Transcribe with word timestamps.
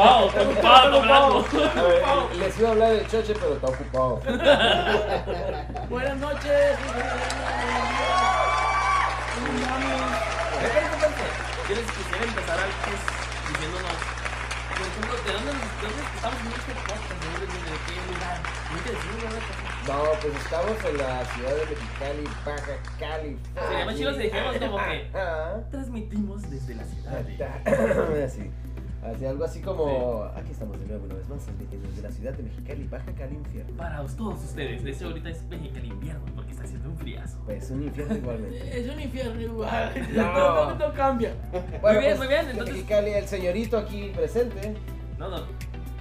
ocupado, 0.00 0.26
estoy 0.28 0.46
ocupado, 0.46 1.44
ver, 1.88 2.36
les 2.36 2.58
iba 2.58 2.68
a 2.68 2.72
hablar 2.72 2.92
de 2.92 3.06
Choche, 3.06 3.34
pero 3.34 3.54
está 3.54 3.66
ocupado. 3.68 4.20
Buenas 5.90 6.16
noches. 6.16 6.78
Espérate. 10.62 11.24
¿Quieres 11.66 11.86
quisiera 11.92 12.24
empezar 12.24 12.58
antes 12.58 13.00
diciéndonos, 13.48 13.98
por 14.70 14.86
ejemplo, 14.86 15.14
de 15.24 15.32
dónde, 15.32 15.52
dónde 15.80 16.02
estamos 16.16 16.40
en 16.40 16.46
este 16.48 16.72
podcast? 16.80 17.04
¿De 17.10 17.26
dónde 17.30 17.46
viene? 17.46 17.70
¿De 17.70 17.78
qué 17.86 17.94
lugar? 18.10 18.36
Nunca 18.72 18.88
decimos 18.90 19.18
nada. 19.24 19.40
No, 19.88 19.96
pues 20.20 20.34
estamos 20.36 20.76
en 20.84 20.94
la 20.98 21.24
ciudad 21.24 21.54
de 21.54 21.64
Mexicali, 21.66 22.24
Baja 22.44 22.74
California. 22.98 23.68
Sería 23.68 23.84
más 23.84 23.94
chido 23.96 24.12
si 24.14 24.18
dijéramos 24.20 24.56
como 24.58 24.76
que 24.78 25.10
transmitimos 25.70 26.50
desde 26.50 26.74
la 26.74 26.84
ciudad 26.84 27.20
de... 27.20 28.24
Así. 28.24 28.50
Así, 29.02 29.24
algo 29.24 29.44
así 29.44 29.60
como. 29.60 30.24
Aquí 30.36 30.52
estamos 30.52 30.78
de 30.78 30.86
nuevo 30.86 31.06
una 31.06 31.14
vez 31.14 31.28
más 31.28 31.46
desde 31.46 32.02
la 32.02 32.10
ciudad 32.10 32.32
de 32.34 32.42
Mexicali, 32.42 32.86
Baja 32.86 33.12
Cali, 33.12 33.34
infierno. 33.36 33.76
Para 33.76 34.04
todos 34.04 34.44
ustedes, 34.44 34.84
de 34.84 34.90
hecho 34.90 35.06
ahorita 35.06 35.30
es 35.30 35.42
México 35.44 35.78
invierno 35.78 36.20
porque 36.34 36.50
está 36.52 36.64
haciendo 36.64 36.90
un 36.90 36.96
friazo. 36.98 37.38
Pues 37.46 37.70
un 37.70 37.84
infierno 37.84 38.16
igualmente. 38.16 38.80
Es 38.80 38.88
un 38.92 39.00
infierno 39.00 39.40
igual. 39.40 39.92
No. 40.12 40.30
No, 40.70 40.74
no 40.74 40.92
cambia. 40.94 41.32
Bueno, 41.80 42.00
bien, 42.00 42.16
pues, 42.16 42.18
muy 42.18 42.28
bien, 42.28 42.48
entonces- 42.50 42.74
Mexicali, 42.74 43.10
el 43.12 43.26
señorito 43.26 43.78
aquí 43.78 44.12
presente. 44.14 44.74
No, 45.18 45.28
no. 45.28 45.38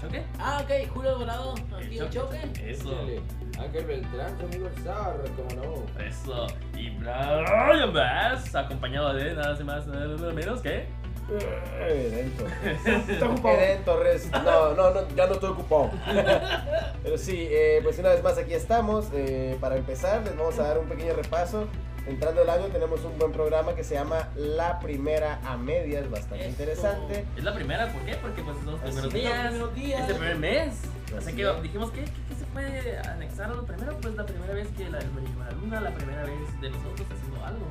¿Choque? 0.02 0.23
Ah, 0.39 0.61
ok, 0.63 0.89
Julio 0.93 1.17
Dorado, 1.17 1.55
aquí 1.77 1.99
el 1.99 2.09
choque. 2.09 2.39
Eso. 2.63 2.97
Ángel 3.59 3.85
Beltrán, 3.85 4.37
su 4.37 4.45
amigo 4.45 4.67
el 4.67 4.83
Zar, 4.83 5.15
como 5.35 5.61
no. 5.61 6.02
Eso. 6.02 6.47
Y 6.77 6.89
Brian 6.91 7.93
Bass, 7.93 8.55
acompañado 8.55 9.13
de 9.13 9.33
nada 9.33 9.61
más, 9.65 9.87
nada 9.87 10.33
menos 10.33 10.61
que. 10.61 10.85
Eden 11.88 12.31
Torres. 12.31 12.85
Eden 12.85 13.83
Torres. 13.83 14.30
No, 14.31 14.73
no, 14.73 14.91
no, 14.91 15.08
ya 15.16 15.27
no 15.27 15.33
estoy 15.33 15.49
ocupado. 15.52 15.91
Pero 17.03 17.17
sí, 17.17 17.47
eh, 17.49 17.80
pues 17.83 17.99
una 17.99 18.09
vez 18.09 18.23
más 18.23 18.38
aquí 18.38 18.53
estamos. 18.53 19.08
Eh, 19.13 19.58
para 19.59 19.77
empezar, 19.77 20.23
les 20.23 20.36
vamos 20.38 20.58
a 20.59 20.63
dar 20.63 20.80
un 20.80 20.88
pequeño 20.88 21.13
repaso. 21.13 21.67
Entrando 22.08 22.41
el 22.41 22.49
año 22.49 22.66
tenemos 22.67 23.03
un 23.03 23.19
buen 23.19 23.31
programa 23.31 23.75
que 23.75 23.83
se 23.83 23.94
llama 23.94 24.30
La 24.36 24.80
Primera 24.80 25.39
a 25.45 25.58
Medias, 25.58 26.09
bastante 26.09 26.38
Eso. 26.38 26.45
Es 26.45 26.49
interesante. 26.49 27.25
la 27.38 27.53
primera, 27.53 27.91
¿por 27.91 28.02
qué? 28.02 28.16
Porque 28.16 28.41
pues 28.41 28.58
son 28.58 28.66
los 28.71 28.80
primeros 28.80 29.05
es, 29.05 29.14
días. 29.14 29.53
los 29.53 29.69
primeros 29.69 29.75
días. 29.75 30.02
Es 30.02 30.09
el 30.09 30.16
primer 30.16 30.38
mes. 30.38 30.73
Así 31.05 31.16
Así 31.17 31.36
que 31.36 31.49
es. 31.49 31.61
dijimos, 31.61 31.91
¿qué, 31.91 32.05
qué, 32.05 32.11
qué 32.30 32.36
se 32.36 32.45
puede 32.45 32.97
anexar 32.99 33.52
a 33.52 33.53
lo 33.53 33.64
primero? 33.66 33.95
Pues 34.02 34.16
la 34.16 34.25
primera 34.25 34.53
vez 34.53 34.67
que 34.75 34.89
la, 34.89 34.99
la 34.99 35.52
luna, 35.52 35.81
la 35.81 35.91
primera 35.93 36.23
vez 36.23 36.61
de 36.61 36.69
nosotros 36.71 37.08
haciendo 37.11 37.45
algo. 37.45 37.67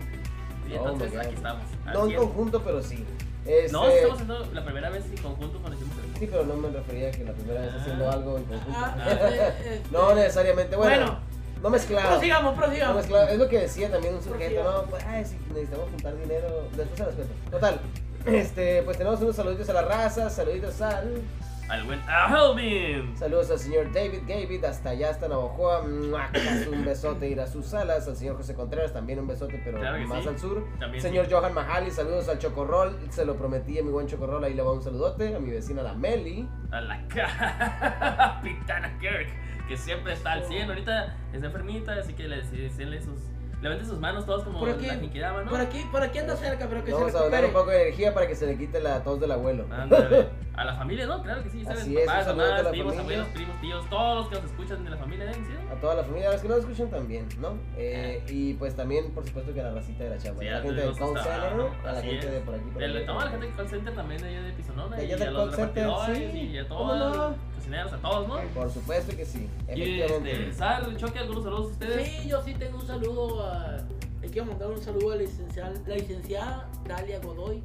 Y 0.69 0.75
entonces 0.75 1.17
aquí 1.17 1.35
estamos. 1.35 1.63
No 1.93 2.07
en 2.07 2.17
conjunto, 2.17 2.63
pero 2.63 2.83
sí. 2.83 3.05
Este, 3.47 3.73
No, 3.73 3.89
estamos 3.89 4.13
haciendo 4.15 4.47
la 4.53 4.65
primera 4.65 4.91
vez 4.91 5.05
en 5.07 5.17
conjunto 5.23 5.59
cuando 5.61 5.79
hicimos 5.79 5.97
el 6.05 6.19
Sí, 6.21 6.27
pero 6.31 6.45
no 6.45 6.55
me 6.57 6.69
refería 6.71 7.09
a 7.09 7.11
que 7.13 7.25
la 7.25 7.33
primera 7.33 7.61
vez 7.63 7.73
haciendo 7.75 8.09
Ah. 8.09 8.13
algo 8.13 8.37
en 8.39 8.45
conjunto. 8.45 8.79
Ah, 8.79 9.07
este, 9.11 9.49
este. 9.75 9.83
No 9.91 10.15
necesariamente, 10.15 10.77
bueno, 10.77 10.97
Bueno, 10.97 11.19
no 11.63 11.71
mezclado. 11.71 12.09
prosigamos, 12.11 12.57
No 12.57 12.63
prosigamos. 12.63 12.97
mezclado. 12.97 13.29
Es 13.29 13.39
lo 13.39 13.49
que 13.49 13.59
decía 13.61 13.91
también 13.91 14.15
un 14.15 14.23
sujeto, 14.23 14.63
no, 14.65 14.83
pues, 14.91 15.05
ay, 15.07 15.25
si 15.25 15.37
necesitamos 15.49 15.89
juntar 15.91 16.17
dinero, 16.19 16.69
después 16.77 16.99
se 16.99 17.05
las 17.07 17.15
cuento. 17.15 17.35
Total, 17.51 17.81
este, 18.27 18.83
pues 18.83 18.99
tenemos 18.99 19.21
unos 19.21 19.37
saluditos 19.37 19.69
a 19.71 19.73
la 19.73 19.83
raza, 19.83 20.29
saluditos 20.31 20.81
al... 20.83 21.23
Al 21.69 21.85
buen 21.85 22.01
Alvin. 22.09 23.15
Saludos 23.17 23.51
al 23.51 23.59
señor 23.59 23.93
David 23.93 24.23
David, 24.27 24.65
hasta 24.65 24.91
allá, 24.91 25.11
hasta 25.11 25.29
Navajoa, 25.29 25.83
un 25.83 26.85
besote 26.85 27.29
ir 27.29 27.41
a 27.41 27.47
sus 27.47 27.67
salas, 27.67 28.09
al 28.09 28.17
señor 28.17 28.37
José 28.37 28.55
Contreras, 28.55 28.95
también 28.95 29.19
un 29.19 29.27
besote, 29.27 29.61
pero 29.63 29.79
Claro 29.79 29.99
más 30.07 30.23
sí. 30.23 30.29
al 30.31 30.39
sur. 30.39 30.67
También 30.79 31.03
Señor 31.03 31.27
sí. 31.27 31.33
Johan 31.33 31.53
Mahali, 31.53 31.91
saludos 31.91 32.27
al 32.31 32.39
Chocorrol, 32.39 32.99
se 33.11 33.27
lo 33.27 33.37
prometí 33.37 33.79
a 33.79 33.83
mi 33.83 33.91
buen 33.91 34.07
Chocorrol, 34.07 34.43
ahí 34.45 34.55
le 34.55 34.63
va 34.63 34.73
un 34.73 34.83
saludote, 34.83 35.35
a 35.35 35.39
mi 35.41 35.51
vecina 35.51 35.83
la 35.83 35.93
Meli. 35.93 36.49
A 36.71 36.81
la 36.81 37.07
Capitana 37.09 38.97
Kirk, 39.01 39.29
que 39.69 39.77
siempre 39.77 40.15
está 40.15 40.33
al 40.33 40.45
100. 40.45 40.71
Ahorita 40.71 41.17
está 41.35 41.47
enfermita, 41.47 41.93
así 41.95 42.15
que 42.15 42.29
le 42.29 42.37
decirle 42.43 43.03
sus. 43.03 43.19
Levante 43.61 43.85
sus 43.85 43.99
manos 43.99 44.25
todos 44.25 44.45
como 44.45 44.61
Por 44.61 44.71
aquí, 44.71 44.87
la 44.87 45.33
¿no? 45.43 45.51
por 45.51 45.61
aquí, 45.61 45.85
por 45.91 46.01
aquí 46.03 46.19
anda 46.19 46.37
cerca, 46.37 46.67
pero 46.69 46.85
que 46.85 46.93
Vamos 46.93 47.11
se 47.11 47.19
a 47.19 47.21
recupere. 47.23 47.47
un 47.49 47.53
poco 47.53 47.71
de 47.71 47.83
energía 47.83 48.15
para 48.15 48.29
que 48.29 48.37
se 48.37 48.47
le 48.47 48.57
quite 48.57 48.81
la 48.81 49.03
tos 49.03 49.19
del 49.19 49.33
abuelo. 49.33 49.67
Ándale. 49.71 50.29
A 50.59 50.65
la 50.65 50.75
familia, 50.75 51.07
¿no? 51.07 51.23
Claro 51.23 51.41
que 51.45 51.51
sí, 51.51 51.65
¿sabes? 51.65 51.83
Así 51.83 51.97
es, 51.97 52.05
Papás, 52.05 52.27
a 52.27 52.35
mamás, 52.35 52.65
la 52.65 52.71
primos, 52.71 52.97
abuelos, 52.99 53.29
primos, 53.29 53.61
tíos, 53.61 53.89
todos 53.89 54.17
los 54.17 54.29
que 54.29 54.35
nos 54.35 54.45
escuchan 54.51 54.83
de 54.85 54.91
la 54.91 54.97
familia, 54.97 55.31
¿eh? 55.31 55.35
¿Sí? 55.35 55.55
A 55.73 55.81
toda 55.81 55.95
la 55.95 56.03
familia, 56.03 56.31
a 56.31 56.33
los 56.33 56.41
que 56.43 56.49
no 56.49 56.55
lo 56.55 56.61
escuchan 56.61 56.91
también, 56.91 57.29
¿no? 57.41 57.57
Eh, 57.77 58.25
y 58.29 58.55
pues 58.55 58.75
también, 58.75 59.13
por 59.13 59.25
supuesto, 59.25 59.55
que 59.55 59.61
a 59.61 59.65
la 59.65 59.75
racita 59.75 60.03
de 60.03 60.11
la 60.11 60.19
chamba. 60.19 60.43
Sí, 60.43 60.49
a 60.49 60.53
la 60.55 60.63
gente 60.63 60.81
del 60.81 60.97
call 60.97 61.15
center, 61.15 61.33
abajo, 61.33 61.71
a 61.85 61.93
la 61.93 62.03
gente 62.03 62.27
es. 62.27 62.33
de 62.33 62.41
por 62.41 62.55
aquí. 62.57 62.71
Por 62.73 62.83
El, 62.83 62.97
allá. 62.97 63.07
toda 63.07 63.25
la 63.25 63.31
gente 63.31 63.47
de 63.47 63.53
call 63.53 63.69
center 63.69 63.95
también 63.95 64.21
de 64.23 64.29
allá 64.31 64.43
de 64.43 64.53
Pisonona 64.53 64.97
De 64.97 65.03
allá 65.03 65.15
a 65.15 65.19
del 65.19 65.33
los 65.35 65.43
call 65.51 65.55
center, 65.67 65.85
repartidores 65.87 66.33
sí. 66.33 66.39
y 66.41 66.59
a 66.59 66.69
¿Cómo 66.69 66.81
todos 66.93 67.17
no? 67.17 67.37
Cocineros, 67.69 67.93
a 67.93 67.97
todos, 67.99 68.29
¿no? 68.29 68.41
Por 68.55 68.71
supuesto 68.73 69.17
que 69.17 69.25
sí, 69.27 69.49
Y 69.75 70.01
este, 70.01 70.53
Sal, 70.53 70.97
Choque, 70.97 71.19
algunos 71.19 71.45
saludos 71.45 71.67
a 71.67 71.73
ustedes. 71.73 72.09
Sí, 72.09 72.29
yo 72.29 72.43
sí 72.43 72.55
tengo 72.55 72.79
un 72.79 72.87
saludo 72.87 73.47
a. 73.47 73.79
Le 74.21 74.29
quiero 74.29 74.47
mandar 74.47 74.69
un 74.71 74.83
saludo 74.83 75.13
a 75.13 75.17
la 75.17 75.23
licenciada, 75.23 75.73
la 75.87 75.95
licenciada 75.95 76.69
Dalia 76.87 77.21
Godoy, 77.21 77.63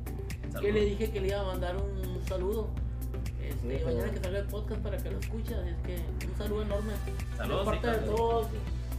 Saludos. 0.52 0.62
que 0.62 0.72
le 0.72 0.86
dije 0.86 1.12
que 1.12 1.20
le 1.22 1.28
iba 1.30 1.40
a 1.40 1.44
mandar 1.44 1.76
un 1.78 2.22
saludo. 2.28 2.68
Este, 3.42 3.80
Sí, 3.80 3.86
mañana 3.86 4.12
que 4.12 4.20
salga 4.20 4.40
el 4.40 4.46
podcast 4.48 4.82
para 4.82 4.98
que 4.98 5.10
lo 5.12 5.20
escuches, 5.20 5.58
es 5.58 5.76
que 5.86 6.28
un 6.28 6.38
saludo 6.38 6.62
enorme. 6.64 6.94
Saludos, 7.38 7.60
de 7.66 7.66
parte 7.66 7.88
sí, 7.88 8.00
de 8.00 8.06
todos 8.16 8.48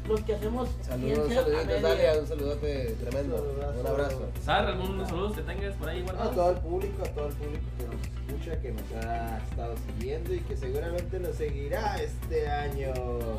los 0.09 0.21
que 0.21 0.35
hacemos 0.35 0.69
Saludos, 0.83 1.15
ciencia 1.29 1.41
a 1.41 1.45
saluditos. 1.45 1.83
Dalia, 1.83 2.19
un 2.21 2.27
saludote 2.27 2.97
tremendo. 3.01 3.37
Saludazo. 3.39 3.81
Un 3.81 3.87
abrazo. 3.87 4.21
Sar, 4.45 4.67
algunos 4.67 5.09
saludos 5.09 5.37
que 5.37 5.43
tengas 5.43 5.75
por 5.77 5.89
ahí 5.89 6.01
A 6.01 6.03
guardados. 6.05 6.35
todo 6.35 6.51
el 6.51 6.57
público, 6.59 7.03
a 7.03 7.09
todo 7.09 7.29
el 7.29 7.35
público 7.35 7.65
que 7.79 7.85
nos 7.87 7.95
escucha, 8.37 8.61
que 8.61 8.73
nos 8.73 9.05
ha 9.05 9.39
estado 9.39 9.75
siguiendo 9.99 10.35
y 10.35 10.41
que 10.41 10.57
seguramente 10.57 11.21
nos 11.21 11.35
seguirá 11.37 11.97
este 12.03 12.49
año. 12.49 12.93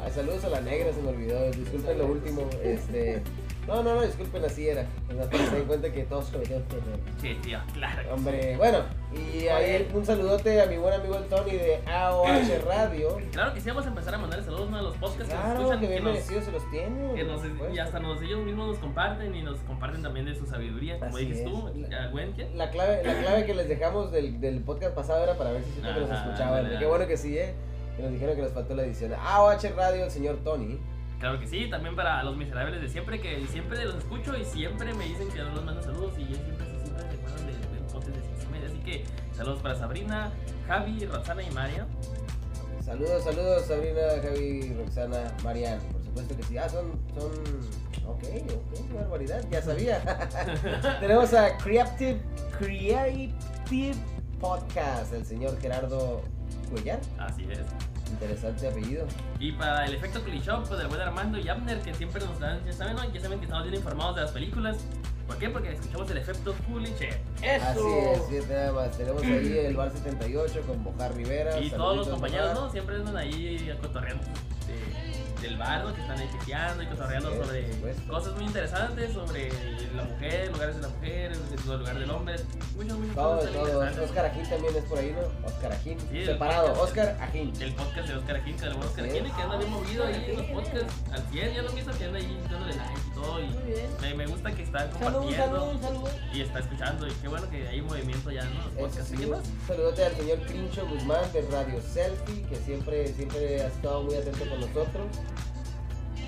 Ay, 0.03 0.11
saludos 0.13 0.43
a 0.45 0.49
la 0.49 0.61
negra, 0.61 0.91
se 0.93 1.01
me 1.01 1.09
olvidó. 1.09 1.51
Disculpen 1.51 1.97
lo 1.97 2.07
último. 2.07 2.49
Este. 2.63 3.21
No, 3.67 3.81
no, 3.81 3.95
no, 3.95 4.01
disculpen, 4.03 4.45
así 4.45 4.69
era. 4.69 4.85
Que 5.31 5.37
se 5.37 5.55
den 5.55 5.65
cuenta 5.65 5.91
que 5.91 6.03
todos 6.03 6.25
cometemos 6.29 6.63
errores. 6.69 6.99
Sí, 7.19 7.37
tío, 7.41 7.59
claro. 7.73 8.13
Hombre, 8.13 8.55
bueno, 8.57 8.79
y 9.11 9.47
ahí 9.47 9.89
un 9.93 10.05
saludote 10.05 10.61
a 10.61 10.67
mi 10.67 10.77
buen 10.77 10.93
amigo 10.93 11.15
el 11.15 11.23
Tony 11.25 11.51
de 11.51 11.79
AOH 11.87 12.59
Radio. 12.67 13.17
Claro 13.31 13.53
que 13.53 13.61
sí, 13.61 13.69
vamos 13.69 13.85
a 13.85 13.89
empezar 13.89 14.13
a 14.13 14.17
mandar 14.19 14.43
saludos 14.43 14.71
a 14.71 14.81
los 14.81 14.95
podcasts 14.97 15.33
que 15.33 15.39
nos 15.39 15.53
escuchan, 15.53 15.79
que 15.79 15.87
que, 15.87 15.91
bien 15.93 16.03
nos, 16.03 16.13
merecidos 16.13 16.43
se 16.45 16.51
los 16.51 16.69
tiene. 16.71 17.13
que 17.15 17.23
nos- 17.23 17.41
y 17.73 17.79
hasta 17.79 17.99
nos, 17.99 18.21
ellos 18.21 18.39
mismos 18.45 18.67
nos 18.67 18.77
comparten 18.77 19.33
y 19.35 19.41
nos 19.41 19.59
comparten 19.61 20.03
también 20.03 20.25
de 20.27 20.35
su 20.35 20.45
sabiduría, 20.45 20.99
como 20.99 21.17
dices 21.17 21.39
es. 21.39 21.45
tú, 21.45 21.71
La-. 21.89 22.11
La 22.55 22.69
clave, 22.71 23.01
la 23.03 23.19
clave 23.19 23.45
que 23.45 23.53
les 23.55 23.67
dejamos 23.67 24.11
del, 24.11 24.39
del 24.39 24.61
podcast 24.61 24.93
pasado 24.93 25.23
era 25.23 25.33
para 25.35 25.51
ver 25.51 25.63
si 25.63 25.71
siempre 25.71 25.93
que 25.93 25.99
nos 26.01 26.11
Ajá, 26.11 26.25
escuchaban. 26.25 26.77
Qué 26.79 26.85
bueno 26.85 27.07
que 27.07 27.17
sí, 27.17 27.37
eh. 27.37 27.53
Que 27.97 28.03
nos 28.03 28.11
dijeron 28.11 28.35
que 28.35 28.41
les 28.41 28.51
faltó 28.51 28.75
la 28.75 28.83
edición. 28.83 29.13
AOH 29.13 29.69
Radio, 29.75 30.03
el 30.05 30.11
señor 30.11 30.37
Tony. 30.43 30.79
Claro 31.25 31.39
que 31.39 31.47
sí, 31.47 31.67
también 31.71 31.95
para 31.95 32.21
los 32.21 32.37
miserables 32.37 32.79
de 32.79 32.87
siempre, 32.87 33.19
que 33.19 33.47
siempre 33.47 33.83
los 33.83 33.95
escucho 33.95 34.37
y 34.37 34.45
siempre 34.45 34.93
me 34.93 35.05
dicen 35.05 35.27
que 35.29 35.39
no 35.39 35.55
los 35.55 35.65
mando 35.65 35.81
saludos 35.81 36.13
y 36.19 36.21
ellos 36.21 36.37
siempre, 36.37 36.67
siempre 36.67 37.01
se 37.01 37.15
acuerdan 37.15 37.47
del 37.47 37.61
de 37.61 37.91
podcast 37.91 38.15
de 38.15 38.21
Ciencia 38.21 38.49
Media. 38.51 38.67
Así 38.67 38.77
que 38.77 39.03
saludos 39.35 39.59
para 39.63 39.73
Sabrina, 39.73 40.31
Javi, 40.67 41.03
Roxana 41.07 41.41
y 41.41 41.49
María. 41.49 41.87
Saludos, 42.79 43.23
saludos, 43.23 43.65
Sabrina, 43.65 44.01
Javi, 44.21 44.73
Roxana, 44.75 45.33
Marian. 45.43 45.79
Por 45.91 46.03
supuesto 46.03 46.37
que 46.37 46.43
sí. 46.43 46.59
Ah, 46.59 46.69
son. 46.69 46.91
son... 47.17 47.31
Ok, 48.05 48.21
ok, 48.21 48.87
qué 48.87 48.93
barbaridad, 48.93 49.43
ya 49.49 49.63
sabía. 49.63 50.29
Tenemos 50.99 51.33
a 51.33 51.57
Creative, 51.57 52.21
Creative 52.59 53.95
Podcast, 54.39 55.11
el 55.11 55.25
señor 55.25 55.59
Gerardo 55.59 56.21
Cuellar. 56.69 56.99
Así 57.17 57.47
es. 57.49 57.94
Interesante 58.11 58.67
apellido. 58.67 59.05
Y 59.39 59.51
para 59.53 59.85
el 59.85 59.95
efecto 59.95 60.23
Clishop, 60.23 60.67
pues 60.67 60.79
del 60.79 60.87
buen 60.87 61.01
Armando 61.01 61.37
y 61.37 61.47
Abner, 61.47 61.79
que 61.81 61.93
siempre 61.93 62.23
nos 62.23 62.39
dan, 62.39 62.63
ya 62.65 62.71
saben, 62.73 62.95
¿no? 62.95 63.11
ya 63.11 63.19
saben 63.19 63.39
que 63.39 63.45
estamos 63.45 63.65
bien 63.65 63.75
informados 63.75 64.15
de 64.15 64.21
las 64.21 64.31
películas. 64.31 64.77
¿Por 65.27 65.37
qué? 65.37 65.49
Porque 65.49 65.71
escuchamos 65.71 66.09
el 66.11 66.17
efecto 66.17 66.53
Culiche. 66.67 67.09
Eso. 67.41 67.65
Así 67.65 68.35
es, 68.37 68.43
sí, 68.45 68.47
nada 68.47 68.71
más. 68.73 68.95
Tenemos 68.95 69.23
ahí 69.23 69.57
el 69.57 69.75
Bar 69.75 69.91
78 69.91 70.61
con 70.67 70.83
Bojar 70.83 71.15
Rivera. 71.15 71.59
Y 71.59 71.71
todos 71.71 71.97
los 71.97 72.07
compañeros. 72.07 72.53
¿no? 72.53 72.69
Siempre 72.69 72.95
andan 72.97 73.17
ahí 73.17 73.75
cotorreando 73.81 74.23
del 75.45 75.57
bar, 75.57 75.83
¿no? 75.83 75.93
Que 75.93 76.01
están 76.01 76.17
ahí 76.19 76.27
pisteando 76.31 76.83
y 76.83 76.85
cotorreando 76.87 77.29
es, 77.31 77.37
sobre 77.45 77.65
cosas 78.07 78.33
muy 78.35 78.45
interesantes, 78.45 79.13
sobre 79.13 79.49
la 79.95 80.03
mujer, 80.03 80.51
lugares 80.51 80.75
de 80.75 80.81
la 80.81 80.87
mujer, 80.89 81.31
el 81.33 81.77
lugar 81.79 81.99
del 81.99 82.11
hombre. 82.11 82.35
Muchas, 82.75 82.97
muchas 82.97 83.15
Todo, 83.15 83.37
cosas 83.37 83.51
todo. 83.53 84.03
Oscar 84.05 84.25
Ajín 84.25 84.49
también 84.49 84.75
es 84.75 84.83
por 84.83 84.99
ahí, 84.99 85.15
¿no? 85.15 85.47
Oscar 85.47 85.71
Ajín. 85.73 85.99
Sí, 86.11 86.17
el 86.19 86.25
Separado, 86.25 86.67
podcast. 86.73 86.83
Oscar 86.87 87.17
Ajín. 87.21 87.53
El 87.61 87.73
podcast 87.75 88.07
de 88.07 88.15
Oscar 88.15 88.35
Aquín, 88.37 88.57
que 88.57 88.65
el 88.65 88.73
buen 88.73 88.87
Oscar 88.87 89.05
es. 89.05 89.13
que 89.13 89.41
anda 89.41 89.57
bien 89.57 89.71
movido 89.71 90.05
ahí 90.05 90.25
en 90.27 90.37
los 90.37 90.45
podcasts 90.47 90.93
al 91.11 91.23
100, 91.31 91.53
ya 91.53 91.61
lo 91.61 91.69
he 91.69 91.75
visto 91.75 91.91
que 91.97 92.05
anda 92.05 92.17
ahí 92.19 92.39
dándole 92.49 92.75
like 92.75 92.93
y 92.93 93.15
todo. 93.15 93.39
Y 93.39 93.47
Muy 93.47 93.63
bien. 93.63 93.87
me, 94.01 94.13
me 94.15 94.27
gusta 94.27 94.51
que 94.51 94.63
está 94.63 94.89
compartiendo 94.89 95.35
saludos, 95.35 95.81
saludos. 95.81 96.09
y 96.33 96.41
está 96.41 96.59
escuchando. 96.59 97.07
Y 97.07 97.11
qué 97.11 97.27
bueno 97.27 97.49
que 97.49 97.67
hay 97.67 97.81
movimiento 97.81 98.31
ya 98.31 98.41
en 98.41 98.55
los 98.55 98.65
podcasts. 98.67 99.09
sí, 99.09 99.17
¿Qué 99.17 99.27
más? 99.27 99.39
saludote 99.67 100.05
al 100.05 100.15
señor 100.15 100.39
Crincho 100.45 100.85
Guzmán 100.87 101.31
de 101.33 101.41
Radio 101.51 101.81
Selfie, 101.81 102.43
que 102.43 102.55
siempre, 102.57 103.07
siempre 103.13 103.61
ha 103.61 103.67
estado 103.67 104.03
muy 104.03 104.15
atento 104.15 104.47
con 104.49 104.59
nosotros. 104.59 105.05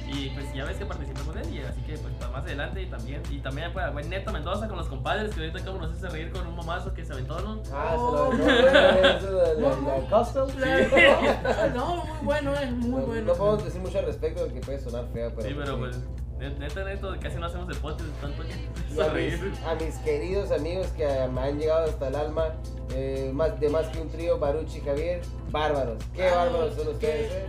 Y 0.09 0.29
pues 0.29 0.53
ya 0.53 0.63
ves 0.63 0.77
que 0.77 0.85
participé 0.85 1.19
con 1.21 1.37
él, 1.37 1.53
y 1.53 1.59
así 1.59 1.81
que 1.81 1.97
pues 1.97 2.13
para 2.15 2.31
más 2.31 2.43
adelante 2.43 2.81
y 2.81 2.85
también, 2.85 3.21
y 3.29 3.39
también 3.39 3.73
para 3.73 3.89
buen 3.91 4.09
Neto 4.09 4.31
Mendoza 4.31 4.67
con 4.67 4.77
los 4.77 4.87
compadres, 4.87 5.33
que 5.35 5.41
ahorita 5.41 5.65
como 5.65 5.81
nos 5.85 5.91
hace 5.97 6.07
reír 6.07 6.31
con 6.31 6.47
un 6.47 6.55
mamazo 6.55 6.93
que 6.93 7.05
se 7.05 7.11
aventó, 7.13 7.39
¿no? 7.41 7.61
Ah, 7.73 7.91
se 7.91 7.97
lo 7.97 8.33
no, 8.33 8.43
eso 8.43 9.31
de 9.31 9.61
la, 9.61 9.69
la, 9.69 9.97
la 9.99 10.17
custom. 10.19 10.49
No, 11.75 12.05
muy 12.05 12.17
bueno, 12.25 12.53
es 12.55 12.71
muy 12.71 13.01
No, 13.01 13.05
bueno. 13.07 13.21
no 13.27 13.33
podemos 13.33 13.65
decir 13.65 13.81
mucho 13.81 13.99
al 13.99 14.05
respecto 14.05 14.43
porque 14.45 14.61
puede 14.61 14.79
sonar 14.79 15.05
feo, 15.13 15.31
pero. 15.35 15.47
Sí, 15.47 15.55
pero 15.57 15.77
pues, 15.77 15.97
neta, 16.39 16.83
neto, 16.85 17.13
casi 17.21 17.35
no 17.37 17.45
hacemos 17.47 17.67
deportes 17.67 18.05
tanto 18.21 18.43
que 18.43 19.01
a 19.01 19.09
reír. 19.09 19.39
mis, 19.41 19.61
a 19.63 19.75
mis 19.75 19.95
queridos 19.97 20.51
amigos 20.51 20.87
que 20.95 21.05
me 21.33 21.41
han 21.41 21.59
llegado 21.59 21.85
hasta 21.89 22.07
el 22.07 22.15
alma, 22.15 22.45
eh, 22.93 23.29
más, 23.33 23.59
de 23.59 23.69
más 23.69 23.87
que 23.87 23.99
un 23.99 24.09
trío, 24.09 24.39
Baruch 24.39 24.73
y 24.75 24.79
Javier, 24.81 25.21
bárbaros. 25.51 26.01
Qué 26.15 26.27
Ah, 26.29 26.35
bárbaros 26.45 26.75
son 26.75 26.87
ustedes, 26.87 27.29
qué- 27.31 27.37
eh. 27.39 27.47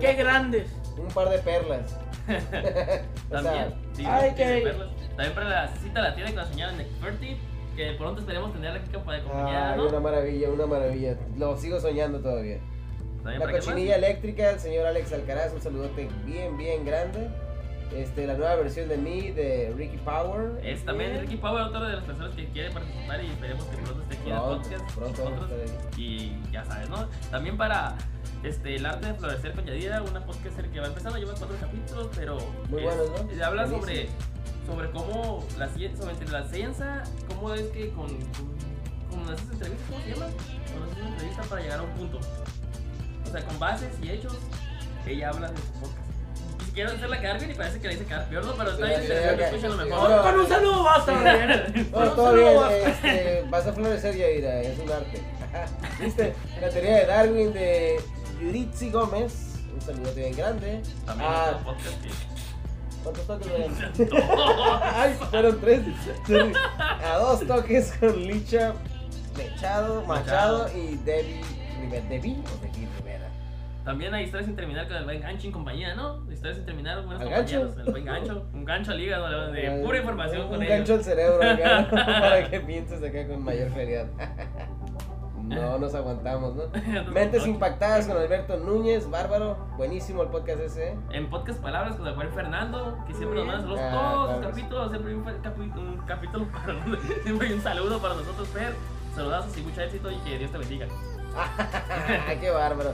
Qué 0.00 0.12
grandes. 0.14 0.68
Un 0.98 1.08
par 1.08 1.28
de 1.28 1.38
perlas. 1.38 1.98
También, 3.30 3.74
sí, 3.92 4.04
ay, 4.06 4.34
que- 4.34 4.60
perlas. 4.64 4.88
También 5.16 5.34
para 5.34 5.48
la 5.48 5.68
cita 5.68 6.00
la 6.00 6.14
tiene 6.14 6.30
con 6.30 6.42
la 6.42 6.46
señora 6.46 6.72
Neferti, 6.72 7.36
que 7.76 7.92
pronto 7.92 8.20
esperemos 8.20 8.52
tenerla 8.52 8.80
aquí 8.80 8.90
compañía, 8.90 9.72
ay, 9.72 9.76
¿no? 9.78 9.88
una 9.88 10.00
maravilla, 10.00 10.50
una 10.50 10.66
maravilla. 10.66 11.16
Lo 11.36 11.56
sigo 11.56 11.80
soñando 11.80 12.20
todavía. 12.20 12.58
También 13.22 13.40
La 13.40 13.46
para 13.46 13.58
cochinilla 13.58 13.96
eléctrica, 13.96 14.50
el 14.50 14.60
señor 14.60 14.86
Alex 14.86 15.12
Alcaraz, 15.12 15.52
un 15.52 15.60
saludote 15.60 16.08
bien, 16.24 16.56
bien 16.56 16.84
grande. 16.84 17.28
Este, 17.94 18.26
la 18.26 18.34
nueva 18.34 18.56
versión 18.56 18.88
de 18.88 18.96
mí, 18.96 19.30
de 19.30 19.72
Ricky 19.76 19.96
Power. 19.98 20.58
Es 20.64 20.84
también 20.84 21.18
Ricky 21.20 21.36
Power, 21.36 21.62
otra 21.62 21.88
de 21.88 21.94
las 21.96 22.04
personas 22.04 22.34
que 22.34 22.46
quiere 22.48 22.70
participar 22.70 23.22
y 23.22 23.26
esperemos 23.28 23.64
que 23.64 23.76
pronto 23.76 24.02
esté 24.02 24.16
aquí 24.16 24.28
en 24.30 24.34
el 24.36 24.42
Pronto, 24.42 24.62
podcast. 24.68 24.96
pronto 24.96 25.30
nosotros. 25.30 25.60
Y 25.96 26.32
ya 26.52 26.64
sabes, 26.64 26.90
¿no? 26.90 27.06
También 27.30 27.56
para 27.56 27.96
este, 28.44 28.76
el 28.76 28.86
arte 28.86 29.06
de 29.08 29.14
florecer 29.14 29.52
con 29.52 29.64
Yadira, 29.64 30.02
una 30.02 30.24
podcast 30.24 30.58
que 30.60 30.80
va 30.80 30.86
empezando, 30.86 31.18
lleva 31.18 31.34
cuatro 31.38 31.56
capítulos, 31.60 32.08
pero 32.16 32.38
Muy 32.68 32.84
es- 32.84 32.96
buenos, 32.96 33.22
¿no? 33.24 33.32
y 33.34 33.40
habla 33.42 33.64
sobre, 33.64 33.78
Buenísimo. 33.78 34.16
sobre 34.66 34.90
cómo 34.90 35.46
la 35.58 35.68
ciencia, 35.68 35.98
sobre 36.02 36.12
entre 36.14 36.28
la 36.30 36.44
ciencia, 36.48 37.02
cómo 37.28 37.54
es 37.54 37.62
que 37.68 37.90
con, 37.90 38.06
con, 38.08 38.56
con 39.10 39.34
esas 39.34 39.50
entrevistas, 39.52 39.86
¿cómo 39.90 40.02
se 40.04 40.10
llama? 40.10 40.26
Con 40.26 40.88
esas 40.90 41.06
entrevistas 41.12 41.46
para 41.48 41.62
llegar 41.62 41.78
a 41.78 41.82
un 41.82 41.90
punto. 41.90 42.20
O 43.26 43.30
sea, 43.30 43.44
con 43.44 43.58
bases 43.58 43.90
y 44.02 44.10
hechos, 44.10 44.36
ella 45.06 45.30
habla 45.30 45.50
de 45.50 45.56
su 45.56 45.72
podcast. 45.80 45.96
Y 46.68 46.72
quiero 46.72 46.90
hacerla 46.92 47.20
quedar 47.20 47.38
bien 47.38 47.50
y 47.50 47.54
parece 47.54 47.80
que 47.80 47.86
la 47.88 47.94
hice 47.94 48.04
quedar 48.04 48.28
peor, 48.28 48.44
¿no? 48.44 48.54
Pero 48.54 48.70
está 48.72 48.86
bien 48.86 49.02
sí, 49.02 49.12
escúchalo 49.12 49.78
sí, 49.78 49.84
mejor. 49.88 50.10
no. 50.10 50.22
Con 50.22 50.40
un 50.40 50.48
saludo 50.48 50.82
basta, 50.84 51.12
Brian. 51.12 51.88
No, 51.90 51.98
Con 51.98 52.08
un 52.08 52.14
todo 52.16 52.34
bien, 52.34 52.88
este, 52.88 53.44
vas 53.50 53.66
a 53.66 53.72
florecer 53.72 54.16
Yaira, 54.16 54.60
es 54.60 54.78
un 54.78 54.90
arte. 54.92 55.20
¿Viste? 56.00 56.34
La 56.60 56.68
teoría 56.68 56.96
de 56.98 57.06
Darwin 57.06 57.52
de 57.52 58.00
Yuritsi 58.40 58.90
Gómez, 58.90 59.60
un 59.74 59.80
saludote 59.80 60.20
bien 60.20 60.36
grande. 60.36 60.82
También 61.04 61.30
Ah, 61.32 61.50
otro 61.60 61.64
podcast 61.74 62.02
que... 62.02 62.10
¿Cuántos 63.02 63.26
toques? 63.26 64.12
Ay, 64.82 65.14
fueron 65.30 65.60
tres. 65.60 65.80
A 66.78 67.18
dos 67.18 67.46
toques 67.46 67.92
con 68.00 68.20
Licha, 68.20 68.72
Mechado, 69.36 70.02
Machado 70.06 70.66
y 70.76 70.96
Debbie 71.04 71.40
Rivera. 71.80 72.04
¿Debbie 72.08 72.36
o 72.38 72.62
Debbie 72.64 72.88
Rivera? 72.98 73.28
También 73.84 74.12
hay 74.12 74.24
historias 74.24 74.46
sin 74.46 74.56
terminar 74.56 74.88
con 74.88 74.96
el 74.96 75.04
buen 75.04 75.20
gancho 75.20 75.46
en 75.46 75.52
compañía, 75.52 75.94
¿no? 75.94 76.28
Historias 76.32 76.56
sin 76.56 76.66
terminar, 76.66 77.04
buenos 77.04 77.22
¿Al 77.22 77.28
gancho? 77.30 77.60
compañeros. 77.60 77.86
El 77.86 77.92
buen 77.92 78.04
gancho. 78.04 78.46
Un 78.52 78.64
gancho 78.64 78.90
al 78.90 79.00
hígado, 79.00 79.52
de 79.52 79.82
pura 79.84 79.98
información 79.98 80.42
un 80.42 80.48
con 80.48 80.56
Un 80.56 80.62
ellos. 80.64 80.76
gancho 80.78 80.94
al 80.94 81.04
cerebro 81.04 81.48
acá, 81.48 81.88
para 81.92 82.50
que 82.50 82.60
pienses 82.66 83.00
acá 83.04 83.28
con 83.28 83.44
mayor 83.44 83.70
claridad. 83.70 84.06
No 85.46 85.78
nos 85.78 85.94
aguantamos, 85.94 86.54
¿no? 86.56 86.64
Mentes 87.12 87.46
impactadas 87.46 88.06
con 88.06 88.16
Alberto 88.16 88.56
Núñez, 88.56 89.08
bárbaro, 89.08 89.56
buenísimo 89.76 90.22
el 90.22 90.28
podcast 90.28 90.60
ese. 90.60 90.88
¿eh? 90.88 90.98
En 91.12 91.30
podcast 91.30 91.60
Palabras 91.60 91.94
con 91.96 92.06
el 92.06 92.14
buen 92.14 92.32
Fernando, 92.32 92.98
que 93.06 93.14
siempre 93.14 93.38
nos 93.38 93.46
manda 93.46 93.62
saludos 93.62 93.80
Ah, 93.80 94.12
todos 94.12 94.30
los 94.30 94.46
capítulos, 94.46 94.90
siempre 94.90 95.12
hay 95.12 95.18
un, 95.18 95.78
un 95.78 95.98
capítulo 96.06 96.46
para 96.52 96.74
siempre 97.22 97.46
hay 97.48 97.54
un 97.54 97.62
saludo 97.62 98.00
para 98.00 98.14
nosotros, 98.14 98.48
Fer. 98.48 98.74
Saludazos 99.14 99.56
y 99.56 99.62
mucho 99.62 99.80
éxito 99.80 100.10
y 100.10 100.16
que 100.16 100.38
Dios 100.38 100.50
te 100.50 100.58
bendiga. 100.58 100.86
Qué 102.40 102.50
bárbaro. 102.50 102.90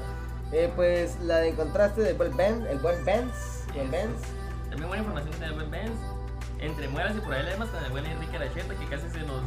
Eh, 0.53 0.71
pues 0.77 1.19
la 1.21 1.39
de 1.39 1.55
contraste 1.55 2.03
del 2.03 2.17
buen 2.17 2.37
Ben, 2.37 2.67
el 2.67 2.79
buen 2.79 3.03
Benz, 3.05 3.67
buen 3.75 3.91
Benz. 3.91 4.21
También 4.69 4.89
buena 4.89 5.03
información 5.03 5.33
que 5.33 5.39
tiene 5.39 5.53
el 5.55 5.59
buen 5.59 5.71
Benz. 5.71 5.99
Entre 6.59 6.87
mueras 6.89 7.17
y 7.17 7.21
problemas 7.21 7.69
con 7.71 7.83
el 7.83 7.91
buen 7.91 8.07
Enrique 8.07 8.39
Lacheta, 8.39 8.75
que 8.75 8.87
casi 8.87 9.09
se 9.09 9.21
nos 9.21 9.41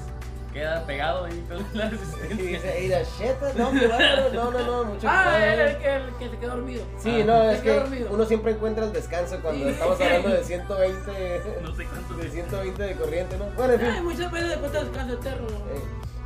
queda 0.56 0.86
pegado 0.86 1.26
ahí 1.26 1.46
con 1.50 1.58
la 1.78 1.86
Y 1.86 1.90
resistencia. 1.90 2.36
dice, 2.38 2.84
"Ira, 2.86 3.00
sheta, 3.04 3.52
no, 3.58 3.72
qué 3.72 3.88
bárbaro, 3.88 4.30
no, 4.34 4.52
no, 4.52 4.60
no, 4.66 4.84
mucho 4.86 5.08
Ah, 5.10 5.34
cuidado, 5.36 5.44
el, 5.54 5.60
eh". 5.60 5.72
el 5.72 5.78
que, 5.78 5.96
el 5.96 6.14
que 6.16 6.30
se 6.30 6.38
quedó 6.40 6.56
dormido. 6.56 6.84
Sí, 6.98 7.22
Ah, 7.22 7.26
no, 7.26 7.44
es 7.52 7.62
que 7.62 7.74
dormido. 7.74 8.10
uno 8.12 8.26
siempre 8.26 8.52
encuentra 8.54 8.86
el 8.86 8.94
descanso 8.94 9.38
cuando 9.42 9.66
Sí. 9.66 9.72
estamos 9.72 10.00
hablando 10.02 10.30
de 10.30 10.44
120, 10.46 11.42
No 11.62 11.76
sé 11.76 11.86
cuántos 11.86 12.18
de 12.18 12.30
120 12.32 12.84
de 12.84 12.96
corriente, 12.96 13.38
¿no? 13.38 13.46
Bueno, 13.58 13.74
en 13.74 13.80
fin. 13.82 13.90
Ay, 13.90 14.02
muchas 14.02 14.32
veces 14.32 14.50
después 14.50 14.72
te 14.72 14.80
descanso 14.80 15.14
eterno. 15.14 15.48
Eh, 15.50 15.82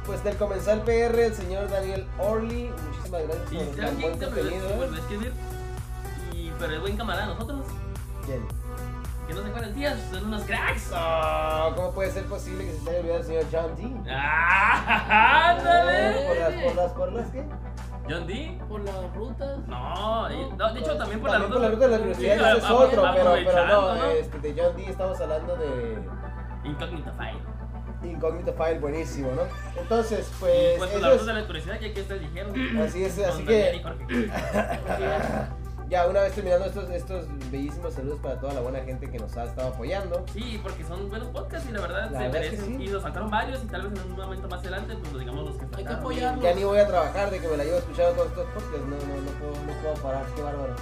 pues 0.05 0.23
del 0.23 0.35
comensal 0.37 0.81
PR, 0.83 1.25
el 1.25 1.33
señor 1.35 1.69
Daniel 1.69 2.05
Orly, 2.19 2.71
muchísimas 2.87 3.23
gracias 3.23 3.51
Y 3.51 3.55
por 3.55 3.65
¿saben 3.65 3.75
tan 3.75 3.95
quién 3.95 4.09
buen 4.19 4.19
contenido. 4.31 4.67
¿eh? 4.69 5.31
Y, 6.35 6.51
pero 6.59 6.73
es 6.75 6.81
buen 6.81 6.97
camarada 6.97 7.27
de 7.27 7.33
nosotros, 7.33 7.65
¿Quién? 8.25 8.41
Que 9.29 9.35
no 9.35 9.41
se 9.43 9.47
acuerdan 9.49 9.73
tías, 9.75 9.99
son 10.11 10.25
unos 10.25 10.43
cracks. 10.43 10.91
Ah, 10.91 11.71
¿Cómo 11.75 11.91
puede 11.93 12.11
ser 12.11 12.25
posible 12.25 12.65
que 12.65 12.71
se 12.73 12.79
te 12.79 12.89
haya 12.89 12.99
olvidado 12.99 13.19
el 13.19 13.25
señor 13.25 13.45
John 13.51 13.75
D? 13.75 14.11
¡Ah! 14.11 15.49
¡Ándale! 15.51 16.25
¿Por 16.27 16.37
las, 16.37 16.53
por 16.63 16.75
las, 16.75 16.91
por 16.93 17.13
las 17.13 17.29
qué? 17.29 17.43
John 18.09 18.25
D. 18.25 18.59
Por 18.67 18.81
las 18.83 19.13
rutas. 19.15 19.59
No, 19.67 20.29
no, 20.29 20.73
de 20.73 20.79
hecho 20.79 20.97
también 20.97 21.19
por 21.21 21.29
También 21.29 21.51
la 21.51 21.55
por 21.55 21.61
la 21.61 21.69
ruta 21.69 21.87
de 21.87 21.91
la 21.91 21.97
Sí, 21.97 22.01
curiosidad, 22.01 22.57
ese 22.57 22.65
es 22.65 22.71
otro, 22.71 23.03
pero, 23.13 23.33
pero 23.45 23.67
no. 23.67 24.05
Este, 24.05 24.39
de 24.39 24.61
John 24.63 24.75
D 24.75 24.85
estamos 24.89 25.21
hablando 25.21 25.55
de 25.57 25.99
Incógnito 26.63 27.11
File. 27.13 28.11
Incógnito 28.11 28.53
File, 28.53 28.79
buenísimo, 28.79 29.29
¿no? 29.33 29.43
Entonces, 29.79 30.27
Y 30.27 30.39
pues, 30.39 30.77
pues 30.79 31.01
la 31.01 31.09
eso 31.09 31.19
ruta 31.19 31.33
de 31.33 31.41
la 31.41 31.45
curiosidad, 31.45 31.79
ya 31.79 31.93
que 31.93 32.01
ustedes 32.01 32.21
dijeron. 32.21 32.79
Así 32.79 33.03
es, 33.03 33.19
así 33.19 33.43
que- 33.45 33.75
y 33.75 33.83
Jorge. 33.83 34.05
ya 35.89 36.07
una 36.07 36.21
vez 36.21 36.33
terminando 36.33 36.65
estos, 36.65 36.89
estos 36.91 37.25
bellísimos 37.51 37.93
saludos 37.93 38.19
para 38.21 38.39
toda 38.39 38.53
la 38.53 38.61
buena 38.61 38.79
gente 38.81 39.09
que 39.09 39.17
nos 39.19 39.35
ha 39.37 39.45
estado 39.45 39.69
apoyando. 39.69 40.23
Sí, 40.33 40.59
porque 40.61 40.83
son 40.83 41.09
buenos 41.09 41.29
podcasts 41.29 41.67
y 41.69 41.73
la 41.73 41.81
verdad 41.81 42.11
La 42.11 42.19
se 42.19 42.23
verdad 42.27 42.43
es 42.43 42.49
que 42.51 42.55
merecen. 42.57 42.77
sí. 42.77 42.85
Y 42.85 42.87
nos 42.89 43.01
faltaron 43.03 43.29
varios 43.31 43.63
y 43.63 43.67
tal 43.67 43.81
vez 43.89 43.99
en 44.05 44.11
un 44.11 44.17
momento 44.17 44.47
más 44.47 44.59
adelante, 44.61 44.95
pues 44.99 45.13
lo 45.13 45.19
digamos 45.19 45.45
los 45.45 45.55
que 45.57 45.63
Hay 45.63 45.69
que 45.69 45.75
faltaron. 45.75 45.99
apoyarlos. 45.99 46.43
Ya 46.43 46.53
ni 46.53 46.63
voy 46.63 46.79
a 46.79 46.87
trabajar 46.87 47.31
de 47.31 47.39
que 47.39 47.47
me 47.47 47.57
la 47.57 47.63
llevo 47.63 47.77
escuchando 47.79 48.11
todos 48.13 48.27
estos 48.29 48.45
podcasts, 48.47 48.85
no, 48.85 48.95
no, 48.95 49.21
no 49.21 49.31
puedo, 49.39 49.65
no 49.65 49.81
puedo 49.81 49.93
parar, 49.95 50.25
qué 50.35 50.41
bárbaro. 50.43 50.75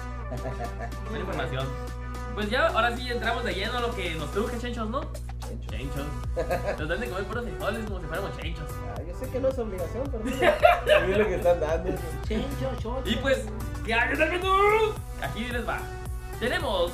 Buena 1.08 1.18
información. 1.20 1.66
Pues 2.34 2.50
ya, 2.50 2.66
ahora 2.68 2.96
sí 2.96 3.10
entramos 3.10 3.42
de 3.44 3.54
lleno 3.54 3.78
a 3.78 3.80
lo 3.80 3.94
que 3.94 4.14
nos 4.14 4.30
truje, 4.30 4.58
chenchos, 4.58 4.88
¿no? 4.88 5.00
Chencho. 5.48 5.70
Chenchos. 5.70 6.06
Nos 6.78 6.88
dan 6.88 7.00
de 7.00 7.08
comer 7.08 7.24
puros 7.24 7.44
frijoles 7.46 7.84
como 7.86 8.00
si 8.00 8.06
fuéramos 8.06 8.36
chenchos. 8.36 8.64
Ah, 8.94 9.00
yo 9.02 9.18
sé 9.18 9.28
que 9.30 9.40
no 9.40 9.48
es 9.48 9.58
obligación, 9.58 10.04
pero 10.12 10.22
mira, 10.24 10.56
es 11.08 11.18
lo 11.18 11.24
que 11.26 11.34
están 11.36 11.58
dando. 11.60 11.90
Chencho, 12.28 12.70
chocho. 12.82 13.02
Y 13.06 13.16
pues, 13.16 13.46
¿qué 13.88 13.94
hay 13.94 14.12
en 14.12 14.22
el 14.22 14.30
menú? 14.30 14.52
Aquí 15.22 15.44
les 15.46 15.66
va. 15.66 15.78
Tenemos 16.38 16.92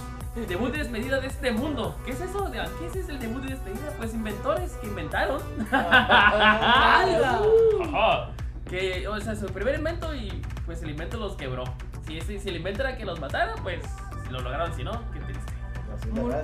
debut 0.48 0.72
de 0.72 0.78
despedida 0.78 1.20
de 1.20 1.26
este 1.26 1.50
mundo. 1.52 1.96
¿Qué 2.04 2.12
es 2.12 2.20
eso? 2.20 2.50
¿Qué 2.50 2.98
es 3.00 3.08
el 3.08 3.18
debut 3.18 3.42
de 3.42 3.50
despedida? 3.50 3.92
Pues 3.98 4.14
inventores 4.14 4.72
que 4.80 4.86
inventaron. 4.86 5.40
Que, 8.70 9.06
o 9.06 9.20
sea, 9.20 9.36
su 9.36 9.46
primer 9.46 9.74
invento 9.74 10.14
y 10.14 10.42
pues 10.64 10.82
el 10.82 10.90
invento 10.90 11.18
los 11.18 11.36
quebró. 11.36 11.64
Si, 12.06 12.18
ese- 12.18 12.40
si 12.40 12.48
el 12.48 12.56
invento 12.56 12.80
era 12.82 12.96
que 12.96 13.04
los 13.04 13.20
matara, 13.20 13.54
pues 13.62 13.84
lo 14.30 14.40
lograron. 14.40 14.74
Si 14.74 14.82
no, 14.82 14.92
qué 15.12 15.20
triste. 15.20 15.52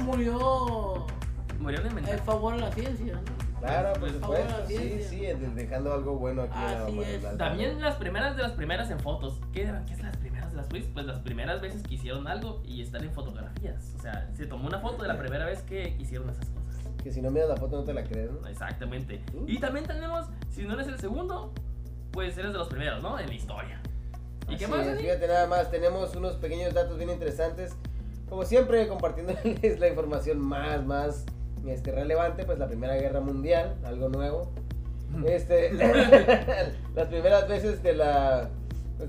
Murió 0.04 1.07
Murieron 1.59 1.85
de 1.88 1.90
en 1.90 1.99
inventar. 1.99 2.25
favor 2.25 2.54
a 2.54 2.59
la 2.59 2.73
ciencia. 2.73 3.19
Claro, 3.61 3.92
por 3.92 4.00
Pues, 4.00 4.12
supuesto, 4.12 4.54
ahora 4.54 4.66
sí, 4.66 5.02
sí, 5.09 5.21
de- 5.21 5.35
dejando 5.35 5.92
algo 5.95 6.16
bueno 6.19 6.42
aquí 6.42 6.59
Así 6.59 7.00
es. 7.00 7.38
También 7.38 7.80
las 7.80 7.97
primeras 7.97 8.37
de 8.37 8.42
las 8.42 8.52
primeras 8.52 8.90
en 8.90 9.00
fotos. 9.00 9.40
¿Qué 9.52 9.62
eran? 9.64 9.85
¿Qué 9.87 9.95
es 9.95 10.02
las 10.02 10.16
las 10.61 10.69
pues? 10.69 10.85
Pues 10.93 11.07
las 11.07 11.21
primeras 11.21 11.61
veces 11.61 11.83
que 11.83 11.95
hicieron 11.95 12.26
algo 12.26 12.62
y 12.64 12.83
están 12.83 13.02
en 13.05 13.12
fotografías. 13.12 13.95
O 13.99 14.02
sea, 14.02 14.29
se 14.35 14.47
tomó 14.47 14.67
una 14.67 14.79
foto 14.81 15.02
de 15.02 15.09
la 15.09 15.19
primera 15.19 15.47
vez 15.47 15.62
que 15.62 15.97
hicieron 15.99 16.29
esas 16.31 16.47
cosas. 16.50 16.81
Que 17.02 17.11
si 17.11 17.23
no 17.23 17.31
miras 17.31 17.49
la 17.49 17.57
foto 17.57 17.76
no 17.76 17.85
te 17.85 17.95
la 17.95 18.05
crees, 18.05 18.31
¿no? 18.31 18.47
Exactamente. 18.47 19.23
Uh. 19.35 19.45
Y 19.47 19.59
también 19.59 19.87
tenemos, 19.87 20.26
si 20.50 20.62
no 20.64 20.75
eres 20.75 20.87
el 20.88 20.99
segundo, 20.99 21.52
pues 22.12 22.37
eres 22.37 22.52
de 22.52 22.59
los 22.59 22.69
primeros, 22.69 23.02
¿no? 23.02 23.19
En 23.19 23.29
la 23.29 23.35
historia. 23.35 23.81
¿Y 24.49 24.57
qué 24.57 24.67
más? 24.67 24.87
es, 24.87 25.00
fíjate 25.00 25.29
nada 25.29 25.47
más, 25.47 25.71
tenemos 25.71 26.14
unos 26.14 26.35
pequeños 26.37 26.75
datos 26.75 26.99
bien 26.99 27.11
interesantes. 27.11 27.75
Como 28.29 28.45
siempre, 28.45 28.87
compartiéndoles 28.87 29.81
la 29.81 29.88
información 29.88 30.40
más, 30.40 30.85
más 30.85 31.25
este, 31.67 31.93
relevante, 31.93 32.45
pues 32.45 32.59
la 32.59 32.67
Primera 32.67 32.97
Guerra 32.97 33.21
Mundial, 33.21 33.76
algo 33.85 34.09
nuevo. 34.09 34.50
Este, 35.26 35.73
las 36.95 37.09
primeras 37.09 37.49
veces 37.49 37.83
de 37.83 37.95
la, 37.95 38.49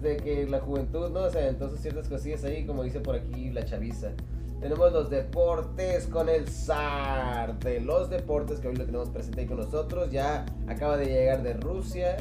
de 0.01 0.17
que 0.17 0.45
la 0.47 0.59
juventud, 0.59 1.09
¿no? 1.11 1.21
O 1.21 1.29
sea, 1.29 1.47
entonces 1.47 1.79
ciertas 1.81 2.07
cosillas 2.07 2.43
ahí, 2.43 2.65
como 2.65 2.83
dice 2.83 2.99
por 2.99 3.15
aquí 3.15 3.49
la 3.51 3.63
chaviza. 3.65 4.09
Tenemos 4.61 4.91
los 4.93 5.09
deportes 5.09 6.05
con 6.07 6.29
el 6.29 6.47
zar 6.47 7.57
de 7.59 7.79
los 7.81 8.09
deportes 8.11 8.59
que 8.59 8.67
hoy 8.67 8.75
lo 8.75 8.85
tenemos 8.85 9.09
presente 9.09 9.41
ahí 9.41 9.47
con 9.47 9.57
nosotros. 9.57 10.11
Ya 10.11 10.45
acaba 10.67 10.97
de 10.97 11.05
llegar 11.07 11.41
de 11.41 11.53
Rusia. 11.53 12.17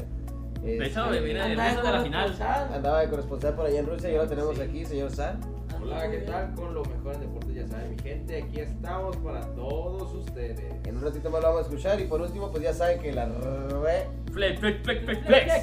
De 0.63 0.85
hecho, 0.87 1.05
Este, 1.11 1.21
viene 1.25 1.39
de 1.39 1.45
Anda 1.51 1.65
Rusia 1.69 1.81
de 1.83 1.91
la 1.97 2.03
final. 2.03 2.35
Andaba 2.73 3.01
de 3.01 3.09
corresponsal 3.09 3.53
por 3.55 3.65
allá 3.67 3.79
en 3.79 3.85
Rusia, 3.87 4.09
ya 4.11 4.17
lo 4.17 4.27
tenemos 4.27 4.55
Sí. 4.55 4.61
aquí, 4.61 4.85
señor 4.85 5.11
Zar. 5.11 5.37
Hola, 5.81 6.11
¿qué 6.11 6.17
tal? 6.19 6.53
Con 6.53 6.73
lo 6.75 6.83
mejor 6.83 7.15
en 7.15 7.21
deportes, 7.21 7.55
ya 7.55 7.67
saben, 7.67 7.91
mi 7.91 7.97
gente, 7.99 8.43
aquí 8.43 8.59
estamos 8.59 9.17
para 9.17 9.41
todos 9.55 10.13
ustedes. 10.13 10.59
En 10.85 10.97
un 10.97 11.03
ratito 11.03 11.29
más 11.31 11.41
lo 11.41 11.47
vamos 11.47 11.63
a 11.63 11.69
escuchar 11.69 11.99
y 11.99 12.03
por 12.05 12.21
último, 12.21 12.51
pues 12.51 12.63
ya 12.63 12.73
saben 12.73 12.99
que 12.99 13.11
la 13.11 13.25
re... 13.25 14.07
Flex, 14.31 14.59
flex, 14.59 14.83
flex, 14.83 15.03
flex, 15.05 15.25
flex. 15.25 15.53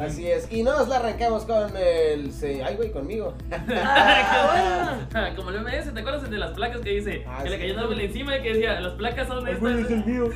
Así 0.00 0.26
es. 0.30 0.50
Y 0.50 0.62
nos 0.62 0.88
la 0.88 0.96
arrancamos 0.96 1.44
con 1.44 1.76
el... 1.76 2.32
se- 2.32 2.62
Ay, 2.62 2.76
güey, 2.76 2.90
conmigo. 2.92 3.34
Ah, 3.84 4.98
bueno. 5.12 5.36
Como 5.36 5.50
el 5.50 5.60
MMS, 5.62 5.92
¿te 5.94 6.00
acuerdas 6.00 6.28
de 6.30 6.38
las 6.38 6.50
placas 6.52 6.80
que 6.80 6.90
dice? 6.90 7.24
Ah, 7.26 7.40
que 7.42 7.50
le 7.50 7.58
cayó 7.58 7.74
una 7.74 7.86
vela 7.86 8.02
encima 8.02 8.36
y 8.38 8.42
que 8.42 8.52
decía, 8.54 8.80
las 8.80 8.92
placas 8.94 9.28
son 9.28 9.46
estas. 9.46 10.06
mío. 10.06 10.28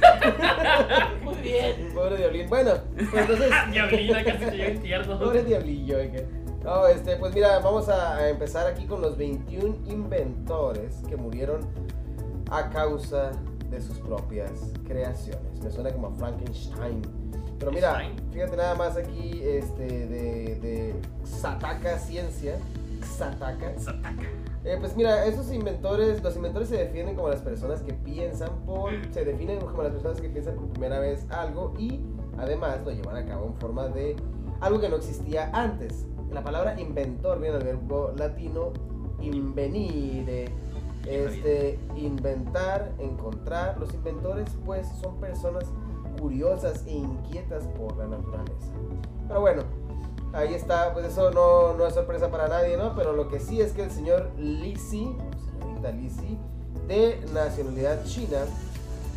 Muy 1.23 1.35
bien. 1.37 1.89
Pobre 1.95 2.17
Diablín. 2.17 2.49
Bueno, 2.49 2.73
pues 2.95 3.09
entonces... 3.15 3.51
Diablina, 3.73 4.25
casi 4.25 4.39
te 4.45 4.51
llega 4.57 4.71
infierno. 4.71 5.19
Pobre 5.19 5.45
diablillo, 5.45 5.97
oiga. 5.99 6.21
No, 6.65 6.87
este, 6.89 7.17
pues 7.17 7.33
mira, 7.35 7.59
vamos 7.61 7.89
a, 7.89 8.17
a 8.17 8.29
empezar 8.29 8.67
aquí 8.67 8.87
con 8.87 9.01
los 9.01 9.17
21 9.17 9.77
inventores 9.87 10.97
que 11.09 11.17
murieron 11.17 11.61
a 12.51 12.69
causa 12.71 13.31
de 13.71 13.81
sus 13.81 13.99
propias 13.99 14.51
creaciones. 14.87 15.61
Me 15.63 15.71
suena 15.71 15.91
como 15.93 16.09
a 16.09 16.13
Frankenstein. 16.13 17.03
Pero 17.59 17.73
mira, 17.73 18.01
fíjate 18.33 18.57
nada 18.57 18.75
más 18.75 18.97
aquí 18.97 19.43
este, 19.43 20.07
de, 20.07 20.57
de 20.57 20.95
Xataka 21.41 21.99
Ciencia. 21.99 22.59
Xataka. 23.19 23.79
Sataka. 23.79 24.27
Eh, 24.65 24.77
pues 24.81 24.97
mira, 24.97 25.25
esos 25.27 25.53
inventores, 25.53 26.23
los 26.23 26.35
inventores 26.35 26.69
se 26.69 26.77
definen 26.77 27.15
como 27.15 27.29
las 27.29 27.41
personas 27.41 27.83
que 27.83 27.93
piensan 27.93 28.51
por, 28.67 28.93
se 29.13 29.25
definen 29.25 29.61
como 29.61 29.83
las 29.83 29.93
personas 29.93 30.21
que 30.21 30.29
piensan 30.29 30.57
por 30.57 30.69
primera 30.71 30.99
vez 30.99 31.25
algo 31.31 31.73
y 31.79 32.01
además 32.37 32.81
lo 32.85 32.91
llevan 32.91 33.17
a 33.17 33.25
cabo 33.25 33.47
en 33.47 33.55
forma 33.55 33.89
de 33.89 34.17
algo 34.61 34.81
que 34.81 34.89
no 34.89 34.97
existía 34.97 35.51
antes. 35.53 36.07
La 36.33 36.43
palabra 36.43 36.79
inventor 36.81 37.41
viene 37.41 37.59
del 37.59 37.65
verbo 37.65 38.13
latino 38.17 38.73
invenire, 39.21 40.47
este, 41.07 41.79
inventar, 41.97 42.93
encontrar. 42.99 43.79
Los 43.79 43.95
inventores 43.95 44.49
pues 44.65 44.89
son 45.01 45.21
personas 45.21 45.65
curiosas 46.17 46.85
e 46.87 46.93
inquietas 46.93 47.65
por 47.79 47.97
la 47.97 48.07
naturaleza. 48.07 48.73
Pero 49.29 49.41
bueno, 49.41 49.63
Ahí 50.37 50.53
está, 50.53 50.93
pues 50.93 51.07
eso 51.07 51.31
no, 51.31 51.73
no 51.75 51.87
es 51.87 51.95
sorpresa 51.95 52.31
para 52.31 52.47
nadie, 52.47 52.77
¿no? 52.77 52.95
Pero 52.95 53.15
lo 53.15 53.29
que 53.31 53.41
sí 53.41 53.63
es 53.63 53.73
que 53.73 53.85
el 53.85 53.91
señor 53.91 54.31
Lisi, 54.37 55.17
señorita 55.61 55.91
Lisi, 55.93 56.39
de 56.87 57.25
nacionalidad 57.33 58.05
china, 58.05 58.39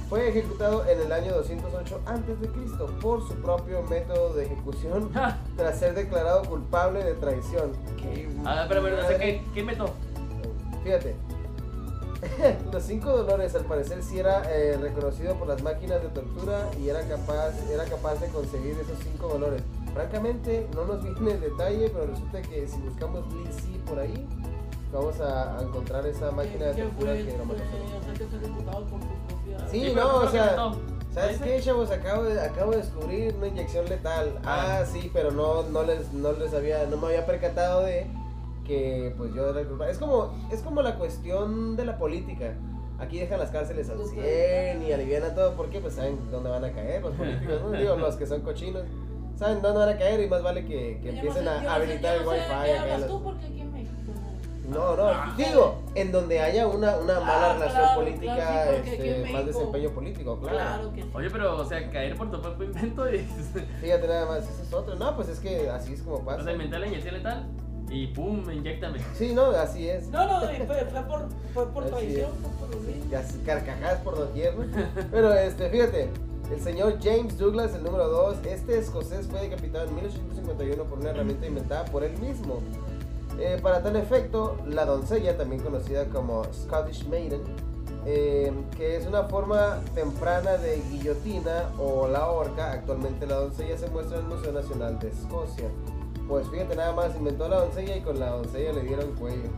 fue 0.10 0.30
ejecutado 0.30 0.86
en 0.88 1.02
el 1.02 1.12
año 1.12 1.34
208 1.34 2.02
a.C. 2.06 2.94
por 3.02 3.28
su 3.28 3.34
propio 3.42 3.84
método 3.84 4.34
de 4.34 4.46
ejecución 4.46 5.12
tras 5.58 5.78
ser 5.78 5.94
declarado 5.94 6.44
culpable 6.46 7.04
de 7.04 7.14
traición. 7.16 7.74
¿Qué 7.98 8.30
Ah, 8.46 8.66
pero, 8.70 8.82
pero, 8.82 8.96
no 8.96 9.02
sé 9.04 9.14
madre. 9.14 9.20
qué, 9.20 9.42
qué 9.54 9.64
meto. 9.64 9.90
Fíjate. 10.86 11.16
Los 12.72 12.84
cinco 12.84 13.12
dolores 13.12 13.56
al 13.56 13.66
parecer 13.66 14.04
sí 14.04 14.20
era 14.20 14.44
eh, 14.52 14.78
reconocido 14.80 15.36
por 15.36 15.48
las 15.48 15.62
máquinas 15.64 16.02
de 16.02 16.10
tortura 16.10 16.70
y 16.80 16.90
era 16.90 17.02
capaz, 17.08 17.54
era 17.72 17.86
capaz 17.86 18.16
de 18.16 18.28
conseguir 18.28 18.78
esos 18.80 18.98
cinco 19.04 19.28
dolores. 19.30 19.62
Francamente 19.94 20.68
no 20.76 20.86
nos 20.86 21.02
viene 21.04 21.32
el 21.32 21.42
detalle, 21.42 21.90
pero 21.90 22.08
resulta 22.08 22.42
que 22.42 22.68
si 22.68 22.78
buscamos 22.82 23.26
Lizzie 23.34 23.80
por 23.88 24.00
ahí, 24.00 24.28
vamos 24.94 25.20
a, 25.22 25.58
a 25.58 25.62
encontrar 25.64 26.06
esa 26.06 26.32
máquina 26.32 26.66
de 26.68 26.76
¿Qué 26.76 26.84
tortura 26.84 27.14
que 27.14 27.38
no 27.38 27.46
me. 27.46 27.54
Sí, 29.72 29.94
no, 29.96 30.02
¿cómo 30.04 30.16
o 30.26 30.30
sea? 30.30 30.72
¿Sabes 31.14 31.40
qué, 31.42 31.60
chavos? 31.62 31.90
Acabo 31.90 32.24
de, 32.24 32.40
acabo 32.40 32.72
de 32.72 32.78
descubrir 32.78 33.36
una 33.36 33.48
inyección 33.48 33.86
letal. 33.90 34.40
Ah, 34.46 34.80
Ah. 34.82 34.86
sí, 34.86 35.10
pero 35.14 35.32
no, 35.32 35.64
no 35.64 35.84
les, 35.84 36.14
no 36.14 36.32
les 36.34 36.54
había, 36.54 36.86
no 36.86 36.98
me 36.98 37.08
había 37.08 37.26
percatado 37.26 37.82
de 37.84 38.06
que 38.70 39.14
pues 39.18 39.34
yo 39.34 39.50
era 39.50 39.60
el 39.62 39.68
culpable. 39.68 39.92
Es 39.92 39.98
como, 39.98 40.32
es 40.52 40.62
como 40.62 40.82
la 40.84 40.96
cuestión 40.96 41.76
de 41.76 41.86
la 41.86 41.98
política. 41.98 42.54
Aquí 43.00 43.18
dejan 43.20 43.40
las 43.40 43.50
cárceles 43.50 43.90
al 43.90 43.98
100 44.06 44.84
y 44.84 44.92
alivian 44.92 45.24
todo 45.34 45.54
porque 45.56 45.80
pues 45.80 45.96
saben 45.96 46.20
dónde 46.32 46.50
van 46.52 46.64
a 46.66 46.72
caer 46.72 47.02
los 47.02 47.16
políticos, 47.16 47.62
¿no? 47.64 47.72
Digo, 47.80 47.96
los 47.96 48.16
que 48.16 48.28
son 48.28 48.42
cochinos. 48.42 48.84
Saben 49.38 49.62
dónde 49.62 49.80
van 49.80 49.90
a 49.90 49.98
caer 49.98 50.20
y 50.22 50.28
más 50.28 50.44
vale 50.44 50.66
que, 50.66 51.00
que 51.02 51.10
empiecen 51.10 51.48
a 51.48 51.64
yo 51.64 51.70
habilitar 51.72 52.16
yo 52.16 52.20
el 52.20 52.26
no 52.26 52.32
sé 52.32 52.38
wifi. 52.38 53.00
los- 53.00 53.08
tú? 53.08 53.24
Porque 53.24 53.46
aquí 53.46 53.62
en 53.62 53.72
México 53.72 53.94
no. 54.70 54.96
no, 54.98 55.14
no, 55.14 55.36
digo, 55.38 55.80
en 55.96 56.12
donde 56.12 56.40
haya 56.42 56.68
una, 56.68 56.98
una 56.98 57.20
mala 57.22 57.52
Ah, 57.52 57.54
relación 57.54 57.82
claro, 57.84 58.00
política, 58.02 58.36
claro, 58.36 58.72
sí, 58.84 58.90
este, 58.92 59.32
más 59.34 59.46
desempeño 59.46 59.90
político, 59.92 60.40
claro. 60.42 60.58
Claro 60.58 60.94
que 60.94 61.02
sí. 61.04 61.10
Oye, 61.14 61.30
pero, 61.32 61.58
o 61.58 61.66
sea, 61.66 61.90
caer 61.90 62.16
por 62.18 62.30
tu 62.30 62.40
propio 62.42 62.66
invento 62.66 63.10
y. 63.12 63.20
Fíjate 63.82 64.08
nada 64.08 64.26
más, 64.28 64.44
ese 64.48 64.62
es 64.62 64.74
otro. 64.74 64.96
No, 64.96 65.16
pues 65.16 65.30
es 65.30 65.40
que 65.40 65.70
así 65.70 65.94
es 65.94 66.02
como 66.04 66.18
O 66.18 66.26
pasa. 66.26 66.44
sea, 66.44 66.52
inventé 66.52 66.78
la 66.78 66.86
inyección 66.88 67.16
letal 67.16 67.48
y 67.90 68.08
pum, 68.08 68.50
inyectame. 68.52 69.00
Sí, 69.16 69.34
no, 69.34 69.46
así 69.52 69.90
es. 69.90 70.08
No, 70.10 70.26
no, 70.28 70.40
fue, 70.42 70.86
fue 70.86 71.02
por, 71.04 71.28
fue 71.54 71.68
por 71.74 71.86
traición, 71.86 72.32
por 72.60 72.70
lo 72.70 72.82
mismo. 72.82 73.04
Ya 73.10 73.24
se- 73.24 73.42
carcajadas 73.42 74.02
por 74.02 74.18
doquier. 74.18 74.54
Pero 75.12 75.34
este, 75.34 75.70
fíjate, 75.70 76.10
el 76.52 76.62
señor 76.62 76.98
James 77.02 77.38
Douglas, 77.38 77.74
el 77.76 77.84
número 77.84 78.08
2, 78.10 78.38
este 78.46 78.78
escocés 78.80 79.28
fue 79.28 79.42
decapitado 79.42 79.88
en 79.88 79.96
1851 79.96 80.84
por 80.84 81.00
una 81.00 81.10
herramienta 81.12 81.46
inventada 81.48 81.86
por 81.86 82.04
él 82.04 82.18
mismo. 82.20 82.60
Eh, 83.40 83.58
para 83.62 83.82
tal 83.82 83.96
efecto, 83.96 84.58
la 84.68 84.86
doncella, 84.86 85.38
también 85.38 85.62
conocida 85.64 86.06
como 86.06 86.44
Scottish 86.54 87.08
Maiden, 87.08 87.42
eh, 88.06 88.52
que 88.76 88.98
es 88.98 89.06
una 89.08 89.24
forma 89.24 89.80
temprana 89.96 90.58
de 90.58 90.82
guillotina 90.90 91.70
o 91.80 92.08
la 92.08 92.30
horca, 92.30 92.72
actualmente 92.74 93.26
la 93.28 93.36
doncella 93.36 93.78
se 93.78 93.88
muestra 93.90 94.18
en 94.20 94.26
el 94.26 94.30
Museo 94.36 94.52
Nacional 94.52 95.00
de 95.00 95.10
Escocia. 95.10 95.66
Pues 96.30 96.48
fíjate 96.48 96.76
nada 96.76 96.94
más, 96.94 97.16
inventó 97.16 97.50
la 97.50 97.62
doncella 97.62 97.98
y 97.98 98.02
con 98.02 98.20
la 98.20 98.30
doncella 98.30 98.72
le 98.74 98.84
dieron 98.84 99.16
cuello. 99.16 99.50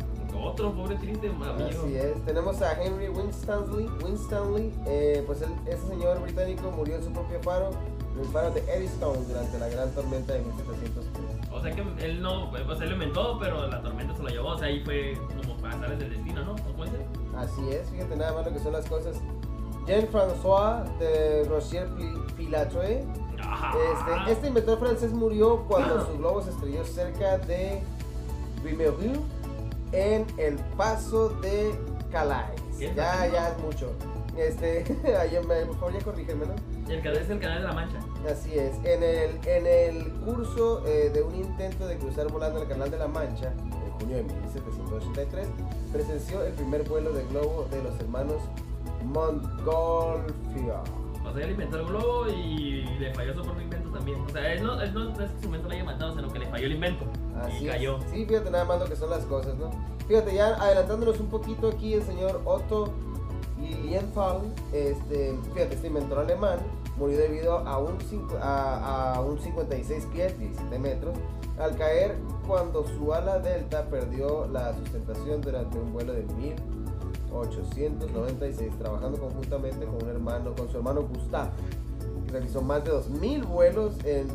Otro 0.42 0.72
pobre 0.74 0.96
triste 0.96 1.28
amigo. 1.28 1.68
Así 1.68 1.98
es. 1.98 2.25
Tenemos 2.25 2.62
a 2.62 2.82
Henry 2.82 3.10
Winstanley. 3.10 3.90
Winstanley, 4.01 4.74
eh, 4.88 5.22
pues 5.28 5.42
él, 5.42 5.50
ese 5.68 5.86
señor 5.86 6.22
británico 6.22 6.72
murió 6.72 6.96
en 6.96 7.04
su 7.04 7.12
propio 7.12 7.42
faro, 7.44 7.72
en 8.13 8.22
el 8.22 8.25
faro 8.28 8.51
de 8.51 8.62
Eddystone 8.74 9.20
durante 9.28 9.60
la 9.60 9.68
gran 9.68 9.92
tormenta 9.92 10.32
de 10.32 10.40
1703. 10.40 11.51
O 11.51 11.62
sea 11.62 11.75
que 11.75 12.06
él 12.06 12.22
no, 12.22 12.50
pues 12.50 12.80
él 12.80 12.88
lo 12.88 12.94
inventó, 12.94 13.38
pero 13.38 13.68
la 13.68 13.82
tormenta 13.82 14.16
se 14.16 14.24
lo 14.24 14.30
llevó. 14.30 14.50
O 14.51 14.58
sea, 14.58 14.68
ahí 14.68 14.80
fue 14.86 15.18
como 15.42 15.58
para 15.58 15.74
saber 15.74 15.98
del 15.98 16.12
destino, 16.12 16.46
¿no? 16.46 16.56
¿No 16.56 16.75
puede 16.78 16.92
ser? 16.92 17.06
Así 17.36 17.70
es, 17.70 17.90
fíjate 17.90 18.16
nada 18.16 18.34
más 18.34 18.46
lo 18.46 18.54
que 18.54 18.60
son 18.60 18.72
las 18.72 18.86
cosas. 18.86 19.18
Jean-François 19.86 20.86
de 21.00 21.44
Rocher 21.50 21.90
Pilatre. 22.38 23.04
Este, 23.42 24.32
este 24.32 24.48
inventor 24.48 24.80
francés 24.80 25.12
murió 25.12 25.66
cuando 25.68 26.06
su 26.06 26.18
globo 26.18 26.42
se 26.42 26.52
estrelló 26.52 26.86
cerca 26.86 27.38
de 27.40 27.82
Wimereux 28.64 29.20
en 29.92 30.26
el 30.38 30.56
paso 30.78 31.30
de 31.42 31.74
Calais. 32.12 32.62
Ya, 32.78 33.28
ya 33.28 33.50
es 33.50 33.58
mucho. 33.60 33.94
Este, 34.38 34.84
por 35.68 35.76
favor 35.76 35.94
ya 35.94 36.04
corrígeme, 36.04 36.46
¿no? 36.46 36.56
El 36.92 37.02
canal 37.02 37.18
es 37.22 37.30
el 37.30 37.40
canal 37.40 37.62
de 37.62 37.68
la 37.68 37.74
mancha. 37.74 38.00
Así 38.30 38.58
es. 38.58 38.76
En 38.84 39.04
el, 39.04 39.40
en 39.46 39.68
el 39.68 40.12
curso 40.26 40.86
eh, 40.88 41.10
de 41.14 41.22
un 41.22 41.36
intento 41.36 41.88
de 41.88 41.98
cruzar 41.98 42.32
volando 42.32 42.62
el 42.62 42.68
Canal 42.68 42.90
de 42.90 42.98
la 42.98 43.08
Mancha, 43.08 43.52
en 43.52 43.92
junio 44.00 44.18
de 44.18 44.24
1783, 44.24 45.48
presenció 45.92 46.44
el 46.44 46.54
primer 46.54 46.88
vuelo 46.88 47.12
de 47.14 47.24
globo 47.26 47.68
de 47.72 47.84
los 47.84 48.00
hermanos 48.00 48.42
Montgolfier. 49.06 51.00
Sea, 51.34 51.46
él 51.46 51.52
inventó 51.52 51.78
el 51.78 51.86
globo 51.86 52.28
y 52.30 52.84
le 53.00 53.14
falló 53.14 53.34
su 53.34 53.42
propio 53.42 53.64
invento 53.64 53.90
también. 53.90 54.22
O 54.22 54.30
sea, 54.30 54.54
él 54.54 54.64
no, 54.64 54.82
él 54.82 54.94
no, 54.94 55.10
es 55.10 55.32
que 55.32 55.40
su 55.40 55.46
invento 55.46 55.68
lo 55.68 55.74
haya 55.74 55.84
matado, 55.84 56.16
sino 56.16 56.32
que 56.32 56.40
le 56.40 56.48
falló 56.48 56.66
el 56.66 56.74
invento. 56.74 57.06
Así 57.40 57.64
y 57.64 57.68
es. 57.68 57.74
cayó. 57.74 58.00
Sí, 58.12 58.26
fíjate 58.26 58.52
nada 58.52 58.66
más 58.66 58.80
lo 58.80 58.86
que 58.86 58.96
son 58.96 59.10
las 59.10 59.26
cosas, 59.26 59.56
¿no? 59.58 59.72
Fíjate, 60.08 60.34
ya 60.36 60.48
adelantándonos 60.62 61.20
un 61.20 61.30
poquito 61.30 61.70
aquí, 61.70 61.94
el 61.94 62.04
señor 62.04 62.42
Otto 62.46 62.94
Lilienthal, 63.60 64.42
este, 64.74 65.38
fíjate, 65.54 65.76
este 65.76 65.88
inventor 65.88 66.20
alemán, 66.20 66.60
murió 66.98 67.18
debido 67.18 67.60
a 67.60 67.78
un, 67.78 67.98
a, 68.42 69.14
a 69.16 69.22
un 69.22 69.40
56 69.40 70.08
pies, 70.08 70.38
17 70.38 70.80
metros, 70.80 71.16
al 71.60 71.76
caer 71.78 72.18
cuando 72.48 72.86
su 72.88 73.14
ala 73.14 73.40
delta 73.40 73.86
perdió 73.86 74.48
la 74.48 74.74
sustentación 74.76 75.42
durante 75.42 75.78
un 75.78 75.94
vuelo 75.94 76.14
de 76.14 76.24
1896, 77.32 78.78
trabajando 78.78 79.20
conjuntamente 79.20 79.86
con 79.86 80.04
un 80.04 80.10
hermano, 80.10 80.54
con 80.56 80.70
su 80.70 80.78
hermano 80.78 81.04
Gustav. 81.04 81.50
Realizó 82.32 82.62
más 82.62 82.84
de 82.84 82.92
2.000 82.92 83.46
vuelos 83.46 83.96
en 84.06 84.28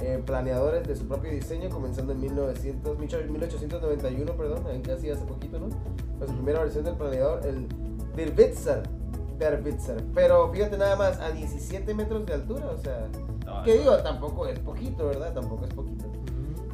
eh, 0.00 0.22
planeadores 0.24 0.86
de 0.86 0.96
su 0.96 1.06
propio 1.06 1.30
diseño, 1.30 1.68
comenzando 1.70 2.12
en 2.12 2.20
1900, 2.20 2.98
1891, 2.98 4.32
perdón, 4.32 4.64
casi 4.82 5.10
hace 5.10 5.24
poquito, 5.24 5.58
¿no? 5.58 5.68
Fue 6.18 6.26
su 6.26 6.34
primera 6.34 6.60
versión 6.60 6.84
del 6.84 6.94
planeador, 6.96 7.44
el. 7.46 7.66
Dirwitzer. 8.16 8.82
Pero 10.14 10.50
fíjate 10.52 10.78
nada 10.78 10.96
más, 10.96 11.18
a 11.20 11.30
17 11.30 11.92
metros 11.94 12.24
de 12.26 12.34
altura, 12.34 12.70
o 12.70 12.78
sea, 12.78 13.08
No, 13.44 13.62
que 13.64 13.78
digo, 13.78 13.96
tampoco 13.98 14.46
es 14.46 14.58
poquito, 14.60 15.06
¿verdad? 15.06 15.34
Tampoco 15.34 15.64
es 15.64 15.74
poquito. 15.74 16.03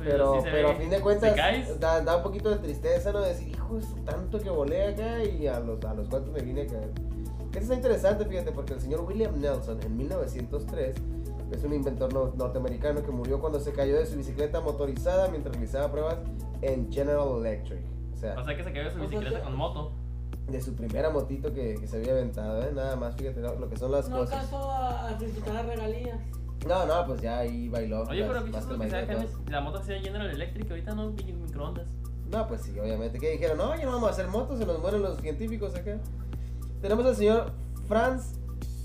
Mm, 0.00 0.04
Pero, 0.09 0.35
sí 0.42 0.49
pero 0.50 0.71
a 0.71 0.75
fin 0.75 0.90
de 0.90 1.00
cuentas 1.00 1.37
da, 1.80 2.00
da 2.00 2.16
un 2.16 2.23
poquito 2.23 2.50
de 2.50 2.57
tristeza, 2.57 3.12
¿no? 3.12 3.21
Decir, 3.21 3.49
hijo, 3.49 3.78
es 3.78 3.87
tanto 4.04 4.38
que 4.40 4.50
volé 4.50 4.85
acá 4.88 5.23
y 5.25 5.47
a 5.47 5.61
los, 5.61 5.85
a 5.85 5.95
los 5.95 6.09
cuantos 6.09 6.33
me 6.33 6.40
vine 6.40 6.62
a 6.62 6.66
caer. 6.66 6.90
Eso 7.52 7.61
está 7.61 7.75
interesante, 7.75 8.25
fíjate, 8.25 8.52
porque 8.52 8.75
el 8.75 8.80
señor 8.80 9.00
William 9.02 9.40
Nelson 9.40 9.80
en 9.83 9.97
1903 9.97 10.95
es 11.52 11.64
un 11.64 11.73
inventor 11.75 12.12
no- 12.12 12.33
norteamericano 12.37 13.02
que 13.02 13.11
murió 13.11 13.40
cuando 13.40 13.59
se 13.59 13.73
cayó 13.73 13.99
de 13.99 14.07
su 14.07 14.16
bicicleta 14.16 14.61
motorizada 14.61 15.28
mientras 15.28 15.54
realizaba 15.57 15.90
pruebas 15.90 16.19
en 16.62 16.92
General 16.92 17.26
Electric. 17.38 17.80
sea, 18.14 18.38
O 18.38 18.45
sea 18.45 18.57
que 18.57 18.62
se 18.62 18.73
cayó 18.73 18.85
de 18.85 18.90
su 18.92 18.97
O 19.02 19.09
sea, 19.09 19.09
bicicleta 19.19 19.42
con 19.45 19.57
moto. 19.57 19.92
de 20.49 20.61
su 20.61 20.75
primera 20.76 21.11
motito 21.11 21.52
que, 21.52 21.75
que 21.75 21.88
se 21.88 21.97
había 21.97 22.12
aventado, 22.12 22.62
¿eh? 22.62 22.71
Nada 22.73 22.95
más, 22.97 23.16
fíjate 23.16 23.40
lo, 23.40 23.57
lo 23.59 23.69
que 23.69 23.76
son 23.76 23.90
las 23.90 24.09
No 24.09 24.19
cosas. 24.19 24.35
alcanzó 24.35 24.71
a, 24.71 25.09
a 25.09 25.14
disfrutar 25.14 25.54
las 25.54 25.66
regalías. 25.66 26.19
No, 26.69 26.87
no, 26.87 27.07
pues 27.07 27.23
ya 27.23 27.38
ahí 27.38 27.69
bailó. 27.69 28.02
Oye, 28.02 28.21
más- 28.21 28.29
pero 28.29 28.40
más 28.40 28.45
bichos 28.45 28.67
que 28.67 28.85
que 28.85 28.90
sea 28.90 29.26
la 29.49 29.61
moto 29.61 29.83
se 29.83 29.99
General 30.00 30.31
Electric, 30.31 30.71
ahorita 30.71 30.95
no 30.95 31.11
mi- 31.11 31.33
microondas. 31.33 31.87
No, 32.31 32.47
pues 32.47 32.62
sí, 32.62 32.79
obviamente. 32.79 33.19
¿Qué 33.19 33.31
dijeron? 33.31 33.59
No, 33.59 33.76
ya 33.76 33.85
no 33.87 33.93
vamos 33.93 34.09
a 34.11 34.12
hacer 34.12 34.29
motos, 34.29 34.59
se 34.59 34.67
nos 34.67 34.79
mueren 34.79 35.02
los 35.02 35.19
científicos 35.21 35.75
acá. 35.75 35.99
Tenemos 36.83 37.05
al 37.07 37.17
señor 37.17 37.52
Franz 37.88 38.35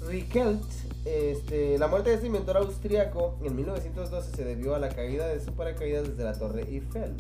Rickelt. 0.08 0.64
Este, 1.06 1.78
la 1.78 1.88
muerte 1.88 2.10
de 2.10 2.16
este 2.16 2.28
inventor 2.28 2.58
austriaco 2.58 3.38
en 3.44 3.56
1912 3.56 4.32
se 4.36 4.44
debió 4.44 4.74
a 4.74 4.80
la 4.80 4.90
caída 4.90 5.28
de 5.28 5.40
su 5.40 5.52
paracaídas 5.54 6.08
desde 6.08 6.24
la 6.24 6.34
Torre 6.34 6.64
Eiffel. 6.64 7.14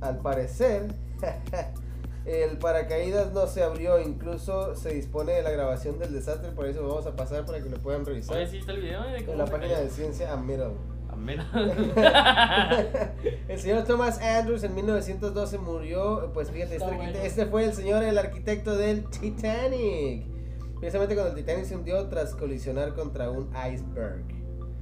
Al 0.00 0.18
parecer, 0.18 0.94
el 2.24 2.58
paracaídas 2.58 3.32
no 3.32 3.46
se 3.46 3.62
abrió, 3.62 4.00
incluso 4.00 4.74
se 4.74 4.94
dispone 4.94 5.32
de 5.32 5.42
la 5.42 5.50
grabación 5.50 5.98
del 5.98 6.12
desastre, 6.12 6.50
por 6.52 6.66
eso 6.66 6.86
vamos 6.86 7.06
a 7.06 7.14
pasar 7.14 7.44
para 7.44 7.62
que 7.62 7.68
lo 7.68 7.76
puedan 7.78 8.04
revisar 8.06 8.36
Oye, 8.36 8.46
sí 8.46 8.58
está 8.58 8.72
el 8.72 8.80
video, 8.80 9.02
de 9.02 9.18
en 9.18 9.38
la 9.38 9.44
página 9.44 9.74
cayó. 9.74 9.84
de 9.84 9.90
Ciencia 9.90 10.32
a 10.32 10.36
Middle. 10.36 10.72
A 11.10 11.16
menos. 11.16 11.46
el 13.48 13.58
señor 13.58 13.84
Thomas 13.84 14.20
Andrews 14.20 14.64
en 14.64 14.74
1912 14.74 15.58
murió, 15.58 16.30
pues 16.32 16.50
fíjate, 16.50 16.76
este, 16.76 16.86
bueno. 16.86 17.18
este 17.22 17.46
fue 17.46 17.64
el 17.64 17.74
señor, 17.74 18.02
el 18.02 18.16
arquitecto 18.16 18.74
del 18.76 19.04
Titanic. 19.04 20.26
Precisamente 20.80 21.14
cuando 21.14 21.30
el 21.30 21.36
Titanic 21.36 21.66
se 21.66 21.76
hundió 21.76 22.08
tras 22.08 22.34
colisionar 22.34 22.94
contra 22.94 23.30
un 23.30 23.50
iceberg. 23.70 24.24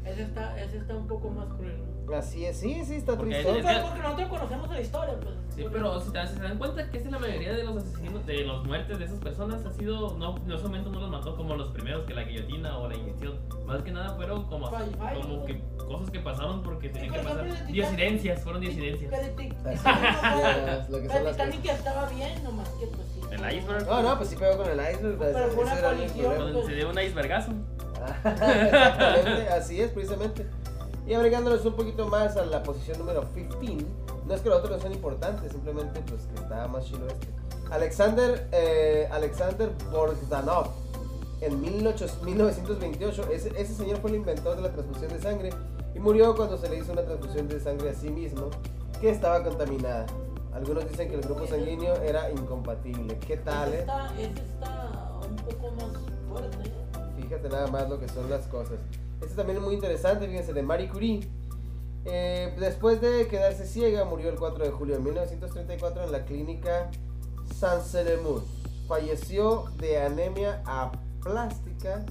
Ese 0.04 0.22
está, 0.22 0.61
ese 0.61 0.78
está 0.78 0.96
un 0.96 1.06
poco 1.06 1.28
más 1.28 1.52
cruel. 1.54 1.91
Así 2.16 2.44
es, 2.44 2.59
sí, 2.59 2.85
sí, 2.85 2.97
está 2.97 3.16
Porque 3.16 3.32
triste. 3.42 3.59
Es 3.59 3.64
Pero 3.64 3.76
que- 3.78 3.82
porque 3.87 4.02
nosotros 4.02 4.28
conocemos 4.28 4.71
la 4.71 4.80
historia, 4.80 5.14
pues. 5.23 5.35
Sí, 5.54 5.64
pero 5.73 6.00
si 6.00 6.11
te, 6.11 6.26
si 6.26 6.35
se 6.35 6.42
dan 6.42 6.59
cuenta 6.59 6.90
que 6.90 6.99
es 6.99 7.11
la 7.11 7.18
mayoría 7.18 7.52
de 7.52 7.64
los 7.64 7.76
asesinos, 7.76 8.26
de 8.26 8.44
los 8.44 8.64
muertes 8.66 8.99
de 8.99 9.04
esas 9.04 9.18
personas, 9.18 9.64
ha 9.64 9.73
sido, 9.73 10.16
no, 10.18 10.37
en 10.44 10.52
ese 10.52 10.62
momento 10.64 10.90
no 10.90 11.00
los 11.00 11.11
mató 11.11 11.37
como 11.37 11.54
los 11.56 11.71
primeros, 11.73 12.04
que 12.06 12.14
la 12.14 12.23
guillotina 12.25 12.78
o 12.78 12.88
la 12.88 12.97
inyección. 12.97 13.38
Más 13.66 13.82
que 13.82 13.90
nada 13.92 14.14
fueron 14.16 14.44
como, 14.49 14.71
Fall- 14.71 14.94
fall, 14.99 15.21
como 15.21 15.44
que 15.44 15.61
cosas 15.78 16.11
que 16.11 16.21
pasaron 16.21 16.62
porque 16.62 16.88
tenían 16.90 17.14
por 17.14 17.23
que 17.23 17.28
pasar. 17.28 17.66
Diosidencias, 17.68 18.40
fueron 18.42 18.61
diosidencias. 18.62 19.11
Pero 19.11 19.23
el 19.23 19.30
Así 19.78 21.30
Titanic 21.32 21.64
es, 21.64 21.71
estaba 21.78 22.09
bien, 22.11 22.44
nomás 22.44 22.68
que 22.71 22.87
pues 22.87 23.06
sí. 23.14 23.21
El 23.30 23.56
iceberg. 23.59 23.87
No, 23.87 24.02
no, 24.02 24.16
pues 24.18 24.28
sí 24.30 24.37
pegó 24.37 24.56
con 24.59 24.68
el 24.71 24.80
iceberg. 24.80 25.18
Pero 25.18 25.38
ese- 25.38 25.50
fue 25.54 25.64
una 25.64 25.80
colisión, 25.80 26.66
se 26.66 26.75
dio 26.75 26.90
un 26.90 26.99
icebergazo. 27.00 27.52
Así 29.56 29.80
es, 29.80 29.90
precisamente. 29.90 30.47
Y 31.06 31.14
agregándonos 31.14 31.64
un 31.64 31.75
poquito 31.75 32.06
más 32.06 32.37
a 32.37 32.44
la 32.44 32.62
posición 32.62 32.99
número 32.99 33.25
15, 33.35 33.87
no 34.26 34.35
es 34.35 34.40
que 34.40 34.49
los 34.49 34.59
otros 34.59 34.71
no 34.76 34.78
sean 34.80 34.92
importantes, 34.92 35.52
simplemente 35.52 36.00
pues 36.06 36.23
que 36.26 36.35
está 36.37 36.68
más 36.68 36.85
chido 36.85 37.06
este. 37.06 37.28
Alexander, 37.71 38.49
eh, 38.52 39.09
Alexander 39.11 39.73
en 41.40 41.61
18 41.61 42.06
1928, 42.23 43.28
ese, 43.32 43.49
ese 43.61 43.75
señor 43.75 43.99
fue 43.99 44.11
el 44.11 44.16
inventor 44.16 44.56
de 44.56 44.62
la 44.62 44.73
transfusión 44.73 45.12
de 45.12 45.21
sangre 45.21 45.50
y 45.94 45.99
murió 45.99 46.37
cuando 46.37 46.56
se 46.56 46.68
le 46.68 46.78
hizo 46.78 46.92
una 46.92 47.02
transfusión 47.02 47.49
de 47.49 47.59
sangre 47.61 47.90
a 47.90 47.94
sí 47.94 48.11
mismo, 48.11 48.50
que 49.00 49.11
estaba 49.11 49.42
contaminada. 49.42 50.06
Algunos 50.54 50.88
dicen 50.88 51.09
que 51.09 51.16
el 51.16 51.23
grupo 51.23 51.47
sanguíneo 51.47 51.94
era 52.03 52.31
incompatible. 52.31 53.18
¿Qué 53.26 53.38
tal, 53.38 53.70
Ese 53.70 53.79
eh? 53.79 53.81
está, 53.81 54.14
ese 54.18 54.42
está 54.42 55.12
un 55.29 55.37
poco 55.37 55.70
más 55.72 55.90
fuerte. 56.29 56.68
¿eh? 56.68 57.22
Fíjate 57.22 57.48
nada 57.48 57.66
más 57.68 57.88
lo 57.88 57.98
que 57.98 58.09
son 58.09 58.29
las 58.31 58.46
cosas. 58.46 58.79
Este 59.22 59.35
también 59.37 59.58
es 59.58 59.64
muy 59.64 59.74
interesante, 59.74 60.26
fíjense, 60.26 60.52
de 60.52 60.62
Marie 60.62 60.88
Curie. 60.88 61.20
Eh, 62.04 62.54
después 62.58 63.00
de 63.00 63.28
quedarse 63.28 63.66
ciega, 63.66 64.04
murió 64.04 64.28
el 64.28 64.37
4 64.37 64.64
de 64.64 64.70
julio 64.70 64.96
de 64.96 65.00
1934 65.00 66.02
en 66.04 66.12
la 66.12 66.24
clínica 66.24 66.90
Saint-Celemus. 67.54 68.42
Falleció 68.88 69.64
de 69.78 70.00
anemia 70.00 70.62
aplástica 70.66 72.04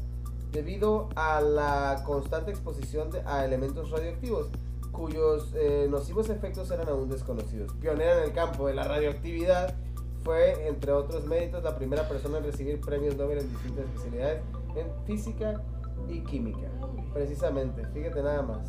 debido 0.51 1.09
a 1.15 1.41
la 1.41 2.03
constante 2.05 2.51
exposición 2.51 3.11
de- 3.11 3.21
a 3.25 3.43
elementos 3.45 3.91
radioactivos, 3.91 4.47
cuyos 4.91 5.51
eh, 5.55 5.87
nocivos 5.89 6.29
efectos 6.29 6.71
eran 6.71 6.87
aún 6.89 7.09
desconocidos. 7.09 7.73
Pionera 7.79 8.17
en 8.19 8.23
el 8.23 8.33
campo 8.33 8.67
de 8.67 8.73
la 8.73 8.83
radioactividad, 8.85 9.75
fue, 10.23 10.67
entre 10.67 10.91
otros 10.91 11.25
méritos, 11.25 11.63
la 11.63 11.75
primera 11.75 12.07
persona 12.07 12.37
en 12.37 12.43
recibir 12.45 12.79
premios 12.79 13.17
Nobel 13.17 13.39
en 13.39 13.49
distintas 13.49 13.85
especialidades 13.85 14.41
en 14.75 14.87
física 15.05 15.61
y 16.07 16.19
química. 16.21 16.67
Precisamente, 17.13 17.85
fíjate 17.87 18.23
nada 18.23 18.41
más. 18.41 18.67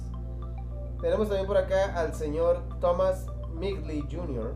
Tenemos 1.00 1.28
también 1.28 1.46
por 1.46 1.56
acá 1.56 1.98
al 1.98 2.14
señor 2.14 2.62
Thomas 2.80 3.26
Migley 3.54 4.02
Jr., 4.10 4.54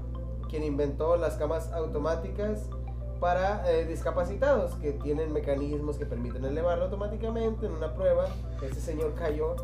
quien 0.48 0.62
inventó 0.62 1.16
las 1.16 1.34
camas 1.34 1.72
automáticas 1.72 2.68
para 3.20 3.70
eh, 3.70 3.84
discapacitados 3.86 4.74
que 4.76 4.92
tienen 4.92 5.32
mecanismos 5.32 5.96
que 5.96 6.06
permiten 6.06 6.44
elevarlo 6.44 6.84
automáticamente 6.84 7.66
en 7.66 7.72
una 7.72 7.92
prueba. 7.94 8.26
Este 8.62 8.80
señor 8.80 9.14
cayó, 9.14 9.56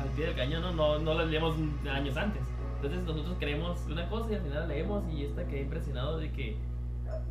al 0.00 0.08
pie 0.10 0.26
del 0.26 0.36
cañón, 0.36 0.62
¿no? 0.62 0.72
No, 0.72 0.98
no 0.98 1.14
las 1.14 1.26
leemos 1.28 1.56
años 1.90 2.16
antes. 2.16 2.42
Entonces 2.76 3.02
nosotros 3.04 3.36
creemos 3.38 3.80
una 3.90 4.08
cosa 4.08 4.30
y 4.32 4.34
al 4.34 4.42
final 4.42 4.60
la 4.60 4.66
leemos 4.66 5.04
y 5.12 5.24
esta 5.24 5.46
quedé 5.46 5.62
impresionado 5.62 6.18
de 6.18 6.30
que 6.30 6.56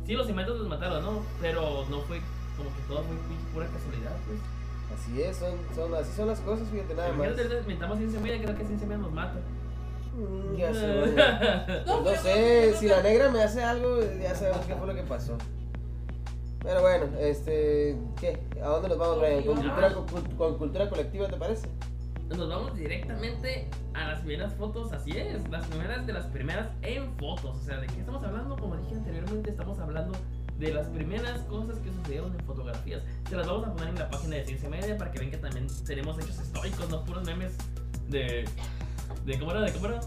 sí, 0.04 0.14
los 0.14 0.28
inventos 0.28 0.58
los 0.58 0.68
mataron, 0.68 1.02
¿no? 1.02 1.22
Pero 1.40 1.84
no 1.88 2.00
fue 2.00 2.20
como 2.56 2.70
que 2.74 2.82
todo 2.88 3.02
fue 3.02 3.16
pura 3.52 3.66
casualidad, 3.66 4.16
pues. 4.26 4.38
Así 4.94 5.20
es, 5.20 5.36
son, 5.36 5.54
son, 5.74 5.94
así 5.94 6.12
son 6.16 6.28
las 6.28 6.40
cosas, 6.40 6.68
fíjate 6.68 6.94
nada 6.94 7.12
más. 7.12 7.28
Inventamos 7.62 7.98
ciencia 7.98 8.20
media, 8.20 8.42
creo 8.42 8.56
que 8.56 8.64
ciencia 8.64 8.86
media 8.86 9.02
nos 9.02 9.12
mata. 9.12 9.40
Mm, 10.16 10.56
Ya 10.56 10.72
sé. 10.74 11.84
No, 11.86 12.00
No 12.02 12.10
sé, 12.16 12.74
si 12.78 12.88
la 12.88 13.02
negra 13.02 13.30
me 13.30 13.42
hace 13.42 13.62
algo, 13.62 14.00
ya 14.22 14.34
sabemos 14.34 14.64
qué 14.66 14.74
fue 14.74 14.86
lo 14.86 14.94
que 14.94 15.02
pasó. 15.02 15.36
Pero 16.62 16.80
bueno, 16.80 17.06
este, 17.20 17.96
¿qué? 18.20 18.40
¿A 18.62 18.68
dónde 18.68 18.88
nos 18.88 18.98
vamos, 18.98 19.20
Brian? 19.20 19.42
¿Con 19.44 19.56
cultura, 19.56 19.92
con, 19.94 20.06
con 20.36 20.58
cultura 20.58 20.88
colectiva, 20.88 21.28
te 21.28 21.36
parece? 21.36 21.68
Nos 22.28 22.48
vamos 22.48 22.74
directamente 22.74 23.68
a 23.94 24.08
las 24.08 24.18
primeras 24.20 24.52
fotos, 24.54 24.92
así 24.92 25.12
es, 25.16 25.48
las 25.48 25.64
primeras 25.68 26.04
de 26.06 26.12
las 26.12 26.26
primeras 26.26 26.68
en 26.82 27.12
fotos. 27.18 27.56
O 27.56 27.62
sea, 27.62 27.76
¿de 27.78 27.86
qué 27.86 28.00
estamos 28.00 28.24
hablando? 28.24 28.56
Como 28.56 28.76
dije 28.76 28.96
anteriormente, 28.96 29.50
estamos 29.50 29.78
hablando 29.78 30.12
de 30.58 30.72
las 30.74 30.88
primeras 30.88 31.40
cosas 31.42 31.78
que 31.78 31.92
sucedieron 31.92 32.34
en 32.34 32.44
fotografías. 32.46 33.02
Se 33.28 33.36
las 33.36 33.46
vamos 33.46 33.68
a 33.68 33.72
poner 33.74 33.90
en 33.90 33.98
la 34.00 34.10
página 34.10 34.36
de 34.36 34.44
Ciencia 34.46 34.68
Media 34.68 34.98
para 34.98 35.12
que 35.12 35.18
vean 35.20 35.30
que 35.30 35.36
también 35.36 35.68
tenemos 35.86 36.18
hechos 36.18 36.40
históricos, 36.40 36.88
no 36.88 37.04
puros 37.04 37.22
memes 37.24 37.52
de. 38.08 38.44
De 39.24 39.38
¿Cómo 39.38 39.50
era? 39.52 39.60
¿De 39.60 39.72
cómo 39.72 39.86
era? 39.86 40.00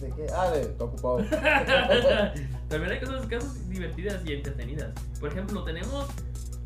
¿De 0.00 0.10
qué? 0.10 0.26
Ah, 0.34 0.50
de 0.50 0.62
está 0.62 0.84
ocupado. 0.84 1.18
También 2.68 2.92
hay 2.92 3.00
cosas, 3.00 3.26
cosas 3.26 3.68
divertidas 3.68 4.24
y 4.24 4.32
entretenidas. 4.32 4.92
Por 5.20 5.30
ejemplo, 5.30 5.64
tenemos 5.64 6.06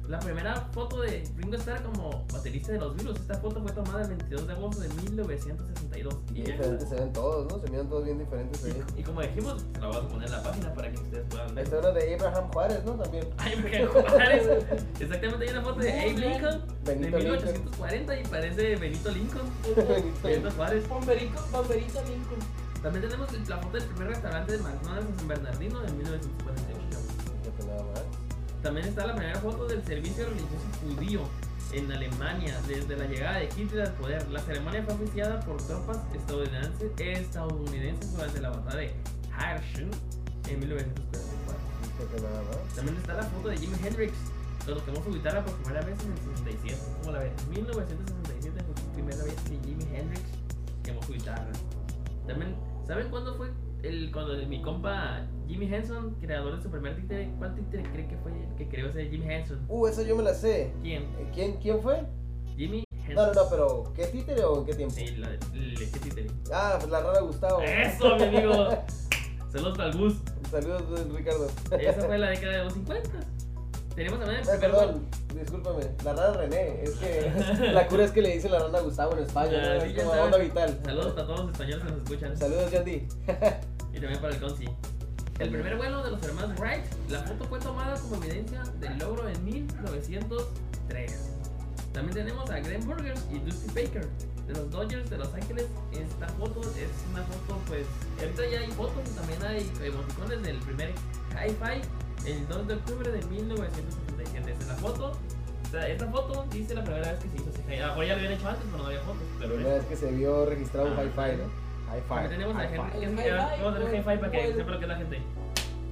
La 0.08 0.18
primera 0.18 0.54
foto 0.72 1.02
de 1.02 1.22
Ringo 1.36 1.56
Starr 1.56 1.82
como 1.82 2.24
baterista 2.32 2.72
de 2.72 2.78
los 2.78 2.96
Beatles, 2.96 3.20
esta 3.20 3.34
foto 3.34 3.60
fue 3.60 3.70
tomada 3.72 4.00
el 4.00 4.08
22 4.08 4.46
de 4.46 4.52
agosto 4.54 4.80
de 4.80 4.88
1962. 4.88 6.16
Y, 6.30 6.32
Bien 6.32 6.46
diferentes 6.46 6.88
se 6.88 6.94
ven 6.94 7.12
todos, 7.12 7.52
¿no? 7.52 7.58
Se 7.58 7.70
miran 7.70 7.90
todos 7.90 8.04
bien 8.06 8.18
diferentes 8.18 8.64
ahí. 8.64 8.82
y 8.96 9.02
como 9.02 9.20
dijimos, 9.20 9.66
la 9.74 9.80
vamos 9.80 9.96
a 9.96 10.08
poner 10.08 10.28
en 10.28 10.32
la 10.32 10.42
página 10.42 10.72
para 10.72 10.90
que 10.90 10.98
ustedes 10.98 11.26
puedan 11.28 11.54
ver. 11.54 11.64
está 11.64 11.78
una 11.80 11.90
de 11.90 12.14
Abraham 12.14 12.50
Juárez, 12.50 12.84
¿no? 12.86 12.92
También. 12.92 13.28
Ay, 13.36 13.52
porque 13.60 13.86
Juárez. 13.86 14.48
Exactamente, 14.98 15.44
hay 15.44 15.50
una 15.50 15.62
foto 15.62 15.80
de 15.80 15.92
Abe 15.92 16.12
Lincoln 16.14 16.62
de 16.84 16.94
Benito 16.94 17.18
Lincoln. 17.18 17.42
1840 17.42 18.20
y 18.20 18.24
parece 18.24 18.76
Benito 18.76 19.10
Lincoln. 19.10 19.50
Benito 19.62 20.22
Benito 20.22 20.50
Juárez. 20.52 20.88
Bomberito, 20.88 21.46
bomberito 21.52 22.02
Lincoln. 22.04 22.38
También 22.82 23.04
tenemos 23.04 23.30
la 23.46 23.58
foto 23.58 23.76
del 23.76 23.86
primer 23.88 24.08
restaurante 24.08 24.52
de 24.52 24.58
McDonald's 24.62 25.10
en 25.10 25.18
San 25.18 25.28
Bernardino 25.28 25.80
de 25.80 25.92
1948. 25.92 28.27
También 28.68 28.88
está 28.88 29.06
la 29.06 29.14
primera 29.14 29.40
foto 29.40 29.66
del 29.66 29.82
servicio 29.82 30.26
religioso 30.26 30.66
judío 30.82 31.22
en 31.72 31.90
Alemania 31.90 32.54
desde 32.68 32.98
la 32.98 33.06
llegada 33.06 33.38
de 33.38 33.48
Hitler 33.56 33.86
al 33.86 33.94
poder. 33.94 34.28
La 34.28 34.40
ceremonia 34.40 34.82
fue 34.82 34.92
oficiada 34.92 35.40
por 35.40 35.56
tropas 35.66 35.96
estadounidenses, 36.14 36.92
estadounidenses 36.98 38.12
durante 38.12 38.42
la 38.42 38.50
batalla 38.50 38.80
de 38.80 38.94
Harshun 39.34 39.90
en 40.50 40.60
1944. 40.60 41.62
Fíjate 41.80 42.20
nada 42.20 42.42
más. 42.42 42.74
También 42.74 42.98
está 42.98 43.14
la 43.14 43.22
foto 43.22 43.48
de 43.48 43.56
Jimi 43.56 43.76
Hendrix 43.82 44.12
cuando 44.66 44.84
quemó 44.84 45.02
su 45.02 45.14
guitarra 45.14 45.42
por 45.42 45.54
primera 45.54 45.80
vez 45.86 45.98
en 46.04 46.12
el 46.12 46.18
67. 46.18 46.78
¿Cómo 47.00 47.12
la 47.12 47.20
ven? 47.20 47.32
1967 47.48 48.64
fue 48.66 48.82
su 48.82 48.88
primera 48.90 49.24
vez 49.24 49.34
que 49.48 49.58
Jimi 49.66 49.96
Hendrix 49.96 50.24
quemó 50.84 51.02
su 51.04 51.14
guitarra. 51.14 51.48
También, 52.26 52.54
¿saben 52.86 53.08
cuándo 53.08 53.34
fue 53.38 53.50
el, 53.82 54.10
cuando 54.12 54.34
mi 54.46 54.60
compa 54.62 55.26
Jimmy 55.46 55.72
Henson, 55.72 56.16
creador 56.20 56.56
de 56.56 56.62
su 56.62 56.70
primer 56.70 56.96
títere, 56.96 57.30
¿cuál 57.38 57.54
títere 57.54 57.82
cree 57.84 58.08
que 58.08 58.16
fue 58.18 58.32
el 58.32 58.54
que 58.56 58.68
creó 58.68 58.88
ese 58.88 59.08
Jimmy 59.08 59.32
Henson? 59.32 59.64
Uh, 59.68 59.86
esa 59.86 60.02
yo 60.02 60.16
me 60.16 60.22
la 60.22 60.34
sé. 60.34 60.72
¿Quién? 60.82 61.02
Eh, 61.02 61.30
¿Quién, 61.32 61.56
¿Quién 61.58 61.80
fue? 61.80 62.02
Jimmy 62.56 62.84
Henson. 62.92 63.14
No, 63.14 63.26
no, 63.26 63.34
no, 63.34 63.50
pero 63.50 63.92
¿qué 63.94 64.06
títere 64.06 64.44
o 64.44 64.58
en 64.58 64.66
qué 64.66 64.74
tiempo? 64.74 64.94
Sí, 64.94 65.16
la, 65.16 65.30
¿qué 65.30 65.98
títere? 66.00 66.26
Ah, 66.52 66.76
pues 66.78 66.90
la 66.90 67.00
rara 67.00 67.20
Gustavo. 67.20 67.60
Eso, 67.62 68.16
mi 68.16 68.24
amigo. 68.24 68.68
Saludos 69.50 69.78
para 69.78 69.90
el 69.90 69.96
bus. 69.96 70.14
Saludos, 70.50 71.12
Ricardo. 71.12 71.46
Esa 71.78 72.02
fue 72.02 72.18
la 72.18 72.30
década 72.30 72.58
de 72.58 72.64
los 72.64 72.72
50. 72.74 73.10
Tenemos 73.94 74.20
también 74.20 74.40
el 74.40 74.46
primer 74.46 74.60
perdón, 74.60 75.06
discúlpame. 75.34 75.82
La 76.04 76.12
rana 76.12 76.32
René. 76.34 76.82
Es 76.84 76.90
que 76.92 77.32
la 77.72 77.88
cura 77.88 78.04
es 78.04 78.12
que 78.12 78.22
le 78.22 78.34
dicen 78.34 78.52
la 78.52 78.60
rana 78.60 78.80
Gustavo 78.80 79.14
en 79.14 79.24
España. 79.24 79.78
Ah, 79.80 79.84
como 79.96 80.10
onda 80.12 80.38
vital. 80.38 80.78
Saludos 80.84 81.12
para 81.14 81.26
todos 81.26 81.40
los 81.40 81.50
españoles 81.52 81.84
que 81.84 81.90
nos 81.90 82.02
escuchan. 82.02 82.36
Saludos, 82.36 82.70
Yandy. 82.70 83.08
Y 83.92 84.00
también 84.00 84.20
para 84.20 84.34
el 84.34 84.40
Conci. 84.40 84.68
El 85.38 85.50
primer 85.50 85.76
vuelo 85.76 86.02
de 86.02 86.10
los 86.10 86.22
hermanos 86.24 86.58
Wright, 86.58 86.84
la 87.10 87.22
foto 87.22 87.44
fue 87.44 87.60
tomada 87.60 87.94
como 88.00 88.16
evidencia 88.16 88.62
del 88.80 88.98
logro 88.98 89.28
en 89.28 89.44
1903. 89.44 91.30
También 91.92 92.14
tenemos 92.14 92.50
a 92.50 92.58
Glenn 92.60 92.84
Burgers 92.86 93.24
y 93.30 93.38
Dusty 93.38 93.68
Baker 93.68 94.08
de 94.46 94.52
los 94.54 94.70
Dodgers 94.70 95.08
de 95.10 95.18
Los 95.18 95.32
Ángeles. 95.34 95.66
Esta 95.92 96.28
foto 96.28 96.60
es 96.60 96.90
una 97.12 97.22
foto, 97.22 97.60
pues, 97.68 97.86
ahorita 98.20 98.46
ya 98.50 98.60
hay 98.60 98.70
fotos 98.72 99.02
y 99.06 99.14
también 99.14 99.42
hay 99.44 99.70
emoticones 99.84 100.42
del 100.42 100.58
primer 100.58 100.90
Hi-Fi 101.34 101.82
el 102.30 102.48
2 102.48 102.66
de 102.68 102.74
octubre 102.74 103.10
de 103.10 103.22
1977. 103.26 104.50
Esta 104.52 104.62
es 104.64 104.68
la 104.68 104.74
foto. 104.74 105.12
O 105.12 105.70
sea, 105.70 105.86
esta 105.88 106.06
foto 106.10 106.46
dice 106.50 106.74
la 106.74 106.82
primera 106.82 107.12
vez 107.12 107.22
que 107.22 107.28
se 107.28 107.36
hizo 107.36 107.50
ese 107.50 107.62
hi-fi. 107.62 107.80
Ahora 107.82 108.06
ya 108.06 108.12
lo 108.14 108.18
habían 108.20 108.32
hecho 108.32 108.48
antes, 108.48 108.64
pero 108.70 108.78
no 108.82 108.86
había 108.88 109.00
fotos. 109.02 109.22
La 109.40 109.46
primera 109.46 109.74
vez 109.74 109.84
que 109.84 109.96
se 109.96 110.10
vio 110.12 110.46
registrado 110.46 110.86
un 110.88 110.98
Ah. 110.98 111.04
hi-fi, 111.04 111.36
¿no? 111.36 111.67
Hi-fi. 111.94 112.08
también 112.08 112.30
tenemos 112.30 112.56
a. 112.56 112.64
Henry. 112.64 112.78
El 112.78 113.00
¿qué 113.00 113.06
es- 113.06 113.12
hi-fi, 113.12 113.30
Vamos 113.30 113.64
a 113.64 113.68
hacer 113.68 113.82
o 113.82 113.88
el- 113.88 113.94
hi-fi 113.96 114.16
para 114.18 114.30
que 114.30 114.52
sepa 114.54 114.70
lo 114.70 114.78
que 114.78 114.84
es 114.84 114.88
la 114.88 114.96
gente. 114.96 115.22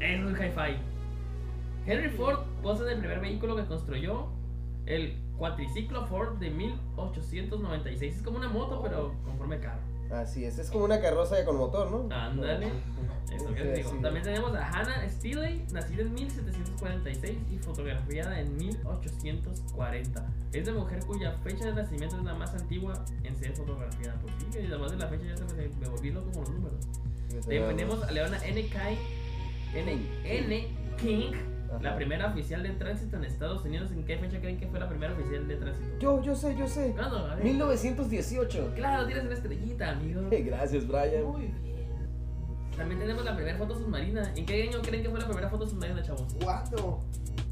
Es 0.00 0.20
un 0.20 0.32
hi-fi. 0.36 0.76
Henry 1.86 2.08
Ford 2.10 2.38
posa 2.62 2.84
del 2.84 2.98
primer 2.98 3.20
vehículo 3.20 3.56
que 3.56 3.64
construyó, 3.66 4.26
el 4.86 5.16
cuatriciclo 5.38 6.06
Ford 6.06 6.38
de 6.38 6.50
1896. 6.50 8.16
Es 8.16 8.22
como 8.22 8.38
una 8.38 8.48
moto, 8.48 8.82
pero 8.82 9.14
con 9.24 9.36
forma 9.38 9.54
de 9.56 9.60
carro. 9.60 9.80
Así 10.12 10.44
es, 10.44 10.58
es 10.58 10.70
como 10.70 10.84
una 10.84 11.00
carroza 11.00 11.44
con 11.44 11.56
motor, 11.56 11.90
¿no? 11.90 12.14
Ándale. 12.14 12.66
Que 13.54 13.62
te 13.62 13.72
digo. 13.74 13.90
También 14.02 14.24
tenemos 14.24 14.54
a 14.54 14.66
Hannah 14.68 15.08
Steele, 15.08 15.64
nacida 15.72 16.02
en 16.02 16.14
1746 16.14 17.38
y 17.52 17.58
fotografiada 17.58 18.40
en 18.40 18.56
1840. 18.56 20.26
Es 20.52 20.66
de 20.66 20.72
mujer 20.72 21.00
cuya 21.06 21.32
fecha 21.44 21.66
de 21.66 21.74
nacimiento 21.74 22.16
es 22.18 22.24
la 22.24 22.34
más 22.34 22.54
antigua 22.54 23.04
en 23.22 23.36
ser 23.36 23.52
fotografiada. 23.54 24.18
Pues 24.20 24.34
sí, 24.38 24.58
y 24.62 24.66
además 24.66 24.90
de 24.92 24.98
la 24.98 25.08
fecha 25.08 25.24
ya 25.26 25.36
se 25.36 25.44
me, 25.54 25.68
me 25.80 25.88
volví 25.88 26.10
loco 26.10 26.30
con 26.32 26.40
los 26.42 26.50
números. 26.50 26.86
Tenemos 27.46 28.02
a 28.02 28.10
Leona 28.12 28.38
N. 28.44 28.68
Kai- 28.68 28.98
N. 29.74 29.98
N. 30.24 30.68
King, 30.96 31.32
Ajá. 31.68 31.82
la 31.82 31.96
primera 31.96 32.28
oficial 32.28 32.62
de 32.62 32.70
tránsito 32.70 33.16
en 33.16 33.24
Estados 33.24 33.64
Unidos. 33.64 33.90
¿En 33.90 34.04
qué 34.04 34.16
fecha 34.16 34.40
creen 34.40 34.58
que 34.58 34.66
fue 34.68 34.78
la 34.80 34.88
primera 34.88 35.12
oficial 35.12 35.46
de 35.46 35.56
tránsito? 35.56 35.98
Yo, 35.98 36.22
yo 36.22 36.34
sé, 36.34 36.56
yo 36.56 36.66
sé. 36.66 36.92
¿Cuándo? 36.96 37.18
A 37.18 37.34
ver. 37.34 37.44
1918. 37.44 38.72
Claro, 38.74 39.06
tienes 39.06 39.24
una 39.24 39.34
estrellita, 39.34 39.90
amigo. 39.90 40.22
Gracias, 40.30 40.86
Brian. 40.86 41.24
Muy 41.24 41.40
bien. 41.42 41.75
También 42.76 43.00
tenemos 43.00 43.24
la 43.24 43.34
primera 43.34 43.56
foto 43.58 43.74
submarina. 43.74 44.32
¿En 44.36 44.44
qué 44.46 44.62
año 44.64 44.80
creen 44.82 45.02
que 45.02 45.10
fue 45.10 45.18
la 45.20 45.26
primera 45.26 45.48
foto 45.48 45.66
submarina, 45.66 46.02
chavos? 46.02 46.34
¿Cuándo? 46.42 47.02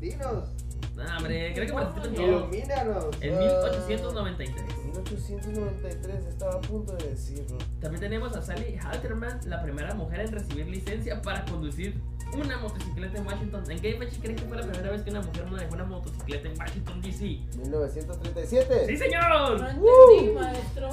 Dinos, 0.00 0.48
Nah, 0.96 1.16
hombre, 1.16 1.52
creo 1.54 1.66
que 1.66 1.72
participan 1.72 2.14
todos. 2.14 2.28
ilumínanos. 2.28 3.04
En 3.20 3.37
1893. 3.37 4.62
1893, 4.84 6.26
estaba 6.26 6.54
a 6.54 6.60
punto 6.60 6.92
de 6.94 7.08
decirlo. 7.08 7.58
También 7.80 8.00
tenemos 8.00 8.37
a 8.37 8.42
Sally 8.42 8.76
Halterman, 8.80 9.40
la 9.46 9.60
primera 9.60 9.92
mujer 9.94 10.20
en 10.20 10.30
recibir 10.32 10.68
licencia 10.68 11.20
para 11.20 11.44
conducir 11.46 12.00
una 12.32 12.58
motocicleta 12.58 13.18
en 13.18 13.26
Washington. 13.26 13.68
¿En 13.70 13.80
qué 13.80 13.94
fecha 13.94 14.16
creen 14.22 14.37
que 14.37 14.44
fue 14.44 14.56
la 14.56 14.62
primera 14.62 14.90
vez 14.92 15.02
que 15.02 15.10
una 15.10 15.20
mujer 15.22 15.46
manejó 15.50 15.74
una 15.74 15.84
motocicleta 15.84 16.48
en 16.48 16.58
Washington, 16.60 17.00
D.C.? 17.02 17.24
1937. 17.58 18.87
¡Sí, 18.87 18.96
señor! 18.96 19.60
No 19.60 19.80
¡Woo! 19.80 19.90
entendí, 20.12 20.34
maestro. 20.34 20.90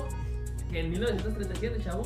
que 0.71 0.79
en 0.79 0.89
1937, 0.89 1.83
chavo, 1.83 2.03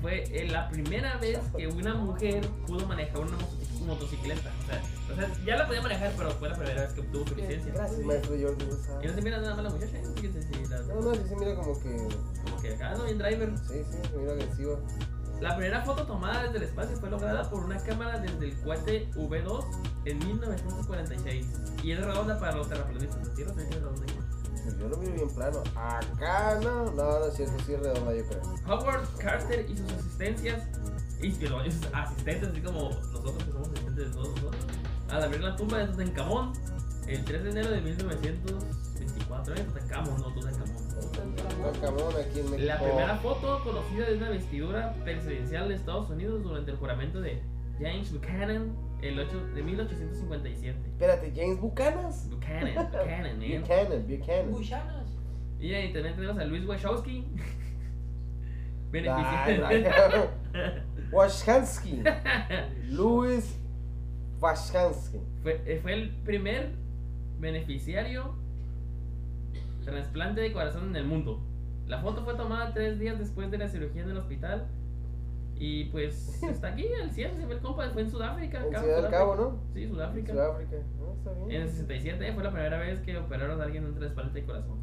fue 0.00 0.24
eh, 0.30 0.48
la 0.48 0.68
primera 0.68 1.16
vez 1.18 1.38
que 1.56 1.66
una 1.68 1.94
mujer 1.94 2.46
pudo 2.66 2.86
manejar 2.86 3.18
una 3.20 3.32
moto- 3.32 3.56
motocicleta. 3.86 4.50
O 4.62 4.66
sea, 4.66 4.82
o 5.12 5.16
sea, 5.16 5.44
ya 5.44 5.56
la 5.56 5.66
podía 5.66 5.82
manejar, 5.82 6.12
pero 6.16 6.30
fue 6.32 6.48
la 6.48 6.56
primera 6.56 6.82
vez 6.82 6.92
que 6.92 7.00
obtuvo 7.00 7.26
su 7.26 7.34
licencia. 7.36 7.72
Gracias, 7.72 8.00
maestro 8.04 8.30
Jordi. 8.40 8.64
no. 8.66 9.02
Y 9.02 9.06
no 9.06 9.12
se 9.14 9.22
mira 9.22 9.38
nada 9.38 9.54
más 9.54 9.64
la 9.64 9.70
muchacha, 9.70 9.98
¿eh? 9.98 10.02
fíjense, 10.16 10.42
sí, 10.42 10.64
la- 10.68 10.82
No, 10.82 11.00
no, 11.00 11.14
sí 11.14 11.20
se 11.28 11.36
mira 11.36 11.54
como 11.54 11.80
que. 11.80 11.96
como 12.44 12.62
que 12.62 12.74
acá 12.74 12.94
no 12.94 13.04
bien 13.04 13.18
driver. 13.18 13.52
Sí, 13.68 13.82
sí, 13.90 13.98
se 14.10 14.16
mira 14.16 14.32
agresiva. 14.32 14.78
La 15.40 15.56
primera 15.56 15.82
foto 15.84 16.04
tomada 16.04 16.42
desde 16.42 16.56
el 16.58 16.62
espacio 16.64 16.96
fue 16.96 17.10
lograda 17.10 17.48
por 17.48 17.64
una 17.64 17.78
cámara 17.78 18.18
desde 18.18 18.44
el 18.46 18.60
cohete 18.60 19.08
V2 19.14 19.64
en 20.06 20.18
1946 20.18 21.46
y 21.84 21.92
es 21.92 22.04
redonda 22.04 22.38
para 22.40 22.56
los 22.56 22.68
terraplanistas. 22.68 23.28
¿Sí? 23.36 23.44
¿No? 23.44 23.54
Sí, 23.54 23.60
es 23.60 23.74
redonda. 23.74 24.02
Yo 24.78 24.88
lo 24.88 24.96
miro 24.98 25.12
bien 25.14 25.28
plano. 25.30 25.62
Acá 25.74 26.58
no. 26.62 26.90
No, 26.92 27.18
no 27.20 27.24
es 27.26 27.34
cierto, 27.34 27.54
sí 27.64 27.74
es 27.74 27.80
redonda, 27.80 28.14
yo 28.14 28.26
creo. 28.26 28.42
Howard 28.66 29.08
Carter 29.18 29.68
y 29.68 29.76
sus 29.76 29.90
asistencias, 29.92 30.62
y, 31.20 31.30
perdón, 31.32 31.66
y 31.66 31.70
sus 31.70 31.86
asistentes, 31.92 32.48
así 32.50 32.60
como 32.60 32.90
nosotros 32.90 33.44
que 33.44 33.52
somos 33.52 33.68
asistentes 33.68 34.06
de 34.06 34.12
todos 34.12 34.28
nosotros, 34.28 34.56
al 35.10 35.24
abrir 35.24 35.40
la 35.40 35.56
tumba 35.56 35.78
de 35.78 35.86
Tutankamón 35.86 36.52
el 37.06 37.24
3 37.24 37.44
de 37.44 37.50
enero 37.50 37.70
de 37.70 37.80
1924. 37.80 39.54
¿eh? 39.54 39.64
Tutankamón, 39.64 40.20
no 40.20 40.34
Tutankamón. 40.34 40.88
Tutankamón 40.88 42.14
aquí 42.16 42.40
en 42.40 42.50
México. 42.50 42.66
La 42.66 42.78
primera 42.78 43.16
foto 43.16 43.64
conocida 43.64 44.06
de 44.06 44.16
una 44.18 44.30
vestidura 44.30 44.94
presidencial 45.04 45.68
de 45.68 45.74
Estados 45.76 46.10
Unidos 46.10 46.42
durante 46.42 46.70
el 46.70 46.76
juramento 46.76 47.20
de 47.20 47.42
James 47.80 48.12
Buchanan 48.12 48.76
el 49.02 49.18
8 49.18 49.46
de 49.54 49.62
1857. 49.62 50.78
Espérate, 50.86 51.32
James 51.34 51.60
Buchanas. 51.60 52.28
Buchanan, 52.30 52.74
Buchanan, 52.74 53.38
man. 53.38 53.60
Buchanan, 53.60 54.06
Buchanan. 54.06 54.50
Buchanas. 54.50 55.18
Y 55.60 55.74
ahí 55.74 55.92
también 55.92 56.14
tenemos 56.14 56.38
a 56.38 56.44
Luis 56.44 56.66
Wachowski. 56.66 57.24
Beneficiario. 58.90 60.30
Washkansky. 61.12 62.02
Louis 62.88 63.58
Washkansky. 64.40 65.18
fue, 65.42 65.62
eh, 65.66 65.78
fue 65.82 65.94
el 65.94 66.10
primer 66.24 66.72
beneficiario 67.38 68.34
trasplante 69.84 70.40
de 70.40 70.52
corazón 70.52 70.88
en 70.90 70.96
el 70.96 71.06
mundo. 71.06 71.40
La 71.86 72.00
foto 72.00 72.24
fue 72.24 72.34
tomada 72.34 72.72
tres 72.74 72.98
días 72.98 73.18
después 73.18 73.50
de 73.50 73.58
la 73.58 73.68
cirugía 73.68 74.02
en 74.02 74.10
el 74.10 74.18
hospital. 74.18 74.68
Y 75.60 75.86
pues 75.86 76.42
está 76.42 76.68
aquí, 76.68 76.86
al 77.02 77.10
cielo, 77.10 77.34
se 77.36 77.46
ve 77.46 77.54
el 77.54 77.60
compa, 77.60 77.88
fue 77.90 78.02
en 78.02 78.10
Sudáfrica. 78.10 78.58
En 78.64 78.70
Cabo, 78.70 78.84
Ciudad 78.84 78.96
del 79.02 79.10
Sudáfrica. 79.10 79.18
Cabo, 79.18 79.36
¿no? 79.36 79.60
Sí, 79.74 79.88
Sudáfrica. 79.88 80.32
Sudáfrica. 80.32 80.76
No, 81.00 81.12
está 81.14 81.32
bien. 81.32 81.50
En 81.50 81.62
el 81.62 81.68
67 81.68 82.32
fue 82.32 82.44
la 82.44 82.52
primera 82.52 82.78
vez 82.78 83.00
que 83.00 83.16
operaron 83.16 83.60
a 83.60 83.64
alguien 83.64 83.84
un 83.84 83.94
trasplante 83.94 84.40
de 84.40 84.46
corazón. 84.46 84.78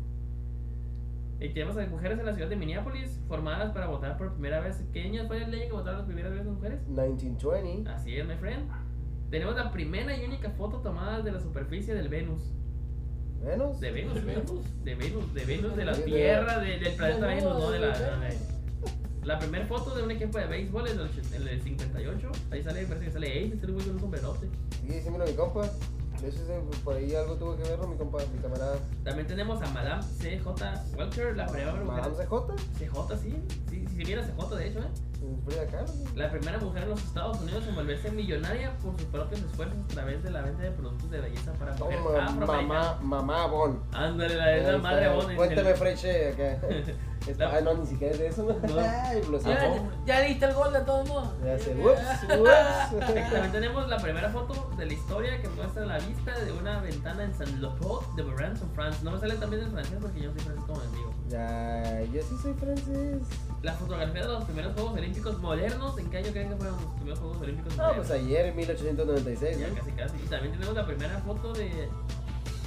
Y 1.40 1.50
tenemos 1.50 1.76
a 1.78 1.86
mujeres 1.88 2.18
en 2.20 2.26
la 2.26 2.34
ciudad 2.34 2.50
de 2.50 2.56
Minneapolis 2.56 3.20
formadas 3.28 3.72
para 3.74 3.88
votar 3.88 4.18
por 4.18 4.32
primera 4.34 4.62
vez. 4.62 4.82
¿Qué 4.94 5.04
año 5.04 5.28
fue 5.28 5.38
el 5.44 5.54
año 5.54 5.66
que 5.66 5.72
votaron 5.74 5.98
las 6.00 6.06
primeras 6.08 6.32
veces 6.32 6.48
mujeres? 6.48 6.80
1920. 6.88 7.90
Así 7.90 8.16
es, 8.18 8.26
my 8.26 8.36
friend. 8.36 8.70
Tenemos 9.30 9.56
la 9.56 9.70
primera 9.72 10.16
y 10.16 10.24
única 10.26 10.50
foto 10.52 10.78
tomada 10.80 11.22
de 11.22 11.32
la 11.34 11.40
superficie 11.42 11.94
del 11.94 12.08
Venus. 12.08 12.42
Venus. 13.44 13.80
De 13.82 13.92
Venus, 13.92 14.24
Venus, 14.26 14.84
de 14.86 14.96
Venus, 14.96 15.34
de 15.34 15.46
Venus, 15.46 15.76
de 15.76 15.86
la 15.86 15.94
de- 15.94 16.04
Tierra, 16.04 16.60
de- 16.60 16.80
del 16.80 16.96
planeta 16.96 17.20
No, 17.20 17.28
Venus, 17.28 17.44
no 17.60 17.72
de 17.72 17.80
la. 17.80 18.30
De 19.26 19.34
no 19.34 19.34
de- 19.34 19.34
La 19.34 19.40
primera 19.40 19.66
foto 19.66 19.96
de 19.96 20.04
un 20.04 20.12
equipo 20.12 20.38
de 20.38 20.46
béisbol 20.46 20.88
en 20.88 21.00
el, 21.00 21.10
en 21.34 21.48
el 21.48 21.62
58. 21.62 22.32
Ahí 22.52 22.64
sale, 22.64 22.86
parece 22.86 23.06
que 23.06 23.12
sale 23.12 23.28
Ace, 23.28 23.54
este 23.56 23.68
güey 23.68 23.86
con 23.86 23.96
un 23.96 24.00
sombrerote. 24.02 24.48
Sí, 24.88 25.02
sí, 25.02 25.10
mira 25.10 25.26
mi 25.26 25.34
compa. 25.34 25.64
Sí, 26.20 26.32
sí, 26.32 26.38
sí, 26.48 26.80
por 26.84 26.96
ahí 26.96 27.14
algo 27.14 27.36
tuvo 27.36 27.58
que 27.58 27.64
ver, 27.64 27.78
¿no? 27.78 27.88
Mi 27.88 27.98
compa, 27.98 28.20
mi 28.34 28.40
camarada. 28.42 28.78
También 29.04 29.28
tenemos 29.28 29.62
a 29.62 29.68
Madame 29.72 30.02
C.J. 30.02 30.84
Walker, 30.98 31.36
la 31.36 31.46
primera 31.46 31.72
mujer. 31.74 31.86
Madame 31.86 32.16
CJ. 32.16 32.56
CJ, 32.80 33.18
sí. 33.22 33.36
Sí, 33.70 33.86
sí, 33.88 33.96
mira 33.98 34.24
CJ, 34.24 34.56
de 34.56 34.68
hecho, 34.68 34.80
¿eh? 34.80 34.88
Frida 35.46 35.66
Kahlo. 35.66 35.88
La 36.16 36.30
primera 36.32 36.58
mujer 36.60 36.84
en 36.84 36.90
los 36.90 37.04
Estados 37.04 37.42
Unidos 37.42 37.64
en 37.68 37.76
volverse 37.76 38.12
millonaria 38.12 38.78
por 38.78 38.94
sus 38.96 39.06
propios 39.08 39.42
esfuerzos 39.42 39.78
a 39.84 39.88
través 39.88 40.24
de 40.24 40.30
la 40.30 40.42
venta 40.44 40.64
de 40.64 40.72
productos 40.72 41.10
de 41.12 41.20
belleza 41.20 41.52
para 41.54 41.74
mujeres 41.74 42.00
Toma, 42.04 42.46
mamá, 42.62 43.00
mamá 43.02 43.48
Bon. 43.48 43.80
Ándale, 43.92 44.36
la 44.36 44.56
la 44.72 44.78
madre. 44.78 45.10
Bonnie. 45.10 45.36
Cuéntame, 45.36 45.74
Freche, 45.76 46.30
acá. 46.30 46.60
Ah, 47.42 47.60
no, 47.64 47.74
ni 47.74 47.86
siquiera 47.88 48.14
es 48.14 48.20
de 48.20 48.28
eso, 48.28 48.44
¿no? 48.44 48.54
No. 48.68 48.80
Ay, 49.04 49.22
lo 49.30 49.40
Ya, 49.40 49.82
ya 50.06 50.22
diste 50.22 50.46
el 50.46 50.54
gol 50.54 50.72
de 50.74 50.82
todos 50.82 51.08
modos. 51.08 51.30
Ya 51.44 51.58
sé, 51.60 51.76
ups, 51.76 52.40
ups. 52.40 53.00
También 53.32 53.52
tenemos 53.52 53.88
la 53.88 53.98
primera 53.98 54.30
foto 54.30 54.70
de 54.78 54.86
la 54.86 54.94
historia 54.94 55.42
que 55.42 55.48
muestra 55.50 55.86
la 55.86 55.98
vista 56.00 56.40
de 56.40 56.52
una 56.52 56.80
ventana 56.82 57.24
en 57.24 57.34
Saint 57.34 57.60
Leopold 57.60 58.16
de 58.16 58.24
Morans 58.24 58.62
en 58.62 58.70
France. 58.72 59.00
No 59.04 59.12
me 59.12 59.20
sale 59.20 59.36
también 59.36 59.64
en 59.64 59.72
francés 59.72 59.98
porque 60.02 60.22
yo 60.22 60.32
soy 60.32 60.40
francés 60.42 60.64
como 60.68 60.82
amigo. 60.82 61.14
Ya, 61.30 62.02
yo 62.14 62.22
sí 62.22 62.36
soy 62.42 62.54
francés. 62.54 63.22
La 63.64 63.74
fotografía 63.74 64.22
de 64.22 64.28
los 64.28 64.44
primeros 64.44 64.74
Juegos 64.74 64.94
Olímpicos 64.94 65.38
modernos. 65.40 65.98
¿En 65.98 66.10
qué 66.10 66.18
año 66.18 66.32
creen 66.32 66.50
que 66.50 66.56
fueron 66.56 66.76
los 66.76 66.94
primeros 66.94 67.20
Juegos 67.20 67.38
Olímpicos 67.42 67.74
Ah, 67.74 67.84
modernos? 67.88 68.08
pues 68.08 68.20
ayer, 68.22 68.46
en 68.46 68.56
1896, 68.56 69.58
Ya 69.60 69.68
¿no? 69.68 69.76
casi 69.76 69.92
casi. 69.92 70.18
Y 70.18 70.28
también 70.28 70.54
tenemos 70.54 70.76
la 70.76 70.86
primera 70.86 71.18
foto 71.20 71.54
de 71.54 71.90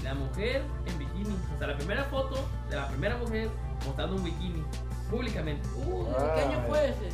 la 0.09 0.14
mujer 0.14 0.62
en 0.87 0.99
bikini. 0.99 1.37
O 1.55 1.59
sea, 1.59 1.66
la 1.68 1.77
primera 1.77 2.05
foto 2.05 2.37
de 2.71 2.77
la 2.77 2.88
primera 2.88 3.16
mujer 3.16 3.49
mostrando 3.85 4.16
un 4.16 4.25
bikini 4.25 4.62
públicamente. 5.11 5.68
Uh, 5.87 6.07
¿qué 6.35 6.40
año 6.42 6.62
fue 6.66 6.88
ese? 6.90 7.09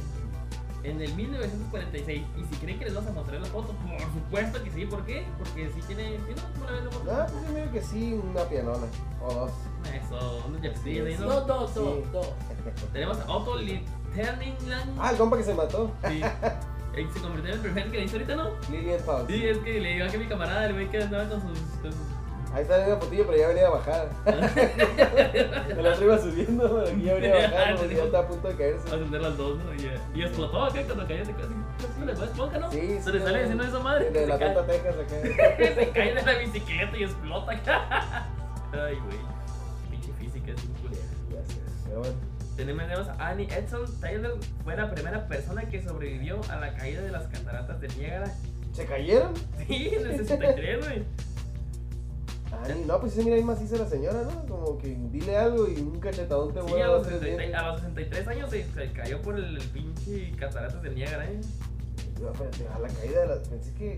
En 0.84 1.00
el 1.00 1.14
1946. 1.14 2.22
Y 2.36 2.44
si 2.44 2.60
creen 2.60 2.78
que 2.78 2.84
les 2.84 2.94
vamos 2.94 3.10
a 3.10 3.14
mostrar 3.14 3.40
la 3.40 3.46
foto, 3.46 3.72
por 3.72 4.00
supuesto 4.00 4.62
que 4.62 4.70
sí. 4.70 4.84
¿Por 4.86 5.04
qué? 5.06 5.26
Porque 5.38 5.70
sí 5.74 5.80
tiene. 5.86 6.18
¿sí, 6.18 6.34
no? 6.36 6.42
¿Cómo 6.66 6.70
la 6.70 6.90
foto? 6.90 7.10
Ah, 7.10 7.26
pues 7.30 7.46
yo 7.46 7.52
miro 7.52 7.72
que 7.72 7.82
sí, 7.82 8.20
una 8.22 8.42
pianona. 8.44 8.86
O 9.22 9.32
dos. 9.32 9.50
Eso, 9.92 10.44
unos 10.46 10.60
jersey 10.60 11.00
ahí, 11.00 11.16
¿no? 11.18 11.26
Dos, 11.26 11.46
dos, 11.46 11.70
Sí. 11.72 12.04
dos. 12.12 12.28
Tenemos 12.92 13.18
a 13.18 13.32
Otto 13.32 13.56
Litterningland. 13.58 14.98
Ah, 15.00 15.10
el 15.10 15.16
compa 15.16 15.36
que 15.38 15.44
se 15.44 15.54
mató. 15.54 15.90
Sí. 16.08 16.20
Él 16.96 17.08
se 17.12 17.20
convirtió 17.20 17.50
en 17.50 17.56
el 17.56 17.60
primer 17.60 17.90
que 17.90 17.98
le 17.98 18.04
hizo 18.04 18.16
ahorita, 18.16 18.36
¿no? 18.36 18.50
Lilian 18.70 19.00
Faust. 19.00 19.28
Sí, 19.28 19.44
es 19.48 19.58
que 19.58 19.80
le 19.80 19.94
digo 19.94 20.06
que 20.12 20.18
mi 20.18 20.26
camarada, 20.26 20.66
el 20.66 20.74
güey 20.74 20.88
que 20.90 21.02
andaba 21.02 21.28
con 21.28 21.40
sus. 21.40 21.58
con 21.80 21.92
sus- 21.92 22.13
Ahí 22.54 22.62
está 22.62 22.86
una 22.86 22.96
fotillo, 22.96 23.26
pero 23.26 23.36
ya 23.36 23.48
venía 23.48 23.66
a 23.66 23.70
bajar. 23.70 24.10
El 25.76 25.86
otro 25.86 26.04
iba 26.04 26.18
subiendo, 26.18 26.62
pero 26.62 26.88
aquí 26.88 27.02
ya 27.02 27.14
venía 27.14 27.32
a 27.32 27.50
bajar, 27.50 27.76
porque 27.76 27.94
ya 27.96 28.04
está 28.04 28.18
a 28.20 28.28
punto 28.28 28.46
de 28.46 28.54
a 28.54 28.56
caerse. 28.56 28.86
ascender 28.86 29.20
las 29.22 29.36
dos, 29.36 29.58
¿no? 29.58 29.74
Y, 29.74 29.90
y 30.14 30.22
explotó 30.22 30.62
acá 30.62 30.82
cuando 30.84 31.04
cayó, 31.08 31.24
se 31.24 31.32
casi. 31.32 31.48
¿Cómo 31.94 32.06
le 32.06 32.14
fue 32.14 32.26
esponja, 32.26 32.58
no? 32.60 32.70
Sí, 32.70 32.80
sí. 32.80 33.02
Se 33.02 33.12
le 33.12 33.20
sale 33.22 33.38
diciendo 33.40 33.64
esa 33.64 33.78
madre. 33.80 34.10
De 34.10 34.20
se, 34.20 34.26
la 34.28 34.38
Tonta 34.38 34.66
Texas 34.66 34.94
acá. 34.94 35.74
se 35.74 35.90
cae 35.90 36.14
de 36.14 36.22
la 36.22 36.38
bicicleta 36.38 36.96
y 36.96 37.02
explota 37.02 37.52
acá. 37.52 37.88
Ay, 38.72 38.98
güey. 39.04 39.18
Pinche 39.90 40.12
física 40.12 40.52
es 40.52 40.64
un 40.64 40.74
culera. 40.74 41.02
Ya 41.30 41.44
sé, 41.52 41.60
pero 41.88 42.00
bueno. 42.00 42.14
Tenemos 42.56 43.08
a 43.08 43.28
Annie 43.30 43.48
Edson 43.50 44.00
Taylor, 44.00 44.38
fue 44.62 44.76
la 44.76 44.88
primera 44.92 45.26
persona 45.26 45.68
que 45.68 45.82
sobrevivió 45.82 46.40
a 46.48 46.54
la 46.54 46.72
caída 46.74 47.02
de 47.02 47.10
las 47.10 47.24
cataratas 47.26 47.80
de 47.80 47.88
Niágara. 47.88 48.32
¿Se 48.72 48.86
cayeron? 48.86 49.32
Sí, 49.66 49.90
en 49.92 50.06
el 50.06 50.16
63, 50.18 50.86
güey. 50.86 51.02
Ay, 52.64 52.84
no, 52.86 53.00
pues 53.00 53.12
sí 53.12 53.18
se 53.18 53.24
mira 53.24 53.36
ahí 53.36 53.44
maciza 53.44 53.76
la 53.76 53.86
señora, 53.88 54.22
¿no? 54.22 54.46
Como 54.46 54.78
que 54.78 54.96
dile 55.10 55.36
algo 55.36 55.68
y 55.68 55.76
un 55.80 56.00
cachetadón 56.00 56.52
te 56.54 56.60
Sí, 56.62 56.66
vuela 56.68 56.84
a 56.86 56.88
los, 56.88 56.98
los 56.98 57.06
tres 57.08 57.20
63, 57.20 57.38
dientes. 57.38 57.60
a 57.60 57.66
los 57.68 57.80
63 57.80 58.28
años 58.28 58.50
se, 58.50 58.64
se 58.72 58.92
cayó 58.92 59.22
por 59.22 59.38
el, 59.38 59.56
el 59.56 59.68
pinche 59.68 60.32
cataratas 60.36 60.82
de 60.82 60.90
Niágara, 60.90 61.30
¿eh? 61.30 61.40
A 62.74 62.78
la 62.78 62.88
caída 62.88 63.20
de 63.20 63.26
las. 63.26 63.48
Pensé 63.48 63.72
que 63.74 63.96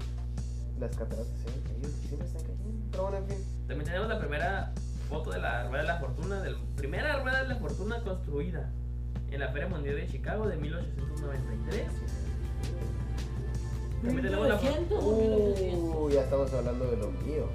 las 0.80 0.90
cataratas 0.96 1.26
se 1.42 1.48
habían 1.50 1.64
caído, 1.64 1.88
siempre 2.08 2.26
están 2.26 2.42
cayendo. 2.42 2.86
Pero 2.90 3.02
bueno, 3.04 3.18
en 3.18 3.26
fin. 3.28 3.36
También 3.68 3.84
tenemos 3.84 4.08
la 4.08 4.18
primera 4.18 4.72
foto 5.08 5.30
de 5.30 5.38
la 5.38 5.68
Rueda 5.68 5.82
de 5.82 5.88
la 5.88 5.98
Fortuna, 6.00 6.42
de 6.42 6.50
la 6.50 6.58
primera 6.76 7.22
Rueda 7.22 7.42
de 7.42 7.48
la 7.48 7.56
Fortuna 7.56 8.02
construida 8.02 8.72
en 9.30 9.40
la 9.40 9.48
Feria 9.52 9.68
Mundial 9.68 9.96
de 9.96 10.06
Chicago 10.08 10.48
de 10.48 10.56
1893. 10.56 11.86
También 14.02 14.22
tenemos 14.22 14.48
la 14.48 14.58
foto. 14.58 14.72
1900 14.72 15.04
o 15.04 15.16
1800. 15.16 15.96
Uh, 15.96 16.10
ya 16.10 16.22
estamos 16.22 16.52
hablando 16.52 16.90
de 16.90 16.96
lo 16.96 17.10
mío. 17.12 17.48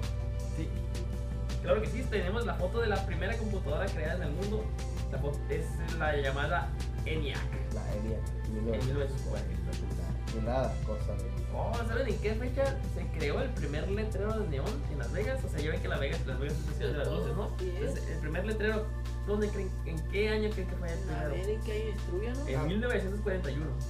Claro 1.62 1.80
que 1.80 1.86
sí, 1.88 2.02
tenemos 2.10 2.44
la 2.44 2.54
foto 2.54 2.80
de 2.80 2.88
la 2.88 3.04
primera 3.06 3.36
computadora 3.36 3.86
creada 3.86 4.16
en 4.16 4.22
el 4.22 4.32
mundo. 4.32 4.64
La 5.12 5.18
foto 5.18 5.38
es 5.48 5.64
la 5.98 6.16
llamada 6.16 6.68
ENIAC 7.06 7.38
La 7.74 7.92
Elia. 7.94 8.18
en 8.46 8.86
1940. 8.86 10.32
Chulada 10.32 10.74
cosa. 10.86 11.12
Oh, 11.54 11.74
¿saben 11.86 12.08
en 12.08 12.18
qué 12.20 12.34
fecha 12.34 12.64
se 12.94 13.06
creó 13.18 13.42
el 13.42 13.50
primer 13.50 13.88
letrero 13.90 14.32
de 14.40 14.48
neón 14.48 14.70
en 14.90 14.98
Las 14.98 15.12
Vegas? 15.12 15.44
O 15.44 15.48
sea, 15.48 15.60
ya 15.60 15.70
ven 15.70 15.82
que 15.82 15.88
Las 15.88 16.00
Vegas, 16.00 16.26
Las 16.26 16.38
Vegas 16.40 16.56
es 16.58 16.66
la 16.66 16.72
ciudad 16.72 16.92
de 16.92 16.98
las 16.98 17.08
luces, 17.08 17.36
¿no? 17.36 17.50
Sí. 17.58 17.72
Entonces, 17.76 18.08
el 18.08 18.18
primer 18.18 18.44
letrero, 18.46 18.86
¿dónde 19.26 19.48
creen, 19.50 19.70
en 19.84 20.00
qué 20.10 20.28
año 20.30 20.50
creen 20.50 20.68
que 20.68 20.76
fue 20.76 20.88
el 20.90 20.98
A 20.98 21.02
primero? 21.02 21.30
ver, 21.30 21.50
¿en 21.50 21.60
qué 21.60 21.72
año 21.72 22.34
no? 22.34 22.48
En 22.48 22.66
1941. 22.66 23.66
¿En 23.66 23.80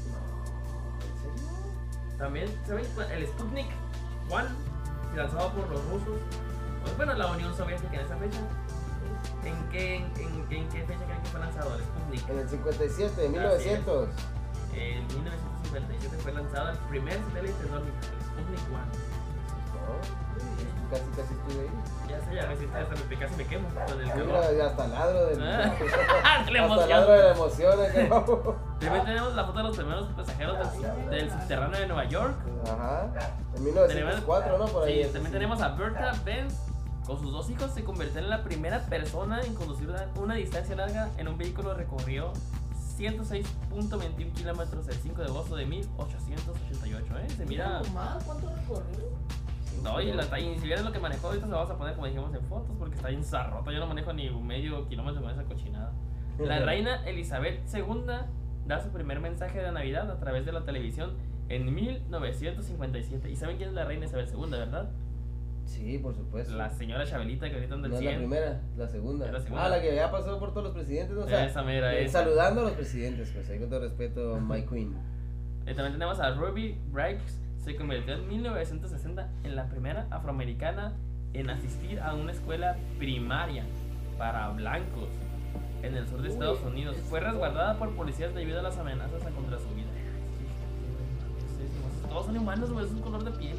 serio? 1.37 1.49
También, 2.19 2.49
¿saben? 2.67 2.85
El 3.13 3.27
Sputnik 3.29 3.67
1, 4.29 4.45
lanzado 5.17 5.53
por 5.53 5.71
los 5.71 5.85
rusos. 5.85 6.19
Pues, 6.83 6.97
bueno, 6.97 7.15
la 7.15 7.27
Unión 7.29 7.55
Soviética 7.57 7.95
en 7.95 8.07
esa 8.07 8.17
fecha. 8.17 8.39
¿En 9.45 9.69
qué, 9.71 9.97
en, 9.97 10.05
en- 10.17 10.47
en 10.53 10.69
qué 10.69 10.85
fecha 10.85 11.05
creen 11.05 11.23
que 11.23 11.29
fue 11.31 11.41
lanzado 11.41 11.75
el 11.77 11.83
Sputnik? 11.83 12.29
En 12.29 12.39
el 12.39 12.49
57, 12.49 13.21
de 13.21 13.27
Así 13.27 13.29
1900. 13.39 14.09
En 14.75 15.07
1957 15.09 16.17
fue 16.19 16.33
lanzado 16.33 16.71
el 16.71 16.79
primer 16.79 17.15
satélite 17.25 17.63
enorme, 17.67 17.89
el 17.89 18.25
Sputnik 18.25 18.69
1. 18.71 18.79
No, 19.83 20.91
casi, 20.91 21.03
casi 21.17 21.35
estuve 21.35 21.63
ahí. 21.63 21.71
Ya 22.09 22.21
sé, 22.21 22.35
ya 22.37 22.47
me 22.47 22.57
siento 22.57 22.79
hasta 22.79 22.95
me 23.09 23.19
casi 23.19 23.35
me 23.37 23.45
quemo 23.47 23.69
con 23.69 24.01
el. 24.01 24.27
Mira, 24.27 24.53
ya 24.53 24.67
hasta 24.67 24.87
ladro 24.89 25.27
de 25.27 25.35
Ah, 25.43 25.75
la 26.53 26.65
Hasta 26.65 26.87
ladro 26.87 27.13
de 27.13 27.23
la 27.23 27.31
emoción. 27.33 27.79
También 28.81 29.05
tenemos 29.05 29.35
la 29.35 29.45
foto 29.45 29.59
de 29.59 29.65
los 29.65 29.77
primeros 29.77 30.07
pasajeros 30.09 30.59
del, 30.83 31.11
del 31.11 31.31
subterráneo 31.31 31.81
de 31.81 31.87
Nueva 31.87 32.05
York. 32.05 32.35
Ajá. 32.65 33.09
En 33.57 33.65
1904, 33.65 34.59
¿no? 34.59 34.65
Por 34.67 34.85
ahí. 34.85 35.05
Sí, 35.05 35.11
también 35.13 35.33
tenemos 35.33 35.61
a 35.63 35.69
Bertha 35.71 36.13
Benz. 36.25 36.55
Con 37.13 37.21
sus 37.21 37.31
dos 37.31 37.51
hijos 37.51 37.71
se 37.73 37.85
convirtió 37.85 38.21
en 38.21 38.31
la 38.31 38.43
primera 38.43 38.87
persona 38.87 39.43
en 39.43 39.55
conducir 39.55 39.87
una, 39.87 40.09
una 40.17 40.35
distancia 40.35 40.75
larga 40.75 41.11
en 41.19 41.29
un 41.29 41.37
vehículo 41.37 41.75
recorrió 41.75 42.33
106.21 42.97 44.33
kilómetros 44.33 44.89
el 44.89 44.95
5 44.95 45.21
de 45.21 45.29
agosto 45.29 45.57
de 45.57 45.67
1888, 45.67 47.19
¿eh? 47.19 47.29
Se 47.29 47.45
mira... 47.45 47.83
¿Cuánto? 48.25 48.51
No, 49.83 50.01
y, 50.01 50.11
la, 50.11 50.41
y 50.41 50.59
si 50.59 50.65
vieran 50.65 50.87
lo 50.87 50.93
que 50.93 51.01
manejó 51.01 51.27
ahorita 51.27 51.45
se 51.45 51.51
lo 51.51 51.59
vamos 51.59 51.71
a 51.73 51.77
poner 51.77 51.95
como 51.97 52.07
dijimos 52.07 52.35
en 52.35 52.41
fotos 52.47 52.75
porque 52.79 52.95
está 52.95 53.09
bien 53.09 53.23
zarrota. 53.23 53.71
Yo 53.71 53.81
no 53.81 53.89
manejo 53.89 54.15
ni 54.15 54.31
medio 54.31 54.89
kilómetro 54.89 55.21
con 55.21 55.33
esa 55.33 55.45
cochinada. 55.45 55.93
La 56.39 56.61
reina 56.61 57.05
Elizabeth 57.05 57.61
II 57.75 58.07
da 58.65 58.83
su 58.83 58.89
primer 58.89 59.21
mensaje 59.21 59.61
de 59.61 59.71
Navidad 59.71 60.11
a 60.11 60.19
través 60.19 60.47
de 60.47 60.53
la 60.53 60.65
televisión 60.65 61.19
en 61.51 61.75
1957. 61.75 63.31
¿Y 63.31 63.37
saben 63.37 63.59
quién 63.59 63.69
es 63.69 63.75
la 63.75 63.85
reina 63.85 64.07
Isabel 64.07 64.27
II, 64.33 64.51
verdad? 64.51 64.89
Sí, 65.67 65.99
por 65.99 66.15
supuesto. 66.15 66.55
La 66.57 66.69
señora 66.71 67.05
Chabelita 67.07 67.49
que 67.49 67.55
ahorita 67.55 67.75
anda 67.75 67.89
no 67.89 67.97
al 67.97 68.01
es 68.01 68.05
la 68.05 68.11
100. 68.11 68.21
primera, 68.29 68.61
la 68.77 68.89
segunda. 68.89 69.27
Es 69.27 69.33
la 69.33 69.41
segunda. 69.41 69.65
Ah, 69.65 69.69
la 69.69 69.81
que 69.81 69.95
ya 69.95 70.11
pasó 70.11 70.39
por 70.39 70.51
todos 70.51 70.65
los 70.65 70.75
presidentes, 70.75 71.17
¿no? 71.17 71.23
O 71.25 71.29
sea, 71.29 71.45
Esa 71.47 71.63
mera, 71.63 71.95
eh, 71.95 72.05
esa. 72.05 72.21
saludando 72.21 72.61
a 72.61 72.65
los 72.65 72.73
presidentes, 72.73 73.31
pues 73.33 73.49
ahí 73.51 73.59
con 73.59 73.69
todo 73.69 73.81
respeto, 73.81 74.39
my 74.41 74.63
queen. 74.67 74.95
Eh, 75.67 75.75
también 75.75 75.93
tenemos 75.93 76.19
a 76.21 76.31
Ruby 76.35 76.77
Briggs. 76.91 77.39
Se 77.59 77.77
convirtió 77.77 78.15
en 78.15 78.29
1960 78.29 79.31
en 79.45 79.55
la 79.57 79.67
primera 79.69 80.07
afroamericana 80.11 80.95
en 81.33 81.49
asistir 81.49 82.01
a 82.01 82.15
una 82.15 82.33
escuela 82.33 82.77
primaria 82.99 83.65
para 84.19 84.49
blancos 84.51 85.09
en 85.83 85.95
el 85.97 86.07
sur 86.09 86.21
de 86.23 86.29
Uy, 86.29 86.33
Estados 86.35 86.63
Unidos. 86.65 86.97
Fue 87.09 87.21
resguardada 87.21 87.79
por 87.79 87.91
policías 87.95 88.35
debido 88.35 88.59
a 88.59 88.63
las 88.63 88.77
amenazas 88.79 89.23
contra 89.35 89.59
su 89.59 89.69
vida. 89.75 89.87
Todos 92.09 92.27
son 92.27 92.37
humanos, 92.37 92.71
güey, 92.71 92.85
es 92.85 92.91
un 92.93 93.01
color 93.01 93.25
de 93.25 93.31
piel. 93.39 93.57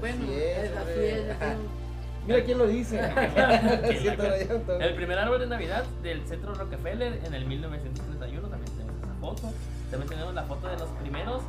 Bueno, 0.00 0.24
Así 0.24 0.34
es, 0.34 0.76
así 0.76 1.00
es. 1.00 1.30
así 1.30 1.44
es. 1.44 1.56
Mira 2.26 2.42
quién 2.42 2.58
lo 2.58 2.66
dice. 2.66 2.98
El 4.80 4.94
primer 4.94 5.18
árbol 5.18 5.38
de 5.38 5.46
Navidad 5.46 5.84
del 6.02 6.26
centro 6.26 6.54
Rockefeller 6.54 7.20
en 7.24 7.34
el 7.34 7.46
1931, 7.46 8.48
también 8.48 8.72
tenemos 8.76 9.02
esa 9.02 9.14
foto. 9.20 9.52
También 9.90 10.08
tenemos 10.08 10.34
la 10.34 10.42
foto 10.42 10.66
de 10.66 10.76
los 10.76 10.88
primeros 11.00 11.42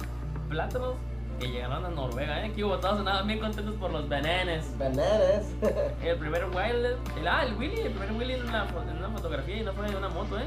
plátanos 0.49 0.93
que 1.39 1.47
llegaron 1.47 1.83
a 1.83 1.89
Noruega, 1.89 2.45
¿eh? 2.45 2.51
Que 2.53 2.63
hubo 2.63 2.77
todos 2.77 2.99
andaban 2.99 3.25
bien 3.25 3.39
contentos 3.39 3.73
por 3.75 3.91
los 3.91 4.07
bananas. 4.07 4.65
Bananas. 4.77 5.45
El 6.03 6.17
primer 6.17 6.45
Wiley, 6.45 6.93
el, 7.17 7.27
ah, 7.27 7.43
el 7.45 7.55
Willy, 7.55 7.81
el 7.81 7.91
primer 7.91 8.12
Willy 8.13 8.33
en 8.33 8.43
una, 8.43 8.67
en 8.67 8.97
una 8.97 9.10
fotografía 9.10 9.57
y 9.57 9.63
no 9.63 9.73
fue 9.73 9.88
en 9.88 9.95
una 9.95 10.10
moto, 10.10 10.39
¿eh? 10.39 10.45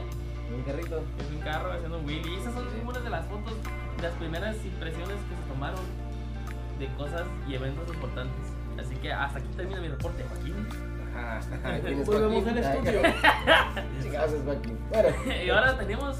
Un 0.54 0.62
carrito. 0.62 1.02
Es 1.18 1.30
un 1.34 1.40
carro 1.42 1.72
haciendo 1.72 1.98
un 1.98 2.04
Willy. 2.04 2.34
Y 2.34 2.40
esas 2.40 2.54
son 2.54 2.68
algunas 2.68 3.02
de 3.02 3.10
las 3.10 3.26
fotos, 3.26 3.52
de 3.96 4.02
las 4.02 4.12
primeras 4.14 4.56
impresiones 4.64 5.16
que 5.16 5.34
se 5.36 5.52
tomaron 5.52 5.80
de 6.80 6.88
cosas 6.96 7.22
y 7.46 7.54
eventos 7.54 7.86
importantes. 7.94 8.34
Así 8.78 8.94
que 8.96 9.12
hasta 9.12 9.38
aquí 9.38 9.48
termina 9.56 9.80
mi 9.80 9.88
reporte, 9.88 10.24
Joaquín. 10.24 10.66
Ajá. 11.14 11.40
¿Quién 11.82 12.00
es 12.00 12.06
Volvemos 12.06 12.46
al 12.46 12.58
estudio. 12.58 13.02
Es 13.98 14.42
Joaquín. 14.44 14.78
Bueno. 14.90 15.08
y 15.44 15.50
ahora 15.50 15.76
tenemos 15.78 16.16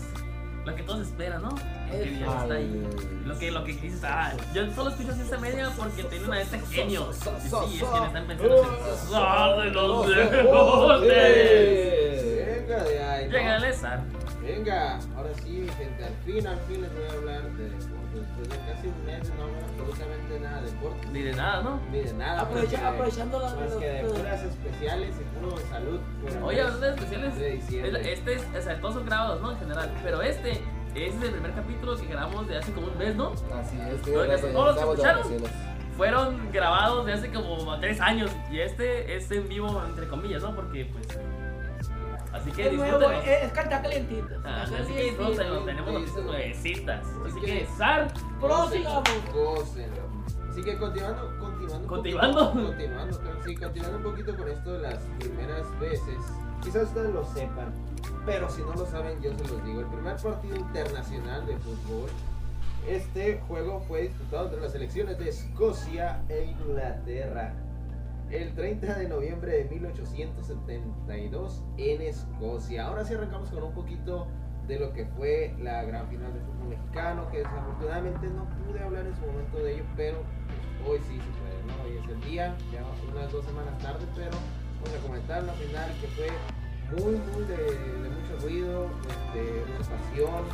lo 0.64 0.74
que 0.74 0.82
todos 0.82 1.00
esperan, 1.08 1.42
¿no? 1.42 1.48
Lo 1.48 1.56
que 1.90 2.18
ya 2.18 2.26
está 2.26 2.54
ahí. 2.54 2.86
Lo 3.24 3.38
que, 3.38 3.50
lo 3.50 3.64
que 3.64 3.72
dices, 3.72 4.04
ah, 4.04 4.32
yo 4.52 4.70
solo 4.72 4.90
escucho 4.90 5.12
esta 5.12 5.38
media 5.38 5.70
porque 5.76 6.04
tiene 6.04 6.26
una 6.26 6.36
de 6.36 6.42
este 6.42 6.60
genio. 6.60 7.10
sí, 7.12 7.28
es 7.28 7.80
le 7.80 8.06
están 8.06 8.26
pensando 8.26 8.62
¡Sal 9.10 9.62
de 9.62 9.70
los 9.70 10.06
deportes! 10.06 11.10
Venga 12.68 12.84
de 12.84 13.02
ahí. 13.02 13.26
¿no? 13.26 13.32
Llega 13.32 13.56
el. 13.56 13.64
Venga, 14.42 14.98
ahora 15.16 15.30
sí, 15.42 15.66
gente, 15.78 16.04
al 16.04 16.14
fin, 16.24 16.46
al 16.46 16.58
fin 16.60 16.82
les 16.82 16.94
voy 16.94 17.04
a 17.04 17.12
hablar 17.12 17.42
de 17.52 17.64
deportes. 17.64 17.99
Después 18.14 18.48
de 18.48 18.72
casi 18.72 18.88
un 18.88 19.04
mes 19.06 19.22
de 19.28 19.34
no 19.36 19.44
absolutamente 19.68 20.40
nada 20.40 20.60
de 20.62 20.70
deportes, 20.70 21.10
Ni 21.12 21.22
de 21.22 21.32
nada, 21.34 21.62
¿no? 21.62 21.80
ni 21.92 21.98
de 22.00 22.12
nada. 22.14 22.42
Aprovecha- 22.42 22.70
que 22.76 22.82
de- 22.82 22.88
aprovechando 22.88 23.38
la- 23.40 23.54
Más 23.54 23.72
que 23.76 23.86
de 23.88 24.04
puras 24.04 24.42
especiales 24.42 25.14
y 25.20 25.38
puro 25.38 25.56
salud. 25.70 26.00
por 26.22 26.42
Oye, 26.44 26.60
hablando 26.60 26.86
de 26.86 26.92
especiales, 26.94 27.36
de 27.38 28.12
este 28.12 28.34
es, 28.34 28.42
o 28.58 28.62
sea, 28.62 28.80
todos 28.80 28.94
son 28.94 29.06
grabados, 29.06 29.40
¿no? 29.40 29.52
En 29.52 29.58
general. 29.58 29.90
Pero 30.02 30.22
este, 30.22 30.50
este 30.94 31.06
es 31.06 31.22
el 31.22 31.30
primer 31.30 31.52
capítulo 31.54 31.96
que 31.96 32.06
grabamos 32.06 32.48
de 32.48 32.58
hace 32.58 32.72
como 32.72 32.88
un 32.88 32.98
mes, 32.98 33.14
¿no? 33.14 33.28
Así 33.32 33.78
es, 33.80 34.02
tienes 34.02 34.28
razón, 34.28 34.52
¿todos 34.52 34.66
los 34.66 34.76
de 34.76 34.80
escucharon? 34.82 35.22
Fueron 35.96 36.50
grabados 36.50 37.04
de 37.06 37.12
hace 37.12 37.30
como 37.30 37.78
tres 37.78 38.00
años. 38.00 38.30
Y 38.50 38.58
este 38.60 39.16
es 39.16 39.30
en 39.30 39.48
vivo, 39.48 39.82
entre 39.86 40.08
comillas, 40.08 40.42
¿no? 40.42 40.54
Porque, 40.56 40.86
pues. 40.86 41.06
Así 42.32 42.50
que 42.52 42.68
Es 42.68 42.72
nuevo, 42.74 42.98
disfrútenlo. 42.98 43.22
es, 43.32 43.42
es 43.44 43.52
carta 43.52 43.82
calientita. 43.82 44.36
Ah, 44.44 44.62
así 44.62 44.72
que 44.72 44.78
calientita. 44.82 45.04
disfrútenlo, 45.26 45.64
tenemos 45.64 45.92
noticias 45.92 46.24
nuevecitas. 46.24 47.06
Así 47.26 47.40
que, 47.40 47.66
Sar, 47.76 48.12
Prosigamos. 48.40 49.08
Gócenlo. 49.32 50.10
Así 50.50 50.62
que 50.62 50.76
continuando, 50.78 51.38
continuando. 51.38 51.86
¿Continuando? 51.88 52.52
poquito- 52.52 52.66
continuando, 52.66 53.20
claro, 53.20 53.38
sí, 53.44 53.56
continuando 53.56 53.96
un 53.98 54.02
poquito 54.04 54.36
con 54.36 54.48
esto 54.48 54.72
de 54.72 54.78
las 54.80 54.98
primeras 55.18 55.80
veces. 55.80 56.16
Quizás 56.62 56.82
ustedes 56.88 57.14
lo 57.14 57.24
sepan, 57.24 57.72
pero 58.26 58.50
si 58.50 58.60
no 58.62 58.74
lo 58.74 58.84
saben, 58.86 59.20
yo 59.22 59.30
se 59.36 59.44
los 59.48 59.64
digo. 59.64 59.80
El 59.80 59.86
primer 59.86 60.16
partido 60.16 60.56
internacional 60.56 61.46
de 61.46 61.56
fútbol. 61.58 62.10
Este 62.88 63.40
juego 63.46 63.80
fue 63.86 64.02
disputado 64.02 64.46
entre 64.46 64.60
las 64.60 64.72
selecciones 64.72 65.18
de 65.18 65.28
Escocia 65.28 66.20
e 66.28 66.44
Inglaterra. 66.44 67.54
El 68.30 68.54
30 68.54 68.94
de 68.94 69.08
noviembre 69.08 69.52
de 69.52 69.64
1872 69.64 71.64
en 71.78 72.00
Escocia. 72.00 72.86
Ahora 72.86 73.04
sí 73.04 73.14
arrancamos 73.14 73.50
con 73.50 73.64
un 73.64 73.74
poquito 73.74 74.28
de 74.68 74.78
lo 74.78 74.92
que 74.92 75.04
fue 75.04 75.52
la 75.60 75.82
gran 75.82 76.08
final 76.08 76.32
de 76.32 76.38
fútbol 76.38 76.68
mexicano, 76.68 77.28
que 77.32 77.38
desafortunadamente 77.38 78.28
no 78.28 78.48
pude 78.64 78.78
hablar 78.84 79.04
en 79.04 79.16
su 79.16 79.26
momento 79.26 79.58
de 79.58 79.74
ello, 79.74 79.84
pero 79.96 80.22
pues, 80.84 81.02
hoy 81.02 81.08
sí 81.08 81.18
se 81.18 81.32
puede. 81.42 81.58
Hoy 81.82 81.96
es 81.98 82.06
el 82.08 82.20
día, 82.20 82.56
ya 82.72 82.84
unas 83.12 83.32
dos 83.32 83.44
semanas 83.44 83.76
tarde, 83.78 84.06
pero 84.14 84.38
vamos 84.80 84.96
a 84.96 85.00
comentar 85.02 85.42
la 85.42 85.52
final 85.54 85.90
que 86.00 86.06
fue 86.08 86.28
muy, 87.02 87.18
muy 87.34 87.44
de, 87.46 87.56
de 87.56 88.10
mucho 88.10 88.36
ruido, 88.42 88.88
este, 89.10 89.64
mucha 89.76 89.90
pasión, 89.90 90.44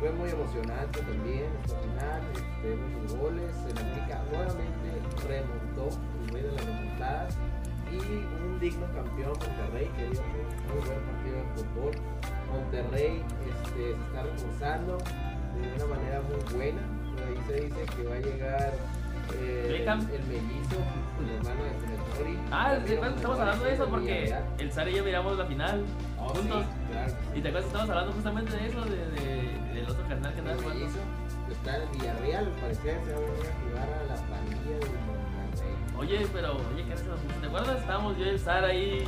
fue 0.00 0.10
muy 0.12 0.28
emocionante 0.28 1.00
también 1.00 1.46
esta 1.64 1.78
final, 1.78 2.20
este, 2.34 2.76
muchos 2.76 3.16
goles, 3.16 3.56
el 3.70 3.78
América 3.78 4.22
nuevamente 4.30 5.00
remontó 5.28 5.61
el 5.76 6.34
rey 6.34 6.42
de 6.42 6.52
las 6.52 6.64
remontadas 6.64 7.36
y 7.90 7.96
un 7.96 8.58
digno 8.60 8.86
campeón 8.94 9.32
Monterrey 9.32 9.90
que 9.96 10.08
dio 10.10 10.20
un 10.20 10.78
muy 10.78 10.86
buen 10.86 11.00
partido 11.00 11.36
de 11.36 11.44
fútbol. 11.54 11.92
Monterrey 12.52 13.22
este, 13.48 13.72
se 13.76 13.90
está 13.92 14.22
reforzando 14.22 14.98
de 14.98 15.84
una 15.84 15.94
manera 15.96 16.20
muy 16.22 16.54
buena. 16.54 16.82
Por 17.12 17.24
ahí 17.24 17.38
se 17.46 17.54
dice 17.66 17.86
que 17.96 18.04
va 18.04 18.14
a 18.16 18.18
llegar 18.20 18.72
eh, 19.40 19.66
Beckham. 19.78 20.00
el 20.00 20.22
mellizo, 20.24 20.76
el 21.20 21.30
hermano 21.36 21.64
de 21.64 21.70
Funes 21.72 21.98
Mori. 22.18 22.38
Ah. 22.50 22.78
Funes 22.86 23.16
estamos 23.16 23.38
hablando 23.40 23.64
de 23.64 23.72
eso 23.74 23.82
del 23.82 23.90
porque 23.90 24.34
el 24.58 24.72
Sar 24.72 24.88
y 24.88 24.94
yo 24.94 25.04
miramos 25.04 25.38
la 25.38 25.46
final 25.46 25.84
Oh, 26.18 26.28
juntos. 26.28 26.64
sí, 26.64 26.92
claro. 26.92 27.12
Y 27.34 27.40
te 27.40 27.48
acuerdas, 27.48 27.66
estamos 27.66 27.90
hablando 27.90 28.12
justamente 28.12 28.56
de 28.56 28.66
eso, 28.68 28.80
de, 28.84 28.96
de- 28.96 29.72
del 29.74 29.90
otro 29.90 30.06
canal 30.08 30.32
que 30.34 30.40
El 30.40 30.48
andaba 30.48 30.62
jugando. 30.62 30.98
que 31.48 31.52
está 31.52 31.76
en 31.82 31.92
Villarreal, 31.92 32.44
al 32.46 32.52
parecer 32.52 33.00
se 33.04 33.12
va 33.12 33.18
a 33.18 33.22
jugar 33.60 33.88
a 33.92 34.04
la 34.06 34.14
pandilla 34.30 34.78
de 34.78 34.86
Monterrey. 34.86 35.11
Oye, 36.02 36.26
pero, 36.32 36.52
oye, 36.74 36.84
¿qué 36.86 36.92
haces? 36.94 37.06
¿Te 37.40 37.46
acuerdas? 37.46 37.80
Estábamos 37.80 38.18
yo 38.18 38.24
y 38.24 38.28
el 38.30 38.38
Sar 38.38 38.64
ahí, 38.64 39.04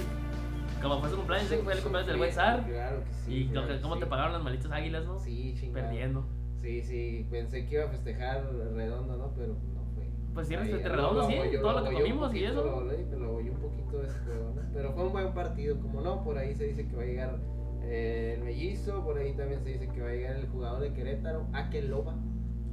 como 0.81 1.01
fue 1.01 1.11
su 1.11 1.17
cumpleaños, 1.17 1.49
sé 1.49 1.57
que 1.57 1.63
fue 1.65 1.73
el 1.73 1.81
cumpleaños 1.81 2.09
del 2.09 2.17
buen 2.19 2.33
Sar. 2.33 2.65
Claro 2.65 3.05
que 3.05 3.13
sí. 3.13 3.35
Y 3.35 3.47
claro 3.49 3.63
lo 3.63 3.69
que- 3.69 3.77
que 3.77 3.83
cómo 3.83 3.95
sí. 3.95 4.01
te 4.01 4.07
pagaron 4.07 4.33
las 4.33 4.43
malditas 4.43 4.71
águilas, 4.71 5.05
¿no? 5.05 5.19
Sí, 5.19 5.55
chingado. 5.59 5.87
Perdiendo. 5.89 6.25
Sí, 6.61 6.83
sí, 6.83 7.27
pensé 7.31 7.67
que 7.67 7.75
iba 7.75 7.85
a 7.85 7.89
festejar 7.89 8.45
redondo, 8.75 9.17
¿no? 9.17 9.33
Pero 9.37 9.49
no 9.49 9.85
fue. 9.95 10.09
Pues 10.35 10.47
sí, 10.49 10.55
lo- 10.55 10.63
redondo, 10.63 11.15
lo 11.23 11.27
sí, 11.27 11.35
todo 11.61 11.73
lo 11.73 11.83
que 11.83 11.89
apoyó 11.89 11.89
un 11.89 12.03
comimos 12.03 12.35
y 12.35 12.39
poquito, 12.41 12.51
eso. 12.53 12.65
Lo, 12.65 12.81
lo- 12.85 13.19
lo 13.19 13.31
apoyó 13.31 13.53
un 13.53 13.59
poquito 13.61 13.99
de 13.99 14.09
juego, 14.11 14.53
¿no? 14.55 14.63
Pero 14.73 14.93
fue 14.93 15.05
un 15.05 15.13
buen 15.13 15.33
partido, 15.35 15.81
como 15.81 16.01
no, 16.01 16.23
por 16.25 16.39
ahí 16.39 16.55
se 16.55 16.65
dice 16.69 16.87
que 16.87 16.95
va 16.97 17.03
a 17.03 17.07
llegar 17.07 17.37
eh, 17.83 18.35
el 18.39 18.45
mellizo, 18.45 19.05
por 19.05 19.19
ahí 19.19 19.33
también 19.35 19.63
se 19.63 19.71
dice 19.71 19.89
que 19.89 20.01
va 20.01 20.09
a 20.09 20.13
llegar 20.13 20.37
el 20.37 20.47
jugador 20.49 20.81
de 20.81 20.93
Querétaro, 20.95 21.47
Akeloba, 21.53 22.15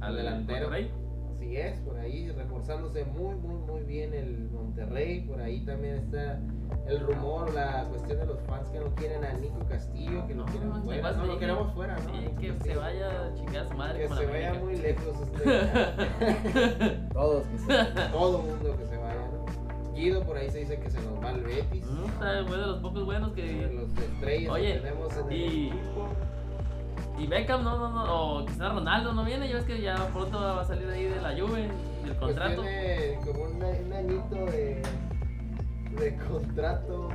al 0.00 0.16
delantero. 0.16 0.68
Monterrey. 0.70 0.90
Así 1.42 1.56
es, 1.56 1.80
por 1.80 1.98
ahí 1.98 2.30
reforzándose 2.30 3.04
muy, 3.04 3.34
muy, 3.34 3.56
muy 3.56 3.82
bien 3.82 4.14
el 4.14 4.48
Monterrey. 4.50 5.22
Por 5.22 5.40
ahí 5.40 5.64
también 5.64 5.96
está 5.96 6.40
el 6.86 7.00
rumor, 7.00 7.52
la 7.52 7.84
cuestión 7.90 8.20
de 8.20 8.26
los 8.26 8.40
fans 8.42 8.68
que 8.70 8.78
no 8.78 8.94
quieren 8.94 9.24
a 9.24 9.32
Nico 9.34 9.58
Castillo, 9.68 10.24
que 10.28 10.34
lo 10.36 10.44
No, 10.46 10.52
quieren 10.52 10.68
no, 10.70 10.82
fuera. 10.82 11.02
más 11.02 11.16
No, 11.16 11.26
lo 11.26 11.38
queremos 11.40 11.72
fuera, 11.74 11.96
¿no? 11.98 12.00
Sí, 12.14 12.28
que 12.40 12.52
se 12.62 12.76
vaya 12.76 13.26
a 13.26 13.34
chingar 13.34 13.56
a 13.56 13.68
su 13.68 13.74
madre 13.74 13.98
Que 13.98 14.08
se 14.08 14.14
la 14.24 14.30
vaya 14.30 14.50
América. 14.50 14.64
muy 14.64 14.76
lejos 14.76 15.16
este, 15.20 15.42
Todos 17.12 17.46
que 17.46 17.58
sí. 17.58 17.66
todo 18.12 18.38
mundo 18.38 18.76
que 18.78 18.86
se 18.86 18.96
vaya, 18.96 19.14
¿no? 19.32 19.92
Guido 19.94 20.22
por 20.24 20.36
ahí 20.36 20.48
se 20.48 20.58
dice 20.60 20.78
que 20.78 20.90
se 20.90 21.00
nos 21.02 21.22
va 21.22 21.30
al 21.30 21.40
Betis. 21.42 21.84
Mm, 21.86 22.04
Está 22.04 22.44
fue 22.46 22.56
de 22.56 22.66
los 22.66 22.78
pocos 22.78 23.04
buenos 23.04 23.32
que. 23.32 23.66
los 23.74 23.98
estrellas 23.98 24.52
Oye, 24.52 24.74
que 24.74 24.78
tenemos 24.80 25.16
en 25.16 25.26
el 25.32 25.42
equipo. 25.42 26.08
Y 27.22 27.26
Beckham, 27.28 27.62
no, 27.62 27.78
no, 27.78 27.88
no. 27.88 28.38
O 28.40 28.44
Cristiano 28.44 28.74
Ronaldo 28.74 29.12
no 29.12 29.24
viene. 29.24 29.48
Ya 29.48 29.54
ves 29.54 29.64
que 29.64 29.80
ya 29.80 29.94
pronto 30.08 30.40
va 30.40 30.60
a 30.62 30.64
salir 30.64 30.88
ahí 30.88 31.04
de 31.04 31.20
la 31.20 31.30
Juve, 31.30 31.62
del 31.62 31.70
Pues 32.04 32.18
contrato. 32.18 32.62
tiene 32.62 33.18
como 33.24 33.44
un, 33.44 33.62
un 33.62 33.92
añito 33.92 34.34
de, 34.46 34.82
de 36.00 36.16
contrato. 36.28 37.08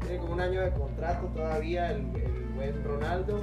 Tiene 0.00 0.18
como 0.18 0.32
un 0.32 0.40
año 0.40 0.60
de 0.60 0.72
contrato 0.72 1.26
todavía 1.28 1.92
el, 1.92 2.00
el 2.16 2.46
buen 2.56 2.82
Ronaldo. 2.84 3.40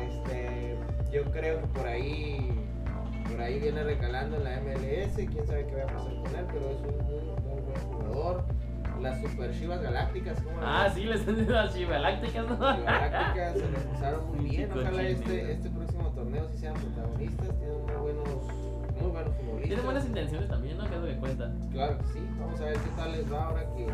Este, 0.00 0.78
yo 1.12 1.24
creo 1.30 1.60
que 1.60 1.66
por 1.68 1.86
ahí 1.86 2.50
por 3.30 3.40
ahí 3.42 3.60
viene 3.60 3.82
recalando 3.82 4.38
en 4.38 4.44
la 4.44 4.60
MLS. 4.60 5.14
Quién 5.14 5.46
sabe 5.46 5.66
qué 5.66 5.74
va 5.76 5.82
a 5.82 5.86
pasar 5.94 6.14
con 6.14 6.34
él, 6.36 6.46
pero 6.52 6.70
es 6.70 6.80
un 6.80 7.04
muy, 7.04 7.20
muy 7.42 7.60
buen 7.60 7.80
jugador. 7.92 8.44
Las 9.00 9.20
Super 9.20 9.50
Chivas 9.58 9.80
Galácticas, 9.82 10.40
¿cómo 10.42 10.56
Ah, 10.62 10.84
ves? 10.84 10.94
sí, 10.94 11.04
les 11.04 11.20
han 11.28 11.52
las 11.52 11.74
chivalácticas, 11.74 12.46
¿no? 12.48 12.56
Chivas 12.56 12.80
Galácticas 12.84 13.52
se 13.58 13.66
reforzaron 13.66 14.28
muy 14.36 14.48
bien. 14.50 14.70
Ojalá 14.72 15.02
este, 15.02 15.52
este 15.52 15.70
próximo 15.70 16.08
torneo 16.10 16.48
sí 16.52 16.58
sean 16.58 16.74
protagonistas. 16.74 17.48
Tienen 17.58 17.82
muy 17.86 17.94
buenos, 17.96 18.28
muy 19.00 19.10
buenos 19.10 19.34
futbolistas. 19.36 19.68
Tiene 19.68 19.82
buenas 19.82 20.04
intenciones 20.06 20.48
también, 20.48 20.76
¿no? 20.78 20.84
Que 20.88 20.94
es 20.96 21.00
lo 21.00 21.06
que 21.06 21.16
cuenta. 21.16 21.52
Claro 21.72 21.98
que 21.98 22.04
sí, 22.12 22.26
vamos 22.38 22.60
a 22.60 22.64
ver 22.64 22.74
qué 22.76 22.90
tal 22.96 23.12
les 23.12 23.32
va 23.32 23.44
ahora 23.46 23.62
que, 23.76 23.86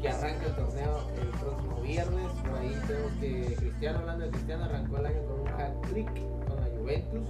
que 0.00 0.08
arranca 0.08 0.46
el 0.46 0.54
torneo 0.56 0.98
el 1.20 1.28
próximo 1.28 1.80
viernes. 1.80 2.26
Por 2.48 2.58
ahí 2.58 2.76
tenemos 2.86 3.12
que 3.20 3.54
Cristiano, 3.58 3.98
hablando 4.00 4.24
de 4.24 4.30
Cristiano, 4.30 4.64
arrancó 4.64 4.96
el 4.98 5.06
año 5.06 5.22
con 5.26 5.40
un 5.40 5.48
hat 5.48 5.80
trick 5.90 6.12
con 6.46 6.56
la 6.56 6.68
Juventus. 6.78 7.28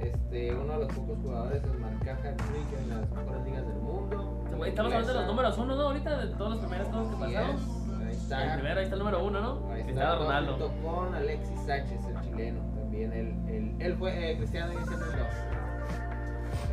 Este, 0.00 0.54
uno 0.54 0.72
de 0.74 0.78
los 0.80 0.92
pocos 0.92 1.18
jugadores 1.22 1.62
en 1.64 1.80
marcar 1.80 2.16
hat 2.26 2.36
trick 2.36 2.78
en 2.80 2.88
las 2.90 3.10
mejores 3.10 3.44
ligas. 3.44 3.53
Estamos 4.66 4.92
hablando 4.92 5.12
de 5.12 5.18
los 5.20 5.26
números 5.28 5.58
uno, 5.58 5.76
¿no? 5.76 5.82
Ahorita, 5.82 6.18
de 6.18 6.26
todos 6.34 6.50
los 6.52 6.58
primeros 6.60 6.90
todos 6.90 7.08
que 7.08 7.16
pasaron. 7.16 7.56
es, 7.56 7.62
Ahí 7.94 8.02
El 8.02 8.10
está. 8.10 8.54
primero, 8.54 8.78
ahí 8.78 8.84
está 8.84 8.94
el 8.94 8.98
número 8.98 9.24
uno, 9.24 9.40
¿no? 9.40 9.70
Ahí 9.72 9.80
está, 9.86 10.14
Ronaldo. 10.16 10.52
junto 10.52 10.72
con 10.82 11.14
Alexis 11.14 11.60
Sánchez, 11.66 12.00
el 12.06 12.20
chileno. 12.22 12.60
También 12.74 13.12
él, 13.12 13.76
él, 13.80 13.96
fue 13.98 14.30
eh, 14.32 14.36
Cristiano 14.38 14.72
y 14.72 14.76
el 14.76 14.84
dos. 14.84 14.98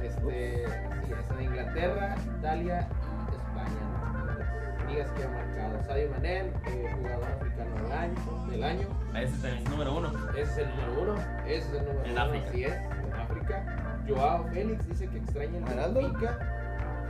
Este, 0.04 0.66
sí, 1.06 1.12
es 1.14 1.38
en 1.38 1.44
Inglaterra, 1.44 2.16
Italia 2.40 2.88
y 3.32 3.36
España, 3.36 3.82
¿no? 4.14 4.26
Las 4.38 4.92
ligas 4.92 5.12
que 5.12 5.24
ha 5.24 5.30
marcado. 5.30 5.84
Sadio 5.84 6.10
Mané, 6.12 6.38
eh, 6.40 6.96
jugador 6.98 7.24
africano 7.26 7.76
del 7.84 7.92
año, 7.94 8.48
del 8.50 8.64
año. 8.64 8.88
Ese 9.16 9.36
es 9.36 9.44
el 9.44 9.64
número 9.66 9.98
uno. 9.98 10.12
Ese 10.36 10.42
es 10.42 10.58
el 10.58 10.70
número 10.70 11.02
uno. 11.02 11.16
Ese 11.46 11.56
es 11.58 11.74
el 11.74 11.86
número 11.86 12.06
En 12.06 12.12
uno. 12.12 12.22
África. 12.22 12.48
Así 12.50 12.64
es, 12.64 12.74
en 12.74 13.14
África. 13.20 14.02
Joao 14.08 14.44
Félix 14.46 14.88
dice 14.88 15.08
que 15.08 15.18
extraña 15.18 15.58
el 15.58 15.66
¿Ronaldo? 15.66 16.02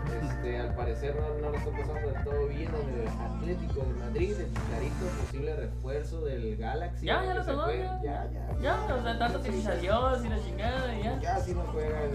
Este, 0.10 0.60
al 0.60 0.76
parecer 0.76 1.16
no, 1.16 1.40
no 1.40 1.50
lo 1.52 1.58
está 1.58 1.72
pasando 1.72 2.12
del 2.12 2.24
todo 2.24 2.48
bien 2.48 2.72
en 2.74 3.02
el 3.02 3.08
Atlético 3.08 3.82
de 3.82 3.94
Madrid, 3.94 4.36
el 4.40 4.48
Chicharito, 4.48 5.06
posible 5.20 5.56
refuerzo 5.56 6.22
del 6.22 6.58
Galaxy. 6.58 7.06
Ya, 7.06 7.24
ya 7.24 7.34
lo 7.36 7.46
tomó, 7.46 7.68
ya. 7.68 8.02
ya, 8.04 8.30
ya. 8.32 8.60
Ya, 8.62 8.96
o 8.96 9.04
sea, 9.04 9.20
tanto 9.20 9.40
adiós 9.40 10.26
y 10.26 10.30
la 10.30 10.40
chingada 10.44 11.00
ya. 11.00 11.20
Ya 11.20 11.40
si 11.40 11.54
no 11.54 11.62
juega 11.72 12.04
el, 12.04 12.12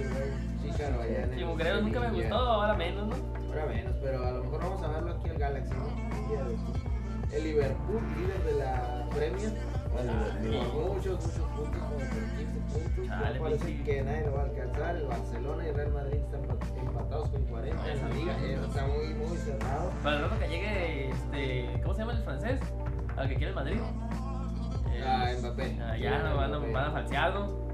Chicharo 0.62 1.00
allá 1.00 1.22
en 1.22 1.32
el 1.32 1.40
Y 1.40 1.44
Mugrero 1.44 1.80
nunca 1.82 2.00
me 2.00 2.10
gustó, 2.10 2.36
ahora 2.36 2.74
menos, 2.74 3.08
¿no? 3.08 3.14
Ahora 3.48 3.66
menos, 3.66 3.94
pero 4.02 4.26
a 4.26 4.30
lo 4.32 4.44
mejor 4.44 4.60
vamos 4.60 4.82
a 4.82 4.88
verlo 4.88 5.12
aquí 5.12 5.28
el 5.28 5.38
Galaxy, 5.38 5.74
¿no? 5.74 7.32
El 7.32 7.44
Liverpool, 7.44 8.02
líder 8.16 8.42
de 8.44 8.64
la 8.64 9.08
Premier, 9.14 9.52
con 9.92 10.94
muchos, 10.94 11.24
muchos 11.24 11.48
puntos, 11.56 11.82
como 11.82 11.96
por 11.96 12.08
15 12.08 12.60
puntos. 12.94 13.40
Parece 13.40 13.82
que 13.82 14.02
nadie 14.02 14.26
lo 14.26 14.34
va 14.34 14.40
a 14.40 14.44
alcanzar. 14.44 14.96
El 14.96 15.06
Barcelona 15.06 15.68
y 15.68 15.72
Real 15.72 15.92
Madrid 15.92 16.18
están 16.18 16.42
con 17.22 17.42
40 17.44 17.92
en 17.92 18.00
la 18.02 18.08
liga. 18.14 18.36
Eso 18.44 18.64
está 18.66 18.86
muy, 18.86 19.14
muy 19.14 19.36
cerrado. 19.36 19.90
Para 20.02 20.16
el 20.16 20.22
rato 20.22 20.38
que 20.38 20.48
llegue, 20.48 21.10
este, 21.10 21.80
¿cómo 21.82 21.94
se 21.94 22.00
llama 22.00 22.12
el 22.12 22.22
francés? 22.22 22.60
Al 23.16 23.28
que 23.28 23.34
quiere 23.36 23.48
el 23.50 23.54
Madrid. 23.54 23.80
Ah, 25.04 25.28
Mbappé. 25.40 25.78
Ah, 25.82 25.96
ya 25.96 26.22
no 26.22 26.36
van 26.36 26.54
a, 26.54 26.58
Mbappé. 26.58 26.72
van 26.72 26.84
a 26.84 26.90
falsearlo. 26.92 27.66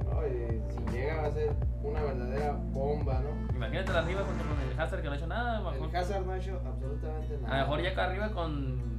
Si 0.69 0.93
llega 0.97 1.23
va 1.23 1.27
a 1.27 1.31
ser 1.33 1.53
una 1.83 2.03
verdadera 2.03 2.53
bomba, 2.71 3.21
¿no? 3.21 3.55
Imagínate 3.57 3.91
arriba 3.93 4.21
junto 4.25 4.45
con 4.45 4.61
el 4.71 4.81
Hazard 4.81 5.01
que 5.03 5.07
no 5.09 5.13
ha 5.13 5.17
hecho 5.17 5.27
nada. 5.27 5.59
a 5.59 5.61
mejor- 5.73 5.89
El 5.89 5.97
Hazard 5.97 6.27
no 6.27 6.33
ha 6.33 6.37
hecho 6.39 6.61
absolutamente 6.65 7.35
A 7.35 7.39
nada. 7.41 7.57
lo 7.59 7.63
mejor 7.67 7.83
ya 7.83 7.91
acá 7.91 8.05
arriba 8.07 8.29
con. 8.31 8.93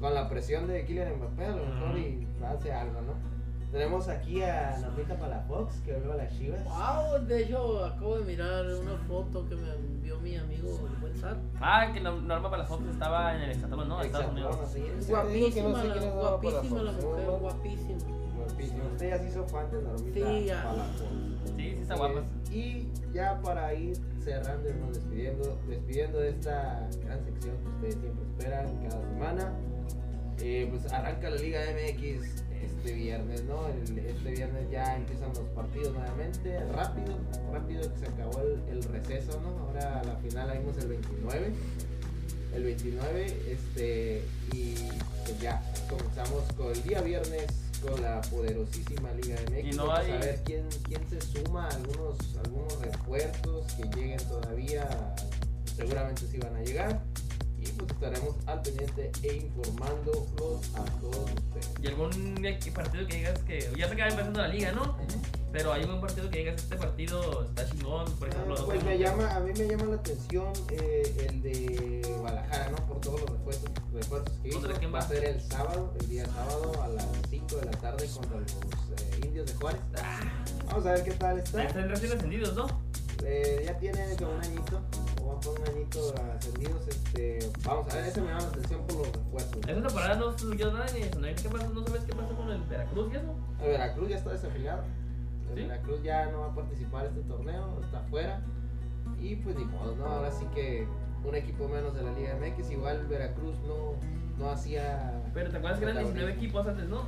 Con 0.00 0.14
la 0.14 0.28
presión 0.28 0.66
de 0.66 0.84
Kylian 0.84 1.16
Mbappé, 1.18 1.44
a 1.46 1.50
lo 1.50 1.64
mejor 1.66 1.98
y 1.98 2.26
hace 2.44 2.72
algo, 2.72 3.00
¿no? 3.02 3.35
Tenemos 3.76 4.08
aquí 4.08 4.42
a 4.42 4.78
Normita 4.80 5.18
Palafox, 5.18 5.80
que 5.82 5.92
volvió 5.92 6.12
a 6.14 6.16
las 6.16 6.32
Chivas. 6.34 6.64
Wow, 6.64 7.26
de 7.26 7.42
hecho 7.42 7.84
acabo 7.84 8.18
de 8.20 8.24
mirar 8.24 8.64
una 8.64 8.96
foto 9.06 9.46
que 9.46 9.54
me 9.54 9.70
envió 9.74 10.18
mi 10.20 10.34
amigo 10.34 10.80
el 10.90 10.96
buen 10.98 11.14
Sar. 11.14 11.36
Ah, 11.60 11.90
que 11.92 12.00
no- 12.00 12.18
Norma 12.22 12.50
Palafox 12.50 12.86
estaba 12.86 13.34
en 13.36 13.42
el 13.42 13.50
Estados 13.50 13.86
¿no? 13.86 14.00
Estados 14.00 14.06
Exacto, 14.06 14.32
Unidos. 14.32 15.06
Guapísima, 15.08 15.68
no 15.68 15.82
sé 15.82 15.88
la, 15.88 16.10
guapísima 16.10 16.82
la 16.84 16.92
mujer, 16.92 17.26
guapísima. 17.38 17.98
Guapísimo. 18.38 18.84
Usted 18.92 19.08
ya 19.10 19.18
se 19.18 19.28
hizo 19.28 19.44
fan 19.46 19.70
de 19.70 19.82
Normita 19.82 20.26
Sí, 20.26 20.44
ya. 20.46 20.62
Palafox. 20.62 20.98
Sí, 21.44 21.52
sí 21.56 21.78
está 21.82 21.96
guapa. 21.96 22.22
Y 22.50 22.88
ya 23.12 23.40
para 23.42 23.74
ir 23.74 23.98
cerrando 24.24 24.70
y 24.70 24.72
nos 24.72 24.94
despidiendo, 24.94 25.58
despidiendo 25.68 26.18
de 26.20 26.30
esta 26.30 26.88
gran 27.04 27.22
sección 27.26 27.56
que 27.58 27.68
ustedes 27.68 27.94
siempre 27.96 28.24
esperan 28.24 28.88
cada 28.88 29.02
semana, 29.02 29.52
eh, 30.38 30.66
pues 30.70 30.90
arranca 30.90 31.28
la 31.28 31.36
Liga 31.36 31.60
MX 31.72 32.42
este 32.66 32.92
viernes, 32.92 33.44
¿no? 33.44 33.66
El- 33.68 33.98
este 33.98 34.30
viernes 34.30 34.70
ya 34.70 34.96
empiezan 34.96 35.28
los 35.30 35.44
partidos 35.54 35.94
nuevamente, 35.94 36.58
rápido, 36.72 37.16
rápido 37.52 37.92
que 37.92 37.98
se 38.00 38.06
acabó 38.06 38.40
el, 38.40 38.62
el 38.70 38.82
receso, 38.84 39.40
¿no? 39.40 39.58
Ahora 39.66 40.02
la 40.04 40.16
final 40.16 40.48
la 40.48 40.54
vimos 40.54 40.76
el 40.78 40.88
29, 40.88 41.52
el 42.54 42.62
29, 42.64 43.26
este, 43.50 44.22
y 44.52 44.74
pues 45.24 45.40
ya 45.40 45.62
comenzamos 45.88 46.42
con 46.56 46.72
el 46.72 46.82
día 46.82 47.00
viernes 47.02 47.46
con 47.82 48.00
la 48.00 48.20
poderosísima 48.22 49.12
Liga 49.12 49.36
no 49.76 49.86
Vamos 49.86 50.06
hay- 50.06 50.12
a 50.12 50.16
ver 50.18 50.40
quién, 50.44 50.64
quién 50.88 51.02
se 51.10 51.20
suma, 51.20 51.68
algunos, 51.68 52.16
algunos 52.42 52.80
refuerzos 52.80 53.70
que 53.74 53.82
lleguen 53.94 54.18
todavía, 54.28 54.88
seguramente 55.76 56.22
sí 56.26 56.38
van 56.38 56.56
a 56.56 56.62
llegar. 56.62 57.00
Y 57.76 57.78
pues 57.78 57.90
estaremos 57.92 58.34
al 58.46 58.62
pendiente 58.62 59.12
e 59.22 59.34
informándolos 59.36 60.74
a 60.74 60.84
todos 61.00 61.30
ustedes. 61.30 61.70
Y 61.82 61.86
algún 61.88 62.42
partido 62.74 63.06
que 63.06 63.16
digas 63.16 63.38
que. 63.40 63.70
Ya 63.76 63.86
se 63.86 63.92
acaba 63.94 64.08
empezando 64.10 64.40
la 64.40 64.48
liga, 64.48 64.72
¿no? 64.72 64.96
Pero 65.52 65.72
hay 65.72 65.82
algún 65.82 66.00
partido 66.00 66.28
que 66.30 66.38
digas 66.38 66.56
este 66.56 66.76
partido 66.76 67.44
está 67.44 67.68
chingón, 67.70 68.10
por 68.12 68.28
ejemplo. 68.28 68.54
Ah, 68.58 68.62
pues 68.64 68.84
me 68.84 68.98
llama, 68.98 69.34
a 69.34 69.40
mí 69.40 69.52
me 69.56 69.66
llama 69.68 69.84
la 69.86 69.96
atención 69.96 70.52
eh, 70.70 71.28
el 71.28 71.42
de 71.42 72.16
Guadalajara, 72.20 72.70
¿no? 72.70 72.76
Por 72.86 73.00
todos 73.00 73.20
los 73.20 73.30
refuerzos, 73.30 73.70
refuerzos 73.92 74.38
que 74.42 74.48
hizo. 74.48 74.60
¿Contra 74.60 74.78
quién 74.78 74.94
Va 74.94 74.98
a 74.98 75.02
va? 75.02 75.08
ser 75.08 75.24
el 75.24 75.40
sábado, 75.40 75.92
el 76.00 76.08
día 76.08 76.26
sábado 76.26 76.82
a 76.82 76.88
las 76.88 77.06
5 77.30 77.56
de 77.56 77.64
la 77.66 77.70
tarde 77.72 78.06
contra 78.08 78.40
los 78.40 78.52
eh, 78.52 79.20
indios 79.24 79.46
de 79.46 79.54
Juárez. 79.54 79.80
Vamos 80.66 80.86
a 80.86 80.92
ver 80.92 81.04
qué 81.04 81.12
tal 81.12 81.38
está. 81.38 81.62
Están 81.64 81.88
recién 81.88 82.12
ascendidos, 82.12 82.54
¿no? 82.54 82.66
Eh, 83.24 83.62
ya 83.66 83.78
tiene 83.78 84.16
como 84.16 84.32
un 84.32 84.42
añito, 84.42 84.80
o 85.22 85.28
van 85.28 85.40
por 85.40 85.60
un 85.60 85.68
añito 85.68 86.14
ascendidos. 86.36 86.88
Este, 86.88 87.50
vamos 87.64 87.92
a 87.92 87.96
ver, 87.96 88.06
ese 88.06 88.20
me 88.20 88.28
llama 88.28 88.40
la 88.40 88.48
atención 88.48 88.80
por 88.86 88.96
los 88.98 89.12
refuerzos. 89.12 89.56
Esta 89.56 89.74
temporada 89.74 90.14
no 90.16 90.38
subió 90.38 90.72
nada 90.72 90.86
ni 90.94 91.00
eso. 91.02 91.20
¿no? 91.20 91.26
¿Qué 91.26 91.48
pasó? 91.48 91.68
¿No 91.72 91.86
sabes 91.86 92.02
qué 92.04 92.14
pasó 92.14 92.36
con 92.36 92.50
el 92.50 92.62
Veracruz 92.62 93.12
y 93.12 93.16
eso? 93.16 93.34
El 93.62 93.68
Veracruz 93.68 94.08
ya 94.08 94.16
está 94.16 94.30
desafiliado. 94.30 94.82
El 95.50 95.54
¿Sí? 95.56 95.62
Veracruz 95.68 96.02
ya 96.02 96.26
no 96.26 96.40
va 96.40 96.46
a 96.46 96.54
participar 96.54 97.06
en 97.06 97.10
este 97.12 97.22
torneo, 97.28 97.80
está 97.84 98.00
fuera. 98.02 98.42
Y 99.20 99.36
pues 99.36 99.56
ni 99.56 99.64
modo, 99.64 99.96
¿no? 99.96 100.06
Ahora 100.06 100.30
sí 100.30 100.44
que 100.54 100.86
un 101.24 101.34
equipo 101.34 101.68
menos 101.68 101.94
de 101.94 102.02
la 102.02 102.12
Liga 102.12 102.36
MX. 102.36 102.70
Igual 102.70 103.06
Veracruz 103.06 103.56
no, 103.66 103.94
no 104.38 104.50
hacía. 104.50 105.22
Pero 105.34 105.50
te 105.50 105.56
acuerdas 105.56 105.78
que 105.78 105.84
eran 105.86 105.96
19 105.96 106.32
protagonismo. 106.32 106.46
equipos 106.46 106.66
antes, 106.66 106.88
¿no? 106.88 107.02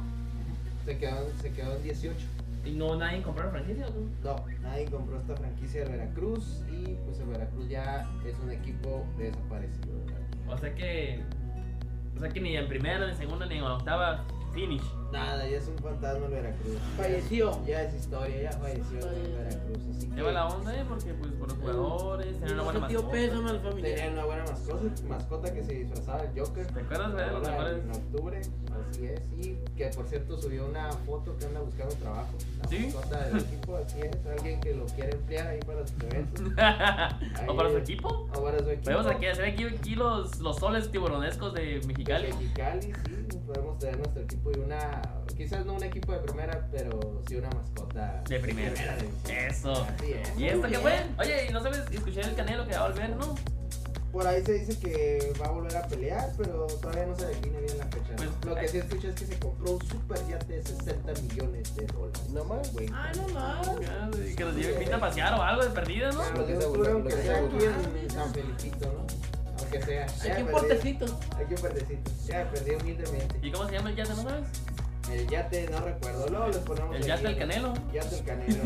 Se 0.84 0.98
quedó, 0.98 1.28
se 1.42 1.52
quedó 1.52 1.76
en 1.76 1.82
18. 1.82 2.16
Y 2.64 2.72
no 2.72 2.96
nadie 2.96 3.22
compró 3.22 3.44
la 3.44 3.50
franquicia, 3.50 3.86
¿o 3.86 3.90
no? 3.90 4.10
No, 4.22 4.44
nadie 4.62 4.86
compró 4.86 5.18
esta 5.18 5.36
franquicia 5.36 5.84
del 5.84 5.92
Veracruz. 5.92 6.64
Y 6.70 6.94
pues 7.04 7.18
el 7.20 7.26
Veracruz 7.26 7.68
ya 7.68 8.10
es 8.26 8.38
un 8.40 8.50
equipo 8.50 9.06
desaparecido. 9.16 10.04
¿verdad? 10.04 10.20
O 10.48 10.58
sea 10.58 10.74
que. 10.74 11.20
O 12.16 12.20
sea 12.20 12.28
que 12.30 12.40
ni 12.40 12.56
en 12.56 12.68
primera, 12.68 13.06
ni 13.06 13.12
en 13.12 13.16
segunda, 13.16 13.46
ni 13.46 13.58
en 13.58 13.62
octava, 13.62 14.24
finish. 14.52 14.82
Nada, 15.12 15.48
ya 15.48 15.56
es 15.56 15.66
un 15.68 15.78
fantasma 15.78 16.26
el 16.26 16.32
Veracruz. 16.32 16.76
Falleció. 16.96 17.64
Ya 17.66 17.82
es 17.82 17.94
historia, 17.94 18.42
ya 18.42 18.52
falleció 18.52 19.00
Falleció. 19.00 19.38
Veracruz. 19.38 19.78
Así 19.96 20.06
que 20.08 20.14
Lleva 20.16 20.32
la 20.32 20.46
onda, 20.48 20.76
¿eh? 20.76 20.84
Porque 20.86 21.14
pues 21.14 21.32
por 21.32 21.48
los 21.48 21.58
jugadores, 21.58 22.38
tenían 22.38 22.54
una 22.54 22.62
buena 22.64 22.80
mascota. 22.80 23.10
peso 23.10 23.46
al 23.46 23.60
familiar. 23.60 23.94
Tenían 23.94 24.12
una 24.12 24.24
buena 24.26 24.44
mascota, 24.44 25.08
mascota 25.08 25.54
que 25.54 25.64
se 25.64 25.72
disfrazaba 25.72 26.22
el 26.24 26.38
Joker. 26.38 26.66
¿Te 26.66 26.80
acuerdas, 26.80 27.12
güey? 27.12 27.30
Los 27.30 27.48
mejores. 27.48 27.84
en 27.84 27.90
octubre, 27.90 28.40
así 28.90 29.06
es. 29.06 29.20
Y 29.38 29.56
que 29.76 29.86
por 29.96 30.06
cierto 30.06 30.42
subió 30.42 30.66
una 30.66 30.92
foto 30.92 31.36
que 31.38 31.46
anda 31.46 31.60
buscando 31.60 31.94
trabajo. 31.94 32.32
La 32.62 32.68
¿Sí? 32.68 32.78
mascota 32.92 33.24
del 33.28 33.38
equipo, 33.38 33.76
así 33.76 34.00
es. 34.00 34.26
Alguien 34.26 34.60
que 34.60 34.74
lo 34.74 34.84
quiere 34.86 35.12
emplear 35.12 35.46
ahí 35.46 35.60
para 35.60 35.86
sus 35.86 36.02
eventos. 36.02 36.42
¿O 37.48 37.56
para 37.56 37.70
su 37.70 37.76
equipo? 37.78 38.08
O 38.34 38.42
para 38.44 38.58
su 38.58 38.68
equipo. 38.70 38.84
Podemos 38.84 39.06
aquí 39.06 39.26
hacer 39.26 39.44
aquí, 39.46 39.64
aquí 39.64 39.94
los, 39.94 40.38
los 40.40 40.56
soles 40.56 40.90
tiburonescos 40.90 41.54
de 41.54 41.78
De 41.78 41.86
Mexicali. 41.86 42.28
Mexicali, 42.28 42.82
sí. 42.82 43.17
Podemos 43.48 43.78
tener 43.78 43.96
nuestro 43.96 44.22
equipo 44.22 44.50
y 44.54 44.58
una. 44.60 45.00
Quizás 45.34 45.64
no 45.64 45.72
un 45.72 45.82
equipo 45.82 46.12
de 46.12 46.18
primera, 46.18 46.68
pero 46.70 47.22
sí 47.26 47.36
una 47.36 47.48
mascota. 47.48 48.22
De 48.28 48.38
primera. 48.40 48.74
Eso. 49.26 49.72
Así 49.72 50.12
es. 50.12 50.38
¿Y 50.38 50.48
esto 50.48 50.68
qué 50.68 50.78
fue? 50.78 50.92
Oye, 51.18 51.46
¿y 51.48 51.52
no 51.52 51.62
sabes? 51.62 51.82
Escuché 51.90 52.20
el 52.20 52.34
canelo 52.34 52.66
que 52.66 52.74
va 52.74 52.84
a 52.84 52.88
volver, 52.90 53.16
¿no? 53.16 53.34
Por 54.12 54.26
ahí 54.26 54.44
se 54.44 54.52
dice 54.52 54.78
que 54.78 55.32
va 55.40 55.46
a 55.46 55.50
volver 55.50 55.76
a 55.76 55.86
pelear, 55.86 56.30
pero 56.36 56.66
todavía 56.66 57.06
no 57.06 57.16
se 57.16 57.26
define 57.26 57.60
bien 57.60 57.78
la 57.78 57.86
fecha. 57.86 58.16
Pues, 58.16 58.30
Lo 58.44 58.54
que 58.54 58.68
sí 58.68 58.78
escuché 58.78 59.08
es 59.08 59.14
que 59.14 59.26
se 59.26 59.38
compró 59.38 59.72
un 59.72 59.86
super 59.86 60.18
yate 60.28 60.52
de 60.54 60.62
60 60.62 61.12
millones 61.22 61.74
de 61.76 61.86
dólares. 61.86 62.28
No 62.30 62.44
más. 62.44 62.72
Güey. 62.74 62.88
Ah, 62.92 63.12
no 63.16 63.28
más. 63.34 63.68
Ah, 63.68 64.10
Que 64.36 64.44
nos 64.44 64.56
lleve 64.56 64.74
pinta 64.74 64.96
a 64.96 65.00
pasear 65.00 65.34
o 65.34 65.42
algo 65.42 65.62
de 65.62 65.70
perdida, 65.70 66.10
¿no? 66.12 66.20
Ah, 66.20 66.32
Lo 66.36 66.46
que 66.46 66.54
lo 66.54 67.10
sea 67.10 67.22
sea. 67.22 67.38
aquí 67.38 67.64
en 67.64 68.10
San 68.10 68.32
Felipito, 68.34 68.86
¿no? 68.92 69.27
Aunque 69.70 69.82
sea. 69.82 70.06
Aquí 70.32 70.42
un 70.42 70.48
portecito. 70.48 71.04
Aquí 71.36 71.54
un 71.54 71.60
puertecito. 71.60 72.10
Ya 72.26 72.50
perdí 72.50 72.70
humildemente. 72.72 73.38
¿Y 73.42 73.50
cómo 73.50 73.68
se 73.68 73.72
llama 73.74 73.90
el 73.90 73.96
yate, 73.96 74.14
no 74.14 74.22
sabes? 74.22 74.44
El 75.12 75.28
yate, 75.28 75.68
no 75.70 75.80
recuerdo. 75.80 76.28
Luego 76.28 76.48
les 76.48 76.56
ponemos. 76.58 76.96
El 76.96 77.04
yate 77.04 77.22
del 77.22 77.38
canelo. 77.38 77.74
Yate 77.92 78.14
del 78.16 78.24
canelo. 78.24 78.62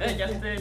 El 0.00 0.16
yate, 0.16 0.56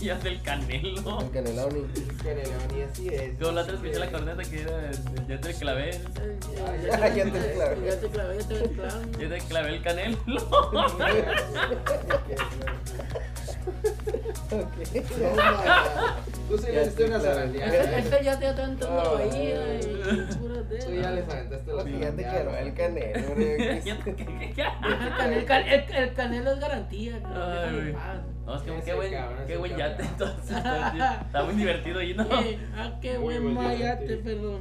yate 0.00 0.28
del 0.28 0.42
canelo. 0.42 1.20
El 1.20 1.30
Caneloni. 1.30 1.86
Canelón, 2.22 2.78
y 2.78 2.82
así 2.82 3.08
es. 3.08 3.38
Yo 3.38 3.52
la 3.52 3.62
otra 3.62 3.74
escuché 3.74 3.98
la 3.98 4.10
corneta 4.10 4.42
que 4.42 4.60
era 4.62 4.90
el 4.90 5.26
yate 5.28 5.48
del 5.48 5.56
clavel. 5.56 5.94
Eh, 5.94 6.38
ya 6.86 7.24
te 7.24 7.30
clavé. 7.52 7.86
Ya 7.86 8.00
te 8.00 8.08
clavé, 8.08 8.38
ya 8.38 8.48
te 8.48 8.68
clavé. 8.70 9.12
Yate 9.12 9.28
del 9.28 9.42
clavel 9.44 9.74
el 9.98 10.18
canelo. 13.66 14.62
Ok. 14.62 14.72
Tú 16.48 16.58
sí 16.58 16.66
Ya 16.66 16.72
le 16.72 16.84
diste 16.84 17.02
te 17.02 17.04
una 17.10 17.20
zarandeada. 17.20 17.74
Ese 17.74 17.98
ese 17.98 18.24
ya 18.24 18.38
te 18.38 18.46
bahía 19.14 19.80
y 19.80 20.34
puras 20.38 20.68
de 20.68 20.78
Tú 20.78 20.92
ya 20.94 21.10
les 21.10 21.28
aventaste 21.28 21.72
la 21.72 21.82
no, 21.84 21.90
zarandeada. 21.98 22.32
Canelo. 22.74 23.34
güey. 23.34 23.82
Yate 23.84 24.14
que- 24.14 24.24
que- 24.26 24.52
que- 24.54 24.62
El 24.62 25.14
canelo, 25.16 25.36
el, 25.40 25.44
can- 25.44 25.68
el- 25.68 25.94
el 25.94 26.14
canelo 26.14 26.52
es 26.52 26.60
garantía. 26.60 27.20
en. 27.22 27.92
No, 28.46 28.54
es 28.56 28.62
que 28.62 28.80
qué 28.84 28.94
buen, 28.94 29.12
cabrón, 29.12 29.38
qué 29.48 29.56
buen 29.56 29.76
yate. 29.76 30.02
Entonces, 30.04 30.50
está, 30.56 31.42
muy 31.44 31.54
divertido 31.54 31.98
ahí, 31.98 32.14
¿no? 32.14 32.22
Eh, 32.42 32.58
ah, 32.76 32.92
qué 33.02 33.18
Muy 33.18 33.38
buen 33.40 33.54
mayate, 33.54 34.06
yate. 34.06 34.16
perdón. 34.18 34.60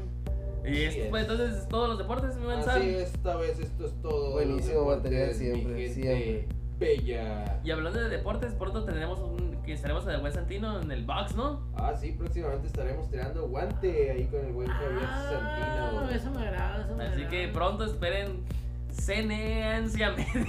Y 0.65 0.81
esto 0.85 1.03
es. 1.03 1.09
fue 1.11 1.19
entonces 1.21 1.67
todos 1.69 1.89
los 1.89 1.97
deportes, 1.99 2.35
mi 2.37 2.51
Así 2.51 2.95
esta 2.95 3.35
vez 3.35 3.59
esto 3.59 3.85
es 3.85 3.93
todo. 4.01 4.31
Buenísimo 4.31 4.85
material 4.85 5.31
siempre, 5.35 5.89
siempre. 5.89 6.47
Bella. 6.79 7.59
Y 7.63 7.71
hablando 7.71 7.99
de 7.99 8.09
deportes, 8.09 8.53
pronto 8.53 8.83
tendremos 8.83 9.19
un, 9.19 9.61
que 9.65 9.73
estaremos 9.73 10.03
en 10.05 10.11
el 10.11 10.21
buen 10.21 10.33
Santino 10.33 10.81
en 10.81 10.91
el 10.91 11.05
box, 11.05 11.35
¿no? 11.35 11.61
Ah, 11.75 11.93
sí, 11.99 12.11
próximamente 12.11 12.67
estaremos 12.67 13.09
tirando 13.09 13.47
guante 13.47 14.11
ahí 14.11 14.25
con 14.25 14.45
el 14.45 14.51
buen 14.51 14.67
Javier 14.67 14.99
Ah, 15.07 15.91
Santino. 15.91 16.09
eso 16.11 16.31
me 16.31 16.47
agrada, 16.47 16.83
eso 16.85 16.95
me 16.95 17.03
Así 17.05 17.13
agrada. 17.13 17.29
que 17.29 17.47
pronto 17.49 17.85
esperen 17.85 18.43
ceneancia 18.91 20.11
media 20.11 20.41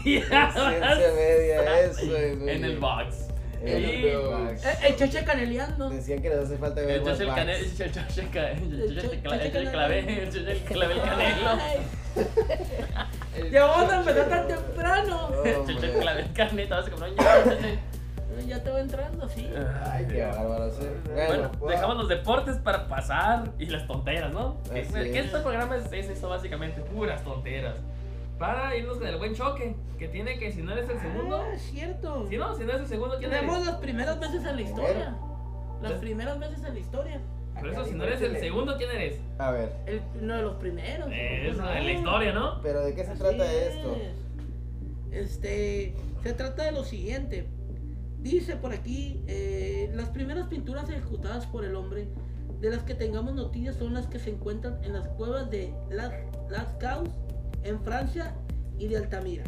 Ciencia 0.52 1.12
media, 1.14 1.80
eso 1.90 2.16
es. 2.16 2.38
en 2.40 2.64
el 2.64 2.78
box. 2.78 3.28
El 3.62 4.16
box. 4.18 4.64
Eh, 4.66 4.74
el 4.88 4.96
choche 4.96 5.24
caneleando. 5.24 5.90
Decían 5.90 6.20
que 6.22 6.28
nos 6.28 6.44
hace 6.44 6.58
falta 6.58 6.80
ver 6.82 6.90
El 6.90 7.04
choche 7.04 7.22
el 7.22 7.34
canelo, 7.34 7.58
el 7.64 7.70
choche 7.76 7.84
el 8.20 8.30
ca- 8.30 8.50
el 8.52 8.60
choche 8.70 8.84
el 8.84 9.00
choche 9.00 9.22
cla- 9.22 9.42
el 9.42 9.52
canelo. 9.52 9.70
clave, 9.72 10.22
el 10.22 10.28
choche 10.32 10.52
el 10.52 10.58
clave 10.60 10.94
el 10.94 11.00
canelo. 11.00 11.48
Ay, 11.60 11.78
El- 13.36 13.50
Ya 13.50 13.64
vamos 13.64 13.92
a 13.92 13.98
empezar 14.00 14.28
tan 14.28 14.46
temprano. 14.76 15.28
Oh, 15.30 15.44
El 15.44 15.54
choche 15.56 15.70
el 15.72 15.76
hombre. 15.76 16.00
clave 16.00 16.20
el 16.22 16.32
canelo, 16.32 16.76
vas 16.76 16.86
a 16.86 16.90
comprar 16.90 17.10
un 17.10 17.16
choche. 17.16 17.78
Ya 18.46 18.62
te 18.62 18.70
va 18.70 18.80
entrando, 18.80 19.28
sí. 19.28 19.48
Ay, 19.90 20.06
qué 20.08 20.22
bárbaro. 20.26 20.70
sí. 20.70 20.86
Bueno, 21.06 21.50
Bueno, 21.58 21.66
dejamos 21.68 21.96
los 21.96 22.08
deportes 22.08 22.56
para 22.58 22.86
pasar 22.86 23.50
y 23.58 23.66
las 23.66 23.86
tonteras, 23.86 24.32
¿no? 24.32 24.62
Que, 24.70 24.80
es. 24.80 24.94
este 24.94 25.38
programa 25.38 25.76
es, 25.76 25.90
es 25.92 26.10
esto 26.10 26.28
básicamente, 26.28 26.82
puras 26.82 27.24
tonteras. 27.24 27.76
Para 28.38 28.76
irnos 28.76 28.98
con 28.98 29.06
el 29.06 29.16
buen 29.16 29.34
choque, 29.34 29.74
que 29.98 30.08
tiene 30.08 30.38
que 30.38 30.52
si 30.52 30.60
no 30.60 30.72
eres 30.72 30.88
el 30.90 31.00
segundo, 31.00 31.36
Ah, 31.42 31.54
es 31.54 31.62
cierto. 31.62 32.26
si 32.28 32.36
no, 32.36 32.54
si 32.54 32.64
no 32.64 32.70
eres 32.72 32.82
el 32.82 32.88
segundo, 32.88 33.16
¿quién 33.18 33.30
eres? 33.32 33.40
Tenemos 33.40 33.66
las 33.66 33.76
primeras 33.76 34.20
veces 34.20 34.44
en 34.44 34.56
la 34.56 34.62
historia. 34.62 35.16
Las 35.82 35.92
¿Eh? 35.92 35.96
primeras 35.98 36.38
veces 36.38 36.62
en 36.64 36.74
la 36.74 36.80
historia. 36.80 37.20
Por 37.58 37.68
eso, 37.70 37.84
si 37.86 37.94
no 37.94 38.04
eres 38.04 38.20
el 38.20 38.36
segundo, 38.38 38.76
¿quién 38.76 38.90
eres? 38.90 39.18
a 39.38 39.50
ver, 39.50 39.72
El, 39.86 40.02
uno 40.20 40.36
de 40.36 40.42
los 40.42 40.54
primeros. 40.56 41.08
Eso, 41.10 41.72
en 41.72 41.86
la 41.86 41.92
historia, 41.92 42.32
¿no? 42.34 42.60
pero 42.62 42.82
¿de 42.84 42.94
qué 42.94 43.02
se 43.02 43.12
Así 43.12 43.20
trata 43.20 43.50
es. 43.50 43.74
esto? 43.76 43.96
Este, 45.16 45.94
se 46.22 46.32
trata 46.34 46.64
de 46.64 46.72
lo 46.72 46.84
siguiente. 46.84 47.46
Dice 48.20 48.56
por 48.56 48.72
aquí, 48.72 49.22
eh, 49.26 49.90
las 49.94 50.10
primeras 50.10 50.48
pinturas 50.48 50.88
ejecutadas 50.90 51.46
por 51.46 51.64
el 51.64 51.74
hombre, 51.74 52.08
de 52.60 52.70
las 52.70 52.82
que 52.82 52.94
tengamos 52.94 53.34
noticias, 53.34 53.76
son 53.76 53.94
las 53.94 54.06
que 54.06 54.18
se 54.18 54.30
encuentran 54.30 54.82
en 54.82 54.92
las 54.92 55.08
cuevas 55.08 55.50
de 55.50 55.72
Las, 55.90 56.12
Las 56.50 56.74
Caus, 56.74 57.08
en 57.62 57.80
Francia, 57.80 58.34
y 58.78 58.88
de 58.88 58.96
Altamira. 58.98 59.44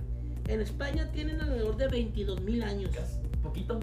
En 0.47 0.61
España 0.61 1.11
tienen 1.13 1.41
alrededor 1.41 1.77
de 1.77 1.89
22 1.89 2.41
mil 2.41 2.63
años. 2.63 2.91
Poquito. 3.43 3.81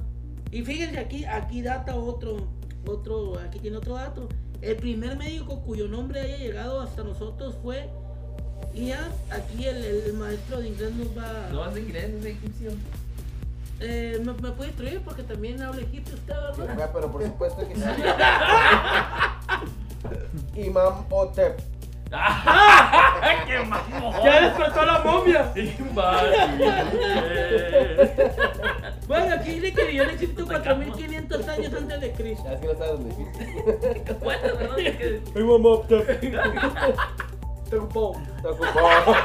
Y 0.52 0.64
fíjense 0.64 0.98
aquí, 0.98 1.26
aquí 1.26 1.62
data 1.62 1.96
otro, 1.96 2.48
otro, 2.88 3.38
aquí 3.40 3.60
tiene 3.60 3.78
otro 3.78 3.96
dato. 3.96 4.28
El 4.62 4.78
primer 4.78 5.18
médico 5.18 5.62
cuyo 5.62 5.88
nombre 5.88 6.22
haya 6.22 6.38
llegado 6.38 6.82
hasta 6.82 7.04
nosotros 7.04 7.56
fue 7.62 7.90
Ian. 8.74 9.12
Aquí 9.32 9.66
el, 9.68 9.84
el 9.84 10.14
maestro 10.14 10.60
de 10.62 10.68
inglés 10.68 10.92
nos 10.94 11.08
va. 11.18 11.50
No 11.52 11.66
es 11.68 11.74
de 11.76 11.82
inglés, 11.82 12.04
es 12.06 12.24
de 12.24 12.32
egipcio. 12.32 12.72
Eh, 13.80 14.22
¿me, 14.24 14.34
¿Me 14.34 14.52
puede 14.52 14.70
instruir? 14.70 15.02
Porque 15.02 15.24
también 15.24 15.62
habla 15.62 15.82
egipcio 15.82 16.16
usted, 16.16 16.34
¿verdad? 16.58 16.80
Ajá, 16.82 16.92
pero 16.94 17.12
por 17.12 17.24
supuesto 17.24 17.68
que 17.68 17.76
sí. 17.76 17.82
Imam 20.56 21.06
Otep. 21.10 21.60
¡Qué 23.48 23.60
mamón! 23.66 24.14
¡Ya 24.24 24.42
despertó 24.42 24.86
la 24.86 25.00
momia! 25.00 25.52
Bueno, 29.08 29.36
aquí 29.36 29.52
dice 29.60 29.74
que 29.74 29.86
vivió 29.86 30.04
en 30.04 30.10
Egipto 30.12 30.46
4500 30.48 31.48
años 31.48 31.74
antes 31.74 32.02
de 32.02 32.12
Cristo. 32.14 32.44
Ya 32.46 32.54
es 32.54 32.60
que 32.60 32.68
no 32.68 32.74
sabes 32.74 32.92
dónde. 32.92 33.16
Bueno, 34.24 34.44
es 34.78 34.96
que. 34.98 35.22
Imam 35.36 35.66
Otep. 35.66 36.24
Te 37.76 37.80
ocupó. 37.80 38.16
Está 38.38 38.52
ocupado. 38.52 39.16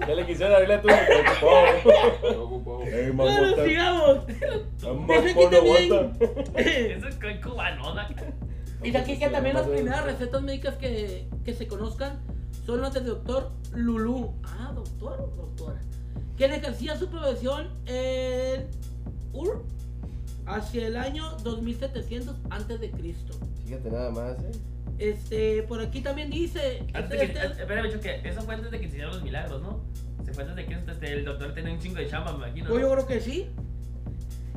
Ya 0.00 0.14
le 0.14 0.26
quisiera 0.26 0.54
abrir 0.56 0.68
la 0.70 0.82
tuya, 0.82 1.00
está 1.02 2.40
ocupado. 2.40 2.82
Ey, 2.82 3.10
Bueno, 3.10 3.52
Otep. 3.52 3.66
sigamos. 3.68 4.26
Dice 4.26 5.30
aquí 5.30 5.46
también. 5.50 6.12
Eso 6.56 7.08
es 7.08 7.14
que 7.16 7.40
cubanona. 7.40 8.08
Dice 8.82 8.98
aquí 8.98 9.16
que 9.16 9.28
también 9.28 9.54
las 9.54 9.68
primeras 9.68 10.04
recetas 10.04 10.42
médicas 10.42 10.74
que, 10.76 11.28
que 11.44 11.54
se 11.54 11.68
conozcan 11.68 12.18
son 12.66 12.80
las 12.80 12.94
del 12.94 13.06
doctor 13.06 13.52
Lulú. 13.74 14.32
Ah, 14.42 14.72
doctor 14.74 15.20
o 15.20 15.36
doctora. 15.36 15.78
Quien 16.36 16.52
ejercía 16.52 16.96
su 16.96 17.08
profesión 17.08 17.68
en 17.86 18.68
Ur 19.32 19.62
hacia 20.46 20.86
el 20.88 20.96
año 20.96 21.30
2700 21.44 22.34
antes 22.50 22.80
de 22.80 22.90
Cristo. 22.90 23.34
Fíjate 23.64 23.88
nada 23.90 24.10
más, 24.10 24.32
eh. 24.42 24.50
Este, 25.00 25.62
por 25.62 25.80
aquí 25.80 26.02
también 26.02 26.30
dice. 26.30 26.84
Antes 26.92 27.22
este- 27.22 27.32
que, 27.32 27.46
este- 27.46 27.62
espérame, 27.62 27.90
Choque, 27.90 28.20
eso 28.22 28.42
fue 28.42 28.54
antes 28.54 28.70
de 28.70 28.78
que 28.78 28.84
se 28.84 28.90
hicieran 28.90 29.14
los 29.14 29.22
milagros, 29.22 29.62
¿no? 29.62 29.80
Se 30.26 30.34
fue 30.34 30.42
antes 30.42 30.56
de 30.56 30.66
que 30.66 30.74
este, 30.92 31.12
el 31.14 31.24
doctor 31.24 31.54
tenía 31.54 31.72
un 31.72 31.80
chingo 31.80 31.96
de 31.96 32.06
chamba, 32.06 32.32
me 32.32 32.38
imagino. 32.38 32.68
Pues 32.68 32.82
¿no? 32.82 32.88
yo 32.88 32.94
creo 32.94 33.06
que 33.06 33.20
sí. 33.20 33.46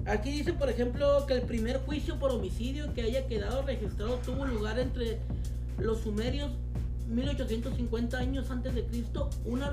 Aquí 0.06 0.32
dice, 0.32 0.52
por 0.52 0.70
ejemplo, 0.70 1.26
que 1.28 1.36
el 1.36 1.44
primer 1.44 1.78
juicio 1.78 2.20
por 2.20 2.32
homicidio 2.32 2.94
que 2.94 3.04
haya 3.04 3.26
quedado 3.26 3.62
registrado 3.62 4.18
tuvo 4.18 4.44
lugar 4.44 4.78
entre 4.80 5.20
los 5.78 6.02
sumerios 6.02 6.52
1850 7.08 8.18
años 8.18 8.52
antes 8.52 8.76
de 8.76 8.84
Cristo. 8.84 9.30
Un 9.46 9.64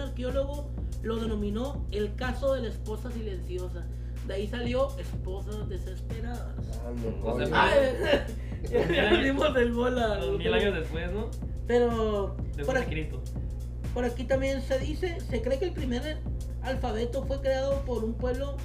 arqueólogo 0.00 0.70
lo 1.04 1.16
denominó 1.20 1.86
el 1.92 2.16
caso 2.16 2.54
de 2.54 2.62
la 2.62 2.68
esposa 2.68 3.12
silenciosa. 3.12 3.86
De 4.30 4.36
ahí 4.36 4.46
salió 4.46 4.96
esposas 4.96 5.68
desesperadas. 5.68 6.54
Ande, 6.86 7.18
O 7.20 7.36
sea. 7.44 7.64
Ay, 7.64 8.26
ya 8.94 9.20
dimos 9.20 9.48
el 9.56 9.72
bola. 9.72 10.18
Dos 10.18 10.38
mil 10.38 10.54
años 10.54 10.72
después, 10.72 11.10
¿no? 11.10 11.28
Pero 11.66 12.36
por 12.36 12.46
Después 12.56 12.78
de 12.78 12.84
aquí, 12.84 12.90
Cristo. 12.92 13.20
por 13.92 14.04
aquí 14.04 14.22
también 14.22 14.62
se 14.62 14.78
dice, 14.78 15.18
se 15.20 15.42
cree 15.42 15.58
que 15.58 15.64
el 15.64 15.72
primer 15.72 16.18
alfabeto 16.62 17.24
fue 17.26 17.40
creado 17.40 17.84
por 17.84 18.04
un 18.04 18.14
pueblo 18.14 18.56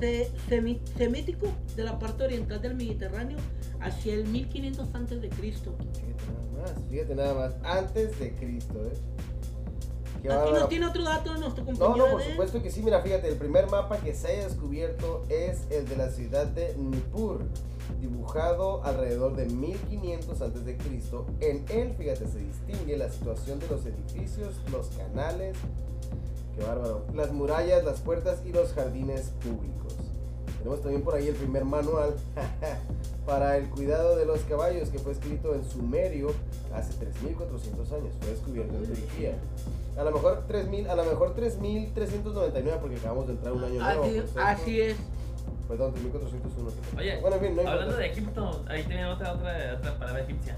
se- 0.00 0.30
semi- 0.48 0.80
semítico 0.96 1.48
de 1.76 1.84
la 1.84 1.98
parte 1.98 2.24
oriental 2.24 2.62
del 2.62 2.74
Mediterráneo 2.74 3.36
hacia 3.80 4.14
el 4.14 4.24
1500 4.28 4.94
antes 4.94 5.20
de 5.20 5.28
Cristo. 5.28 5.76
Fíjate 5.92 6.24
nada 6.32 6.62
más, 6.74 6.88
fíjate 6.88 7.14
nada 7.14 7.34
más. 7.34 7.54
Antes 7.64 8.18
de 8.18 8.32
Cristo, 8.32 8.82
eh. 8.86 8.96
Aquí 10.18 10.28
bárbaro. 10.28 10.58
nos 10.60 10.68
tiene 10.68 10.86
otro 10.86 11.02
dato 11.04 11.34
nuestro 11.36 11.64
No, 11.64 11.70
compañero. 11.70 11.96
no, 12.06 12.12
por 12.12 12.22
de- 12.22 12.30
supuesto 12.30 12.62
que 12.62 12.70
sí. 12.70 12.82
Mira, 12.82 13.00
fíjate, 13.02 13.28
el 13.28 13.36
primer 13.36 13.70
mapa 13.70 13.96
que 13.98 14.14
se 14.14 14.28
haya 14.28 14.44
descubierto 14.48 15.24
es 15.28 15.62
el 15.70 15.88
de 15.88 15.96
la 15.96 16.10
ciudad 16.10 16.46
de 16.46 16.74
Nippur, 16.76 17.40
dibujado 18.00 18.82
alrededor 18.84 19.36
de 19.36 19.46
1500 19.46 20.40
antes 20.42 20.64
de 20.64 20.76
Cristo. 20.76 21.26
En 21.40 21.64
él, 21.68 21.94
fíjate, 21.96 22.26
se 22.28 22.38
distingue 22.38 22.96
la 22.96 23.10
situación 23.10 23.58
de 23.60 23.68
los 23.68 23.84
edificios, 23.86 24.54
los 24.72 24.88
canales, 24.88 25.56
qué 26.56 26.62
bárbaro, 26.64 27.04
las 27.14 27.32
murallas, 27.32 27.84
las 27.84 28.00
puertas 28.00 28.40
y 28.44 28.52
los 28.52 28.72
jardines 28.72 29.30
públicos. 29.42 29.94
Tenemos 30.58 30.80
también 30.82 31.02
por 31.02 31.14
ahí 31.14 31.28
el 31.28 31.34
primer 31.36 31.64
manual 31.64 32.14
para 33.26 33.56
el 33.56 33.68
cuidado 33.70 34.16
de 34.16 34.24
los 34.26 34.40
caballos 34.40 34.88
que 34.88 34.98
fue 34.98 35.12
escrito 35.12 35.54
en 35.54 35.64
sumerio 35.64 36.28
hace 36.74 36.92
3400 36.94 37.92
años. 37.92 38.14
Fue 38.20 38.30
descubierto 38.30 38.74
en 38.74 38.84
Turquía. 38.86 39.34
A 39.98 40.04
lo 40.04 40.10
mejor 40.12 40.44
3000, 40.46 40.90
a 40.90 40.94
lo 40.94 41.04
mejor 41.04 41.34
3399 41.34 42.78
porque 42.80 42.96
acabamos 42.96 43.26
de 43.26 43.32
entrar 43.32 43.52
un 43.54 43.64
año 43.64 43.80
nuevo. 43.80 44.02
Así, 44.04 44.12
cierto. 44.12 44.40
así 44.40 44.80
es. 44.80 44.96
Perdón, 45.68 45.94
3401. 45.94 46.70
Oye, 46.98 47.20
bueno, 47.20 47.36
en 47.36 47.42
fin, 47.42 47.56
no 47.56 47.60
hablando 47.62 47.82
importa. 47.84 47.98
de 47.98 48.06
Egipto, 48.06 48.64
ahí 48.68 48.82
tenía 48.84 49.10
otra, 49.10 49.32
otra, 49.32 49.74
otra 49.78 49.98
palabra 49.98 50.22
egipcia. 50.22 50.56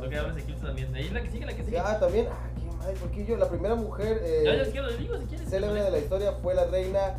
Lo 0.00 0.08
que 0.08 0.18
hablas 0.18 0.34
de 0.36 0.42
Egipto 0.42 0.66
también. 0.66 0.94
Ahí 0.94 1.06
es 1.06 1.12
la 1.12 1.22
que 1.22 1.30
sigue, 1.30 1.46
la 1.46 1.54
que 1.54 1.64
sigue. 1.64 1.78
ah, 1.78 1.98
también, 2.00 2.26
ah, 2.30 2.50
qué 2.58 2.76
madre, 2.76 2.94
porque 3.00 3.24
yo, 3.24 3.36
la 3.36 3.48
primera 3.48 3.74
mujer 3.76 4.20
eh, 4.22 4.42
Yo 4.44 4.52
les 4.52 4.68
quiero, 4.68 4.88
les 4.88 4.98
digo 4.98 5.16
si 5.16 5.24
quieres. 5.26 5.48
célebre 5.48 5.82
de 5.82 5.90
la 5.90 5.98
historia 5.98 6.32
fue 6.42 6.54
la 6.54 6.64
reina 6.66 7.14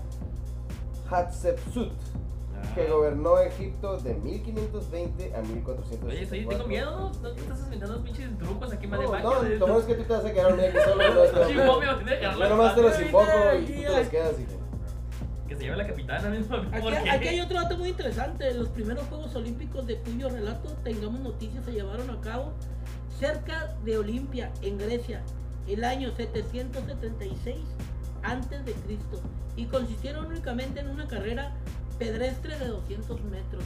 Hatshepsut. 1.10 1.92
Que 2.74 2.88
gobernó 2.88 3.38
Egipto 3.40 3.98
de 3.98 4.14
1520 4.16 5.36
a 5.36 5.42
1400. 5.42 6.10
Oye, 6.10 6.24
estoy, 6.24 6.46
tengo 6.46 6.68
miedo, 6.68 6.92
¿no? 6.92 7.12
¿No 7.22 7.32
te 7.34 7.42
estás 7.42 7.60
inventando 7.64 8.04
pinches 8.04 8.38
trucos 8.38 8.74
aquí 8.74 8.88
más 8.88 9.00
de 9.00 9.06
No, 9.06 9.14
no, 9.14 9.68
lo 9.68 9.80
es 9.80 9.86
que 9.86 9.96
tú 9.96 10.04
te 10.04 10.14
vas 10.14 10.26
a 10.26 10.34
quedar 10.34 10.54
un 10.54 10.60
día 10.60 10.70
aquí 10.70 10.78
solo. 10.84 11.50
Yo 12.40 12.50
nomás 12.50 12.76
te 12.76 12.82
los 12.82 13.02
invoco 13.02 13.26
y 13.60 13.66
tú 13.66 13.72
te 13.72 13.88
hay- 13.88 13.98
los 13.98 14.08
quedas, 14.08 14.40
hijo. 14.40 14.60
Que 15.48 15.56
se 15.56 15.64
lleve 15.64 15.78
la 15.78 15.88
capitana 15.88 16.30
mismo. 16.30 16.56
Aquí, 16.56 17.10
aquí 17.10 17.28
hay 17.28 17.40
otro 17.40 17.62
dato 17.62 17.78
muy 17.78 17.90
interesante. 17.90 18.52
Los 18.54 18.70
primeros 18.70 19.06
Juegos 19.08 19.36
Olímpicos 19.36 19.86
de 19.86 19.98
cuyo 20.00 20.30
relato 20.30 20.70
tengamos 20.84 21.22
noticias 21.22 21.64
se 21.66 21.72
llevaron 21.72 22.10
a 22.10 22.20
cabo 22.22 22.54
cerca 23.20 23.76
de 23.84 23.98
Olimpia, 23.98 24.52
en 24.62 24.78
Grecia, 24.78 25.24
el 25.68 25.84
año 25.84 26.12
776 26.16 27.58
antes 28.24 28.66
de 28.66 28.74
Cristo 28.74 29.22
y 29.56 29.66
consistieron 29.66 30.26
únicamente 30.26 30.80
en 30.80 30.90
una 30.90 31.08
carrera 31.08 31.54
pedestre 31.98 32.58
de 32.60 32.68
200 32.68 33.22
metros. 33.26 33.64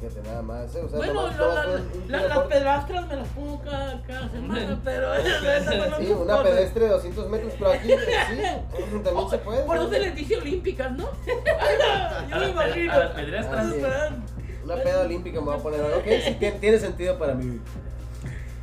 Fíjate 0.00 0.22
nada 0.28 0.42
más, 0.42 0.74
eh, 0.74 0.80
o 0.82 0.88
sea, 0.88 0.98
bueno, 0.98 1.14
nomás 1.14 1.36
lo- 1.36 1.44
todo 1.44 1.54
la- 1.54 1.62
fue 1.62 1.72
la- 1.72 1.80
un 1.80 2.10
la- 2.12 2.18
tiro 2.18 2.28
las 2.28 2.38
pedrastras 2.48 3.06
me 3.08 3.16
las 3.16 3.28
pongo 3.28 3.60
cada, 3.62 4.02
cada 4.02 4.28
semana, 4.30 4.80
pero 4.84 5.08
no 5.90 5.96
Sí, 5.98 6.12
una 6.12 6.42
pedestre 6.42 6.84
de 6.86 6.90
200 6.90 7.30
metros, 7.30 7.52
pero 7.58 7.72
aquí 7.72 7.88
sí, 7.88 7.94
también 9.04 9.30
se 9.30 9.38
puede. 9.38 9.62
Por 9.64 9.76
eso 9.76 9.88
se 9.90 9.98
les 10.00 10.14
dice 10.16 10.36
olímpicas, 10.38 10.90
¿no? 10.92 11.04
Yo 12.28 12.36
A 12.36 12.38
me 12.40 12.48
imagino. 12.50 12.92
a 12.92 12.98
las 12.98 13.10
pedrestras. 13.12 13.66
Ah, 13.84 14.08
sí. 14.10 14.54
Una 14.64 14.76
peda 14.76 15.00
olímpica 15.02 15.40
me 15.40 15.46
voy 15.46 15.54
a 15.56 15.58
poner. 15.62 15.80
Ok, 15.82 16.04
sí, 16.24 16.34
tiene, 16.38 16.58
tiene 16.58 16.78
sentido 16.78 17.18
para 17.18 17.34
mí. 17.34 17.60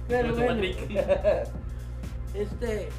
Pero 0.08 0.34
bueno, 0.36 0.62
este. 2.34 2.90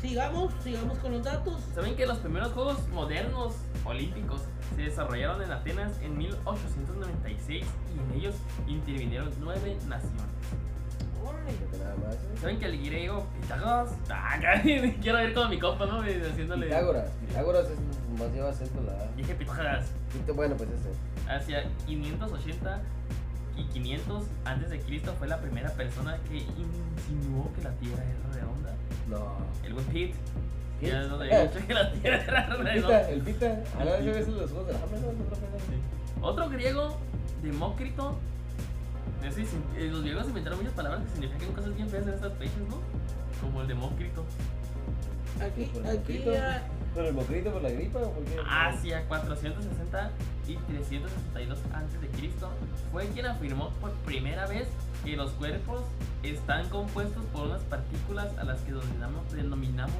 Sigamos, 0.00 0.52
sigamos 0.64 0.98
con 0.98 1.12
los 1.12 1.22
datos. 1.22 1.58
¿Saben 1.74 1.94
que 1.94 2.06
los 2.06 2.18
primeros 2.18 2.52
Juegos 2.52 2.88
modernos 2.88 3.54
olímpicos 3.84 4.40
se 4.76 4.82
desarrollaron 4.82 5.42
en 5.42 5.50
Atenas 5.50 5.92
en 6.02 6.16
1896 6.18 7.64
y 7.94 8.14
en 8.14 8.20
ellos 8.20 8.34
intervinieron 8.66 9.30
nueve 9.40 9.76
naciones? 9.88 10.30
Eh. 11.50 12.38
¿Saben 12.40 12.58
que 12.58 12.66
el 12.66 12.82
griego 12.82 13.26
Pitágoras? 13.40 13.94
Ah, 14.10 14.38
quiero 15.02 15.18
ver 15.18 15.34
como 15.34 15.48
mi 15.48 15.58
compa, 15.58 15.86
¿no? 15.86 16.00
Haciéndole. 16.00 16.66
Pitágoras. 16.66 17.10
Pitágoras 17.26 17.66
es 17.66 18.18
más 18.18 18.32
lleva 18.32 18.50
acento 18.50 18.80
la. 18.82 19.06
Dije 19.16 19.34
Pitágoras. 19.34 19.86
Bueno, 20.34 20.56
pues 20.56 20.70
ese. 20.70 20.90
Hacia 21.30 21.64
580 21.86 22.80
y 23.56 23.64
500 23.64 24.24
antes 24.44 24.70
de 24.70 24.80
Cristo 24.80 25.14
fue 25.18 25.28
la 25.28 25.38
primera 25.38 25.70
persona 25.70 26.18
que 26.28 26.38
insinuó 26.38 27.52
que 27.54 27.62
la 27.62 27.70
Tierra 27.72 28.02
era 28.02 28.40
redonda. 28.40 28.74
No. 29.08 29.36
El 29.64 29.74
buen 29.74 29.86
Pete. 29.86 30.14
Pete. 30.80 30.92
Ya 30.92 31.02
no 31.02 31.14
había 31.16 31.42
dicho 31.46 31.66
que 31.66 31.74
la 31.74 31.92
Tierra 31.92 32.22
era 32.22 32.44
El 32.54 32.64
redonda. 32.64 33.00
pita, 33.00 33.10
el 33.10 33.20
pita. 33.20 33.62
A 33.78 33.84
la 33.84 33.92
vez 33.92 34.00
a 34.00 34.04
veces 34.18 34.28
los 34.28 34.50
juegos 34.50 34.66
de 34.68 34.72
la 34.72 34.82
hambre, 34.82 35.00
¿no? 35.00 36.26
Otro 36.26 36.48
griego, 36.50 36.96
Demócrito. 37.42 38.18
Eh, 39.76 39.88
los 39.90 40.02
griegos 40.02 40.26
inventaron 40.28 40.58
muchas 40.58 40.74
palabras 40.74 41.02
que 41.02 41.10
significan 41.10 41.52
cosas 41.52 41.76
bien 41.76 41.88
feas 41.88 42.06
en 42.06 42.14
estas 42.14 42.32
fechas, 42.34 42.58
¿no? 42.68 42.78
como 43.40 43.62
el 43.62 43.68
de 43.68 43.74
Mócrito. 43.74 44.24
Aquí, 45.40 45.64
¿Por 45.66 45.86
el 45.86 45.98
aquí 45.98 46.22
ya. 46.24 46.66
¿Por 46.94 47.04
el 47.04 47.14
mocrito, 47.14 47.52
por 47.52 47.62
la 47.62 47.70
gripa 47.70 48.00
o 48.00 48.10
por 48.10 48.24
qué? 48.24 48.36
Hacia 48.46 49.06
460 49.06 50.10
y 50.48 50.56
362 50.56 51.58
antes 51.72 52.00
de 52.00 52.08
Cristo 52.08 52.50
fue 52.90 53.06
quien 53.08 53.26
afirmó 53.26 53.70
por 53.80 53.92
primera 54.04 54.46
vez 54.46 54.66
que 55.04 55.16
los 55.16 55.30
cuerpos 55.32 55.82
están 56.24 56.68
compuestos 56.68 57.24
por 57.26 57.46
unas 57.46 57.62
partículas 57.62 58.36
a 58.38 58.44
las 58.44 58.60
que 58.62 58.72
denominamos. 59.36 59.94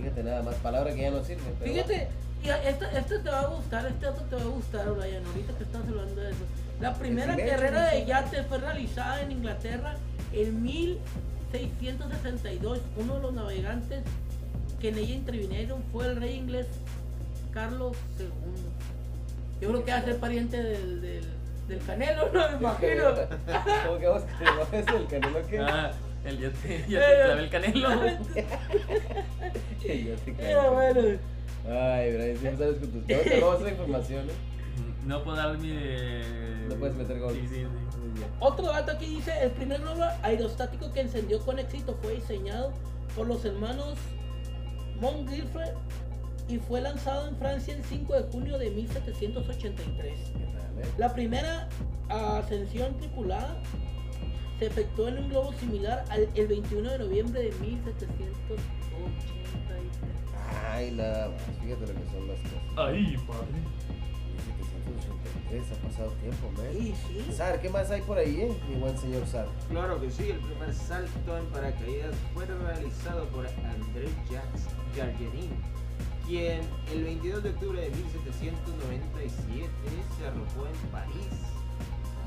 Fíjate 0.00 0.22
nada 0.22 0.42
más, 0.42 0.54
palabra 0.56 0.94
que 0.94 1.02
ya 1.02 1.10
no 1.10 1.22
sirve. 1.22 1.42
pero 1.58 1.72
Fíjate, 1.72 2.08
y 2.42 2.48
este, 2.48 2.86
este 2.96 3.18
te 3.18 3.28
va 3.28 3.40
a 3.40 3.46
gustar, 3.48 3.86
este 3.86 4.06
otro 4.06 4.24
te 4.24 4.36
va 4.36 4.42
a 4.42 4.46
gustar, 4.46 4.90
Brian, 4.92 5.22
ahorita 5.26 5.58
que 5.58 5.64
estás 5.64 5.82
hablando 5.86 6.18
de 6.20 6.30
eso. 6.30 6.44
La 6.80 6.94
primera 6.94 7.36
carrera 7.36 7.90
de 7.90 8.06
yates 8.06 8.46
fue 8.46 8.56
realizada 8.58 9.20
en 9.20 9.32
Inglaterra 9.32 9.96
en 10.32 10.62
1662. 10.62 12.80
Uno 12.96 13.16
de 13.16 13.20
los 13.20 13.34
navegantes 13.34 14.02
que 14.80 14.88
en 14.88 14.96
ella 14.96 15.14
intervinieron 15.14 15.82
fue 15.92 16.06
el 16.06 16.16
rey 16.16 16.36
inglés 16.36 16.66
Carlos 17.52 17.94
II. 18.18 18.26
Yo 19.60 19.68
creo 19.68 19.84
que 19.84 19.92
va 19.92 19.98
a 19.98 20.02
ser 20.02 20.16
pariente 20.18 20.62
del, 20.62 21.02
del, 21.02 21.26
del 21.68 21.84
Canelo, 21.84 22.32
no 22.32 22.48
me 22.48 22.56
imagino. 22.56 23.04
¿Cómo 23.86 23.98
que 23.98 24.06
vamos 24.06 24.24
a 24.72 24.76
eso? 24.78 24.96
¿El 24.96 25.06
canelo 25.06 25.46
qué? 25.46 25.58
Ah, 25.58 25.90
el 26.24 26.38
ya 26.38 26.50
te, 26.50 26.84
ya 26.88 27.00
te 27.00 27.22
clavé 27.24 27.42
el 27.42 27.50
canelo. 27.50 27.88
Ya 29.80 30.16
te 30.24 30.32
Pero 30.36 30.60
caí. 30.60 30.92
bueno, 30.92 31.18
Ay, 31.68 32.12
Brian, 32.14 32.36
siempre 32.38 32.56
sales 32.58 32.78
con 32.80 32.90
tus 32.90 33.02
cosas. 33.02 33.22
Te 33.24 33.40
robas 33.40 33.60
esa 33.60 33.70
información, 33.70 34.28
¿eh? 34.28 34.32
No 35.06 35.24
puedo 35.24 35.36
dar 35.36 35.56
mi. 35.58 35.72
No 36.68 36.74
puedes 36.76 36.94
meter 36.96 37.18
gol. 37.18 37.32
Sí, 37.34 37.46
sí, 37.48 37.54
sí. 37.54 38.22
Otro 38.40 38.66
dato 38.66 38.92
aquí 38.92 39.06
dice, 39.06 39.32
el 39.42 39.50
primer 39.52 39.80
globo 39.80 40.04
aerostático 40.22 40.92
que 40.92 41.00
encendió 41.00 41.40
con 41.40 41.58
éxito 41.58 41.96
fue 42.02 42.14
diseñado 42.16 42.72
por 43.16 43.26
los 43.26 43.44
hermanos 43.44 43.94
Montgolfier 45.00 45.74
y 46.48 46.58
fue 46.58 46.80
lanzado 46.80 47.28
en 47.28 47.36
Francia 47.36 47.74
el 47.74 47.84
5 47.84 48.14
de 48.14 48.22
junio 48.32 48.58
de 48.58 48.70
1783. 48.70 50.18
¿Qué 50.18 50.44
tal, 50.44 50.78
eh? 50.78 50.88
La 50.98 51.12
primera 51.14 51.68
ascensión 52.08 52.96
tripulada 52.98 53.56
se 54.60 54.66
efectuó 54.66 55.08
en 55.08 55.18
un 55.18 55.28
globo 55.30 55.52
similar 55.54 56.04
al 56.10 56.28
el 56.34 56.46
21 56.46 56.90
de 56.90 56.98
noviembre 56.98 57.40
de 57.40 57.50
1783. 57.52 58.60
Ay, 60.70 60.90
más. 60.90 61.30
Fíjate 61.62 61.80
lo 61.80 61.94
que 61.98 62.10
son 62.12 62.28
las 62.28 62.38
cosas. 62.40 62.60
Ay, 62.76 63.16
padre. 63.26 63.56
1783, 65.48 65.64
ha 65.72 65.88
pasado 65.88 66.10
tiempo, 66.20 66.50
man. 66.52 66.66
Y 66.76 66.94
sí, 66.94 67.32
Sar, 67.32 67.58
¿qué 67.62 67.70
más 67.70 67.90
hay 67.90 68.02
por 68.02 68.18
ahí, 68.18 68.38
eh? 68.42 68.54
Mi 68.68 68.76
buen 68.76 68.98
señor 68.98 69.26
Sar. 69.26 69.48
Claro 69.70 69.98
que 69.98 70.10
sí, 70.10 70.28
el 70.28 70.40
primer 70.40 70.74
salto 70.74 71.38
en 71.38 71.46
paracaídas 71.46 72.14
fue 72.34 72.44
realizado 72.44 73.26
por 73.28 73.46
André 73.46 74.10
Jacques 74.30 74.66
Gargerin, 74.94 75.50
quien 76.26 76.60
el 76.92 77.04
22 77.04 77.42
de 77.44 77.48
octubre 77.48 77.80
de 77.80 77.88
1797 77.88 79.70
se 80.18 80.26
arrojó 80.26 80.66
en 80.66 80.76
París 80.92 81.50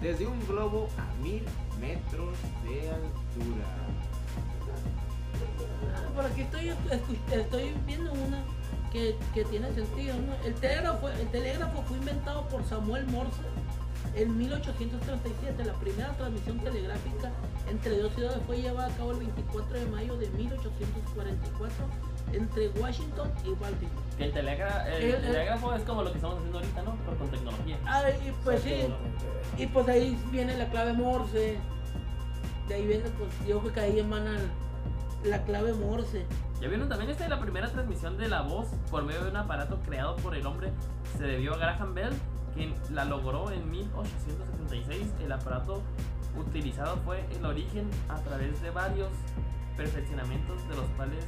desde 0.03 0.27
un 0.27 0.38
globo 0.47 0.89
a 0.97 1.13
mil 1.23 1.43
metros 1.84 2.38
de 2.63 2.89
altura. 2.89 3.67
por 6.15 6.25
aquí 6.25 6.41
estoy, 6.41 6.71
estoy 7.34 7.73
viendo 7.86 8.13
una 8.13 8.39
que, 8.91 9.15
que 9.34 9.43
tiene 9.45 9.73
sentido. 9.73 10.15
El, 10.45 10.53
telégrafo, 10.55 11.09
el 11.09 11.27
telégrafo 11.29 11.84
fue 11.84 11.97
inventado 11.97 12.47
por 12.47 12.63
Samuel 12.65 13.05
Morse 13.07 13.41
en 14.15 14.38
1837. 14.38 15.65
La 15.65 15.73
primera 15.73 16.15
transmisión 16.15 16.59
telegráfica 16.59 17.31
entre 17.69 17.97
dos 17.97 18.13
ciudades 18.13 18.39
fue 18.45 18.61
llevada 18.61 18.88
a 18.88 18.95
cabo 18.95 19.11
el 19.11 19.17
24 19.17 19.79
de 19.79 19.86
mayo 19.88 20.15
de 20.17 20.29
1844 20.29 22.12
entre 22.32 22.69
Washington 22.69 23.30
y 23.43 23.49
Baltimore. 23.49 24.03
Que 24.17 24.26
el, 24.26 24.34
telegra- 24.34 24.86
el 24.88 25.03
El- 25.03 25.15
el- 25.15 25.21
telégrafo 25.21 25.74
es 25.74 25.84
como 25.84 26.03
lo 26.03 26.11
que 26.11 26.17
estamos 26.17 26.38
haciendo 26.38 26.59
ahorita, 26.59 26.82
¿no? 26.84 26.95
Pero 27.05 27.17
con 27.17 27.30
tecnología. 27.30 27.78
Ah, 27.86 28.03
y 28.26 28.32
pues 28.43 28.61
sí, 28.61 28.76
y 29.57 29.67
pues 29.67 29.88
ahí 29.88 30.17
viene 30.32 30.55
la 30.57 30.69
clave 30.69 30.93
Morse. 30.93 31.57
De 32.67 32.74
ahí 32.76 32.86
viene, 32.88 33.03
pues 33.17 33.30
yo 33.47 33.59
creo 33.59 33.74
que 33.74 33.80
ahí 33.80 33.99
emana 33.99 34.38
la 35.26 35.43
clave 35.43 35.74
Morse. 35.74 36.26
¿Ya 36.61 36.67
vieron 36.69 36.88
también 36.88 37.09
esta 37.11 37.24
de 37.26 37.30
la 37.30 37.39
primera 37.41 37.67
transmisión 37.69 38.17
de 38.17 38.28
la 38.30 38.41
voz 38.41 38.67
por 38.89 39.03
medio 39.03 39.24
de 39.24 39.32
un 39.32 39.38
aparato 39.38 39.80
creado 39.86 40.15
por 40.17 40.36
el 40.36 40.45
hombre? 40.45 40.71
Se 41.17 41.24
debió 41.26 41.55
a 41.55 41.57
Graham 41.57 41.93
Bell, 41.93 42.13
quien 42.53 42.74
la 42.91 43.03
logró 43.05 43.51
en 43.51 43.69
1876. 43.69 45.07
El 45.24 45.32
aparato 45.32 45.82
utilizado 46.39 46.97
fue 47.03 47.26
el 47.38 47.45
origen 47.45 47.89
a 48.09 48.15
través 48.21 48.61
de 48.61 48.69
varios 48.69 49.09
perfeccionamientos 49.76 50.67
de 50.69 50.76
los 50.76 50.86
cuales 50.95 51.26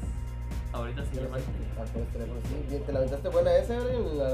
ahorita. 0.76 1.01
Ah, 1.01 1.84
por 1.91 2.01
este 2.01 2.69
sí. 2.69 2.84
¿Te 2.86 2.93
la 2.93 2.99
aventaste 2.99 3.30
buena 3.30 3.51
Brian? 3.57 4.17
La 4.17 4.28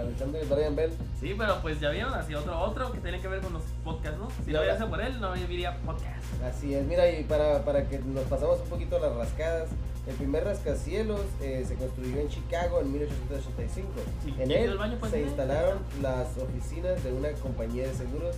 Alexander 0.00 0.46
de 0.46 0.54
Brian 0.54 0.76
Bell. 0.76 0.92
Sí, 1.20 1.34
pero 1.36 1.60
pues 1.62 1.80
ya 1.80 1.90
vieron, 1.90 2.12
así 2.14 2.34
otro, 2.34 2.58
otro 2.58 2.92
que 2.92 2.98
tiene 2.98 3.20
que 3.20 3.28
ver 3.28 3.40
con 3.40 3.52
los 3.52 3.62
podcasts, 3.84 4.18
¿no? 4.18 4.28
Si 4.44 4.52
no 4.52 4.64
ya. 4.64 4.70
hubiese 4.70 4.86
por 4.86 5.00
él, 5.00 5.20
no 5.20 5.34
diría 5.34 5.76
podcast. 5.84 6.42
Así 6.44 6.74
es, 6.74 6.84
mira, 6.86 7.10
y 7.10 7.24
para, 7.24 7.64
para 7.64 7.88
que 7.88 7.98
nos 7.98 8.24
pasamos 8.24 8.60
un 8.60 8.68
poquito 8.68 8.98
las 8.98 9.14
rascadas, 9.14 9.68
el 10.06 10.14
primer 10.16 10.44
rascacielos 10.44 11.20
eh, 11.40 11.64
se 11.66 11.76
construyó 11.76 12.20
en 12.20 12.28
Chicago 12.28 12.80
en 12.80 12.92
1885. 12.92 13.88
Sí, 14.24 14.34
en 14.38 14.48
¿ya 14.48 14.60
hizo 14.60 14.72
él 14.72 14.78
baño, 14.78 14.96
pues, 14.98 15.12
se 15.12 15.22
instalaron 15.22 15.78
las 16.00 16.36
oficinas 16.38 17.02
de 17.04 17.12
una 17.12 17.30
compañía 17.32 17.86
de 17.86 17.94
seguros 17.94 18.36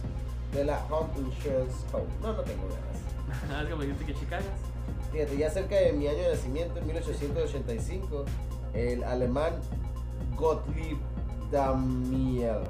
de 0.53 0.65
la 0.65 0.85
Home 0.91 1.09
Insurance 1.19 1.87
Co. 1.91 2.05
No, 2.23 2.35
no 2.35 2.43
tengo 2.43 2.65
ganas. 2.69 3.51
Algo 3.59 3.77
me 3.77 3.87
dijiste 3.87 4.13
que 4.13 4.19
Chicago. 4.19 4.45
Fíjate, 5.13 5.37
ya 5.37 5.51
cerca 5.51 5.77
de 5.77 5.93
mi 5.93 6.09
año 6.09 6.19
de 6.19 6.31
nacimiento, 6.31 6.79
en 6.79 6.87
1885, 6.87 8.25
el 8.75 9.05
alemán 9.05 9.53
Gottlieb 10.37 10.99
Damier. 11.51 12.61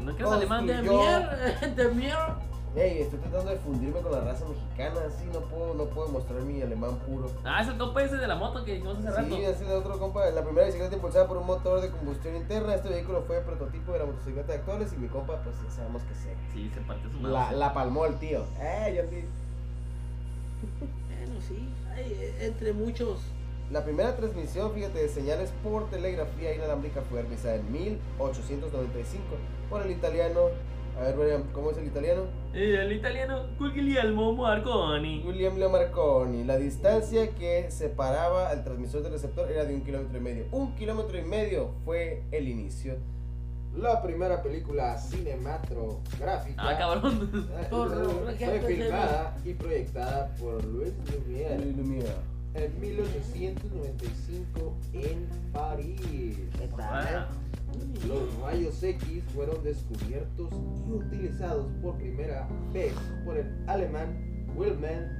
¿No 0.00 0.16
que 0.16 0.22
es 0.22 0.28
alemán? 0.30 0.66
De 0.66 0.82
mier, 0.82 1.74
de 1.76 1.88
mier. 1.88 2.16
Hey, 2.76 2.98
estoy 3.00 3.18
tratando 3.18 3.50
de 3.50 3.56
fundirme 3.56 4.00
con 4.00 4.12
la 4.12 4.20
raza 4.20 4.44
mexicana, 4.46 5.00
así 5.08 5.24
no 5.32 5.40
puedo, 5.40 5.74
no 5.74 5.86
puedo 5.86 6.08
mostrar 6.08 6.40
mi 6.42 6.62
alemán 6.62 6.96
puro. 7.00 7.28
Ah, 7.44 7.62
es 7.62 7.66
el 7.68 7.76
compa 7.76 8.00
ese 8.04 8.16
de 8.16 8.28
la 8.28 8.36
moto 8.36 8.64
que 8.64 8.74
dijimos 8.74 8.98
hace 8.98 9.10
rato. 9.10 9.26
Sí, 9.26 9.42
ese 9.42 9.64
de 9.64 9.74
otro 9.74 9.98
compa. 9.98 10.30
La 10.30 10.44
primera 10.44 10.66
bicicleta 10.66 10.94
impulsada 10.94 11.26
por 11.26 11.38
un 11.38 11.46
motor 11.46 11.80
de 11.80 11.90
combustión 11.90 12.36
interna. 12.36 12.76
Este 12.76 12.88
vehículo 12.88 13.22
fue 13.22 13.38
el 13.38 13.44
prototipo 13.44 13.90
de 13.92 13.98
la 13.98 14.04
motocicleta 14.06 14.52
actuales 14.52 14.92
y 14.92 14.98
mi 14.98 15.08
compa, 15.08 15.42
pues 15.42 15.56
ya 15.64 15.70
sabemos 15.70 16.02
que 16.04 16.14
se. 16.14 16.36
Sí, 16.54 16.70
se 16.72 16.80
partió 16.82 17.10
su 17.10 17.18
madre. 17.18 17.32
La, 17.32 17.52
la 17.52 17.74
palmó 17.74 18.06
el 18.06 18.14
tío. 18.20 18.44
Eh, 18.60 18.94
yo 18.96 19.02
sí. 19.10 19.24
Bueno, 21.20 21.40
sí, 21.40 21.68
hay, 21.94 22.12
eh, 22.12 22.34
entre 22.40 22.72
muchos. 22.72 23.20
La 23.70 23.84
primera 23.84 24.16
transmisión, 24.16 24.72
fíjate, 24.72 25.00
de 25.00 25.08
señales 25.08 25.52
por 25.62 25.88
telegrafía 25.90 26.54
inalámbrica 26.54 27.02
fue 27.02 27.22
realizada 27.22 27.56
en 27.56 27.70
1895 27.70 29.22
por 29.68 29.82
el 29.82 29.92
italiano. 29.92 30.48
A 30.98 31.02
ver, 31.04 31.16
Brian, 31.16 31.44
¿cómo 31.52 31.70
es 31.70 31.78
el 31.78 31.86
italiano? 31.86 32.22
Y 32.52 32.72
el 32.72 32.92
italiano 32.92 33.46
Guglielmo 33.58 34.32
Marconi. 34.32 35.22
William 35.24 35.56
Leo 35.56 35.70
Marconi. 35.70 36.42
La 36.44 36.56
distancia 36.56 37.30
que 37.30 37.70
separaba 37.70 38.48
al 38.48 38.64
transmisor 38.64 39.02
del 39.02 39.12
receptor 39.12 39.50
era 39.50 39.64
de 39.64 39.74
un 39.74 39.82
kilómetro 39.82 40.18
y 40.18 40.20
medio. 40.20 40.46
Un 40.50 40.74
kilómetro 40.74 41.18
y 41.18 41.22
medio 41.22 41.70
fue 41.84 42.24
el 42.32 42.48
inicio. 42.48 42.96
La 43.80 44.02
primera 44.02 44.42
película 44.42 44.98
cinematográfica. 44.98 46.54
Ah, 46.58 46.76
cabrón. 46.76 47.48
eh, 47.50 47.66
fue 48.36 48.60
filmada 48.60 49.36
y 49.42 49.54
proyectada 49.54 50.34
por 50.34 50.62
Louis 50.64 50.92
Lumière. 51.06 52.14
En 52.52 52.80
1895 52.80 54.76
en 54.92 55.26
París. 55.52 56.36
Los 58.06 58.38
rayos 58.40 58.82
X 58.82 59.22
fueron 59.34 59.62
descubiertos 59.62 60.50
y 60.86 60.92
utilizados 60.92 61.66
por 61.80 61.96
primera 61.96 62.46
vez 62.72 62.92
por 63.24 63.38
el 63.38 63.46
alemán 63.66 64.46
Wilhelm 64.56 65.19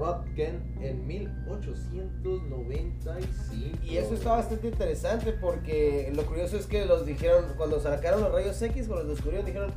Röntgen 0.00 0.62
en 0.80 1.06
1895. 1.06 3.78
Y 3.84 3.98
eso 3.98 4.14
está 4.14 4.32
bastante 4.32 4.66
interesante 4.68 5.32
porque 5.32 6.10
lo 6.14 6.24
curioso 6.24 6.56
es 6.56 6.66
que 6.66 6.86
los 6.86 7.04
dijeron, 7.04 7.44
cuando 7.56 7.80
sacaron 7.80 8.22
los 8.22 8.32
rayos 8.32 8.60
X, 8.60 8.86
cuando 8.86 9.04
los 9.04 9.16
descubrieron, 9.16 9.46
dijeron, 9.46 9.72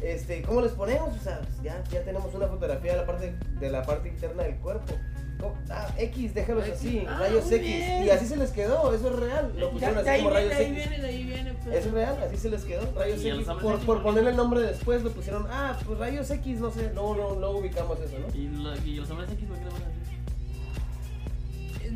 este, 0.00 0.42
¿cómo 0.42 0.62
les 0.62 0.72
ponemos? 0.72 1.14
O 1.14 1.18
sea, 1.22 1.40
pues 1.40 1.62
ya, 1.62 1.84
ya 1.90 2.02
tenemos 2.02 2.34
una 2.34 2.48
fotografía 2.48 2.92
de 2.92 2.98
la 2.98 3.06
parte, 3.06 3.34
de 3.60 3.70
la 3.70 3.82
parte 3.82 4.08
interna 4.08 4.44
del 4.44 4.56
cuerpo. 4.56 4.94
¿Cómo? 5.40 5.54
Ah, 5.68 5.88
X, 5.98 6.34
déjalos 6.34 6.64
X. 6.66 6.74
así, 6.78 7.04
Ah, 7.06 7.18
rayos 7.20 7.44
muy 7.44 7.54
X. 7.56 7.66
bien. 7.66 8.04
Y 8.04 8.10
así 8.10 8.26
se 8.26 8.36
les 8.36 8.50
quedó, 8.52 8.94
eso 8.94 9.08
es 9.10 9.16
real. 9.16 9.52
Lo 9.56 9.70
pusieron 9.70 9.98
así 9.98 10.18
como 10.22 10.30
rayos 10.30 10.52
X. 10.54 10.74
viene, 10.74 11.06
ahí 11.06 11.24
viene. 11.24 11.52
pues. 11.62 11.76
Es 11.76 11.90
real, 11.92 12.16
así 12.26 12.36
se 12.38 12.48
les 12.50 12.64
quedó, 12.64 12.92
rayos 12.94 13.22
¿Y 13.22 13.30
a 13.30 13.34
X. 13.34 13.46
Por, 13.60 13.78
por 13.80 14.02
ponerle 14.02 14.30
el 14.30 14.36
nombre 14.36 14.60
después, 14.62 15.02
lo 15.02 15.10
pusieron, 15.10 15.46
ah, 15.50 15.78
pues 15.84 15.98
rayos 15.98 16.30
X, 16.30 16.58
no 16.60 16.70
sé, 16.70 16.90
luego, 16.94 17.14
luego, 17.14 17.34
luego 17.36 17.58
ubicamos 17.58 17.98
eso, 18.00 18.16
¿no? 18.18 18.34
Y, 18.34 18.48
lo- 18.48 18.76
y 18.84 18.94
los 18.96 19.10
hombres 19.10 19.30
X, 19.32 19.44
¿por 19.46 19.58
qué 19.58 19.64
le 19.64 19.70
ponen 19.70 19.88
así? 19.88 20.16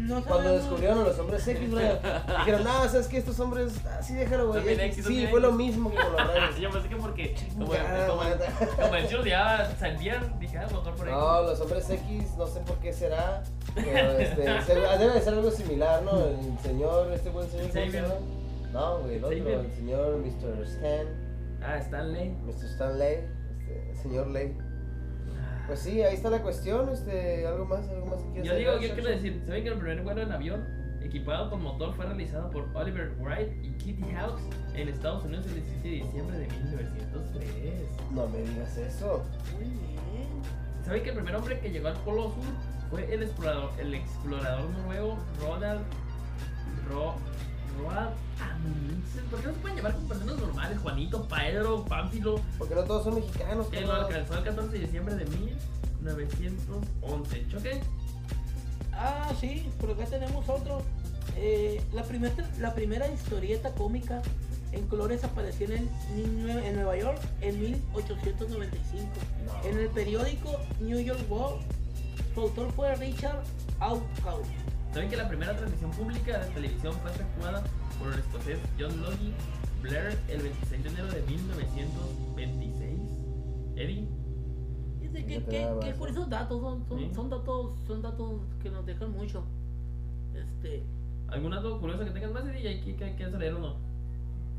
No 0.01 0.25
Cuando 0.25 0.37
sabemos. 0.45 0.63
descubrieron 0.63 0.99
a 0.99 1.03
los 1.05 1.19
hombres 1.19 1.47
X, 1.49 1.71
Brian, 1.71 1.99
dijeron, 2.39 2.65
no, 2.65 2.89
sabes 2.89 3.07
que 3.07 3.19
estos 3.19 3.39
hombres, 3.41 3.73
así 3.99 4.15
déjalo, 4.15 4.49
güey. 4.49 4.59
También 4.61 4.81
X". 4.81 4.99
X, 4.99 5.07
Sí, 5.07 5.13
también 5.13 5.31
fue 5.31 5.41
lo 5.41 5.53
mismo 5.53 5.91
que 5.91 5.97
con 5.97 6.13
los 6.13 6.27
rayos. 6.35 6.59
Yo 6.59 6.71
pensé 6.71 6.89
que 6.89 6.97
porque 6.97 7.35
como, 7.59 7.75
Ya, 7.75 8.07
como, 8.07 8.23
como 8.81 8.95
el 8.97 9.09
chido 9.09 9.25
ya 9.25 9.73
salían, 9.79 10.39
dije, 10.41 10.59
ah, 10.59 10.67
mejor 10.71 10.95
por 10.95 11.07
ahí. 11.09 11.13
No, 11.15 11.43
los 11.43 11.61
hombres 11.61 11.91
X, 11.91 12.25
no 12.39 12.47
sé 12.47 12.61
por 12.61 12.77
qué 12.79 12.93
será. 12.93 13.43
Pero 13.75 14.19
este, 14.19 14.43
debe 14.43 15.13
de 15.15 15.21
ser 15.21 15.35
algo 15.35 15.51
similar, 15.51 16.03
¿no? 16.03 16.27
El 16.27 16.59
señor, 16.63 17.13
este 17.13 17.31
buen 17.31 17.49
señor. 17.51 17.69
¿cómo 17.71 17.91
se 17.91 17.91
llama? 18.01 18.15
No, 18.73 18.99
güey, 19.01 19.17
el 19.17 19.25
otro, 19.25 19.61
el 19.61 19.73
señor 19.73 20.17
Mr. 20.19 20.63
Stan, 20.65 21.07
Ah, 21.63 21.77
Stanley. 21.79 22.31
Mr. 22.47 22.65
Stanley, 22.65 23.15
este, 23.51 23.91
el 23.91 23.97
señor 23.99 24.29
Ley. 24.29 24.57
Pues 25.71 25.83
sí, 25.83 26.03
ahí 26.03 26.17
está 26.17 26.31
la 26.31 26.43
cuestión, 26.43 26.89
este, 26.89 27.47
algo 27.47 27.65
más, 27.65 27.89
algo 27.91 28.07
más 28.07 28.21
que 28.25 28.41
quieras 28.41 28.49
Yo 28.49 28.57
digo, 28.57 28.73
yo 28.81 28.93
quiero 28.93 29.09
decir, 29.09 29.41
¿saben 29.47 29.63
que 29.63 29.69
el 29.69 29.79
primer 29.79 30.03
vuelo 30.03 30.23
en 30.23 30.33
avión 30.33 30.67
equipado 31.01 31.49
con 31.49 31.63
motor 31.63 31.95
fue 31.95 32.07
realizado 32.07 32.51
por 32.51 32.69
Oliver 32.75 33.13
Wright 33.21 33.53
y 33.63 33.71
Kitty 33.75 34.03
Hawks 34.15 34.43
en 34.75 34.89
Estados 34.89 35.25
Unidos 35.25 35.47
el 35.47 35.55
17 35.55 35.89
de 35.89 35.95
diciembre 35.95 36.39
de 36.39 36.49
1903? 36.49 37.53
No 38.11 38.27
me 38.27 38.39
digas 38.43 38.77
eso. 38.79 39.23
Muy 39.55 39.67
bien. 39.67 40.43
¿Saben 40.85 41.05
que 41.05 41.11
el 41.11 41.15
primer 41.15 41.37
hombre 41.37 41.61
que 41.61 41.71
llegó 41.71 41.87
al 41.87 41.97
Polo 41.99 42.25
Sur 42.25 42.91
fue 42.91 43.15
el 43.15 43.23
explorador, 43.23 43.71
el 43.79 43.95
explorador 43.95 44.69
noruego 44.71 45.19
Roald 45.41 45.83
Ro, 46.91 47.15
¿Por 49.31 49.41
qué 49.41 49.47
no 49.47 49.55
se 49.55 49.61
pueden 49.61 49.77
llevar 49.77 49.95
con 49.95 50.09
personas 50.09 50.37
normales? 50.39 50.79
Juanito, 50.79 51.29
Pedro, 51.29 51.85
Pánfilo, 51.85 52.41
Porque 52.59 52.75
no 52.75 52.83
todos 52.85 53.05
son 53.05 53.15
mexicanos, 53.15 53.69
que 53.69 53.81
lo 53.81 53.93
alcanzó 53.93 54.39
el 54.39 54.45
14 54.45 54.73
de 54.73 54.79
diciembre 54.79 55.15
de 55.15 55.25
1911. 55.27 57.47
¿Choque? 57.49 57.81
Ah, 58.93 59.33
sí, 59.41 59.69
por 59.81 59.93
acá 59.93 60.05
tenemos 60.07 60.49
otro. 60.49 60.83
Eh, 61.37 61.81
la, 61.93 62.03
primer, 62.03 62.33
la 62.59 62.75
primera 62.75 63.09
historieta 63.09 63.73
cómica 63.73 64.21
en 64.73 64.87
colores 64.89 65.23
apareció 65.25 65.71
en, 65.71 65.89
en 66.17 66.75
Nueva 66.75 66.97
York 66.97 67.21
en 67.41 67.61
1895. 67.61 69.09
En 69.65 69.79
el 69.79 69.89
periódico 69.89 70.59
New 70.81 70.99
York 70.99 71.21
World, 71.31 71.63
su 72.35 72.41
autor 72.41 72.73
fue 72.73 72.95
Richard 72.97 73.43
Outcault. 73.81 74.47
¿Saben 74.93 75.09
que 75.09 75.17
la 75.17 75.29
primera 75.29 75.57
transmisión 75.57 75.91
pública 75.93 76.39
de 76.41 76.47
televisión 76.53 76.93
fue 76.95 77.11
efectuada 77.13 77.63
por 77.99 78.13
el 78.13 78.19
escocés 78.19 78.59
John 78.79 79.01
Logie 79.03 79.33
Blair 79.83 80.19
el 80.29 80.43
26 80.43 80.83
de 80.83 80.89
enero 80.91 81.07
de 81.09 81.23
1926? 81.23 83.01
Eddie, 83.77 84.09
Dice 85.01 85.25
que, 85.27 85.45
que, 85.45 85.69
que 85.83 85.93
por 85.95 86.09
esos 86.11 86.29
datos 86.29 86.61
son, 86.61 86.87
son, 86.89 86.99
Sí. 86.99 87.11
son 87.15 87.31
datos 87.31 87.73
son 87.87 88.03
datos 88.03 88.41
que 88.63 88.71
nos 88.71 88.85
dejan 88.85 89.13
mucho. 89.13 89.45
Este, 90.35 90.83
¿algún 91.29 91.51
dato 91.53 91.81
curioso 91.81 92.05
que 92.05 92.11
tengas 92.11 92.33
más, 92.33 92.45
Eddie? 92.47 92.73
¿Y 92.73 92.93
que 92.95 93.15
quieres 93.17 93.35
leer 93.35 93.55
uno? 93.55 93.77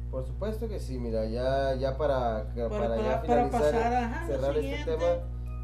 Por 0.10 0.26
supuesto 0.26 0.68
que 0.68 0.80
sí, 0.80 0.98
mira, 0.98 1.26
ya, 1.26 1.76
ya 1.76 1.98
para, 1.98 2.46
para, 2.54 2.70
Para- 2.70 2.98
ya 2.98 3.22
para- 3.22 3.22
para 3.22 3.22
finalizar, 3.50 3.62
pasar, 3.62 3.94
ajá, 4.04 4.28
cerrar 4.28 4.58
este 4.58 4.84
tema, 4.92 5.06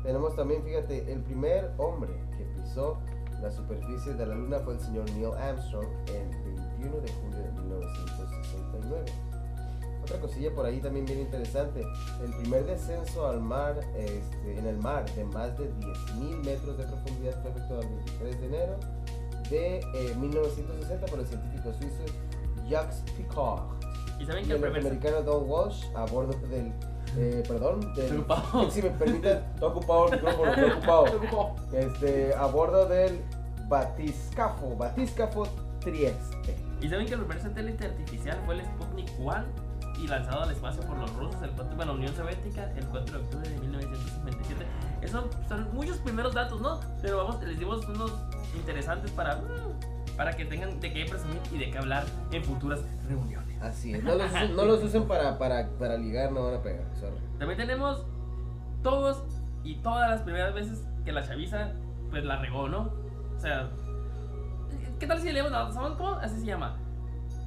tenemos 0.04 0.36
también, 0.38 0.64
fíjate, 0.64 1.12
el 1.12 1.20
primer 1.22 1.72
hombre 1.78 2.12
que 2.38 2.46
pisó 2.62 2.98
la 3.42 3.52
superficie 3.52 4.14
de 4.14 4.26
la 4.26 4.36
luna 4.36 4.60
fue 4.60 4.74
el 4.74 4.80
señor 4.80 5.10
Neil 5.12 5.34
Armstrong 5.38 5.88
el 6.08 6.30
21 6.80 7.02
de 7.02 7.12
julio 7.12 7.38
de 7.38 7.52
1969. 7.52 9.06
Otra 10.04 10.20
cosilla 10.22 10.54
por 10.56 10.66
ahí 10.66 10.80
también 10.80 11.06
bien 11.06 11.20
interesante, 11.20 11.86
el 12.24 12.34
primer 12.38 12.66
descenso 12.66 13.28
al 13.28 13.42
mar, 13.42 13.78
este, 13.98 14.58
en 14.58 14.66
el 14.66 14.78
mar 14.78 15.06
de 15.16 15.26
más 15.26 15.58
de 15.58 15.70
10.000 15.70 16.46
metros 16.46 16.78
de 16.78 16.84
profundidad 16.86 17.42
fue 17.42 17.52
efectuado 17.52 17.82
el 17.82 17.90
23 17.90 18.40
de 18.42 18.48
enero 18.48 18.80
de 19.50 19.80
eh, 19.80 20.16
1960 20.18 21.06
por 21.08 21.20
el 21.20 21.28
científico 21.28 21.74
suizo 21.74 22.06
Jacques 22.70 23.04
Piccard. 23.16 23.64
¿Y 24.20 24.26
saben 24.26 24.46
Y 24.46 24.52
el 24.52 24.52
el 24.52 24.62
primer... 24.62 24.84
norteamericano 24.84 25.22
Don 25.24 25.50
Walsh 25.50 25.86
a 25.96 26.06
bordo 26.06 26.34
del. 26.48 26.72
Eh, 27.18 27.44
perdón, 27.48 27.80
del. 27.96 28.06
Estoy 28.06 28.18
ocupado. 28.20 28.70
Si 28.72 28.82
me 28.82 28.90
permiten, 28.92 29.38
está 29.38 29.66
ocupado 29.66 30.08
el 30.08 30.12
micrófono, 30.14 30.52
está 30.52 30.76
ocupado. 30.78 31.56
Este, 31.74 32.34
a 32.36 32.46
bordo 32.46 32.88
del 32.88 33.22
batiscafo, 33.68 34.76
batiscafo 34.76 35.48
Trieste. 35.80 36.56
¿Y 36.82 36.90
saben 36.90 37.08
que 37.08 37.14
el 37.16 37.22
primer 37.22 37.42
satélite 37.42 37.86
artificial 37.86 38.38
fue 38.46 38.56
el 38.56 38.66
Sputnik 38.66 39.10
1 39.20 39.36
y 40.00 40.08
lanzado 40.08 40.44
al 40.44 40.52
espacio 40.52 40.84
por 40.84 40.98
los 40.98 41.12
rusos, 41.16 41.42
el 41.42 41.50
4, 41.52 41.76
bueno, 41.76 41.94
Unión 41.94 42.16
Soviética, 42.16 42.72
el 42.76 42.86
4 42.86 43.18
de 43.18 43.24
octubre 43.24 43.50
de 43.50 43.58
1957? 43.60 44.66
Esos 45.02 45.26
son 45.48 45.74
muchos 45.74 45.98
primeros 45.98 46.36
datos, 46.36 46.62
¿no? 46.62 46.80
Pero 47.02 47.18
vamos, 47.18 47.42
les 47.44 47.58
dimos 47.58 47.88
unos 47.88 48.12
interesantes 48.56 49.10
para, 49.12 49.38
mm, 49.38 50.16
para 50.16 50.36
que 50.36 50.46
tengan 50.46 50.80
de 50.80 50.94
qué 50.94 51.06
presumir 51.06 51.40
y 51.52 51.58
de 51.58 51.72
qué 51.72 51.78
hablar 51.80 52.06
en 52.32 52.44
futuras 52.44 52.82
reuniones. 53.08 53.47
Así 53.68 53.94
es, 53.94 54.04
no 54.04 54.16
los, 54.16 54.32
usen- 54.32 54.56
no 54.56 54.66
los 54.66 54.84
usen 54.84 55.08
para, 55.08 55.38
para, 55.38 55.70
para 55.80 55.98
ligar, 55.98 56.32
no 56.32 56.44
van 56.46 56.56
a 56.56 56.62
pegar, 56.62 56.86
sorry. 57.00 57.16
También 57.40 57.58
tenemos 57.58 58.06
todos 58.84 59.24
y 59.64 59.76
todas 59.76 60.10
las 60.10 60.22
primeras 60.22 60.54
veces 60.54 60.86
que 61.06 61.12
la 61.12 61.24
chaviza 61.24 61.72
pues 62.10 62.24
la 62.24 62.38
regó, 62.38 62.70
¿no? 62.70 62.92
O 63.36 63.40
sea, 63.40 63.70
¿qué 65.00 65.08
tal 65.08 65.20
si 65.20 65.32
leemos 65.32 65.52
la 65.52 65.72
¿saben 65.72 65.96
cómo? 65.96 66.12
Así 66.16 66.40
se 66.40 66.46
llama. 66.46 66.78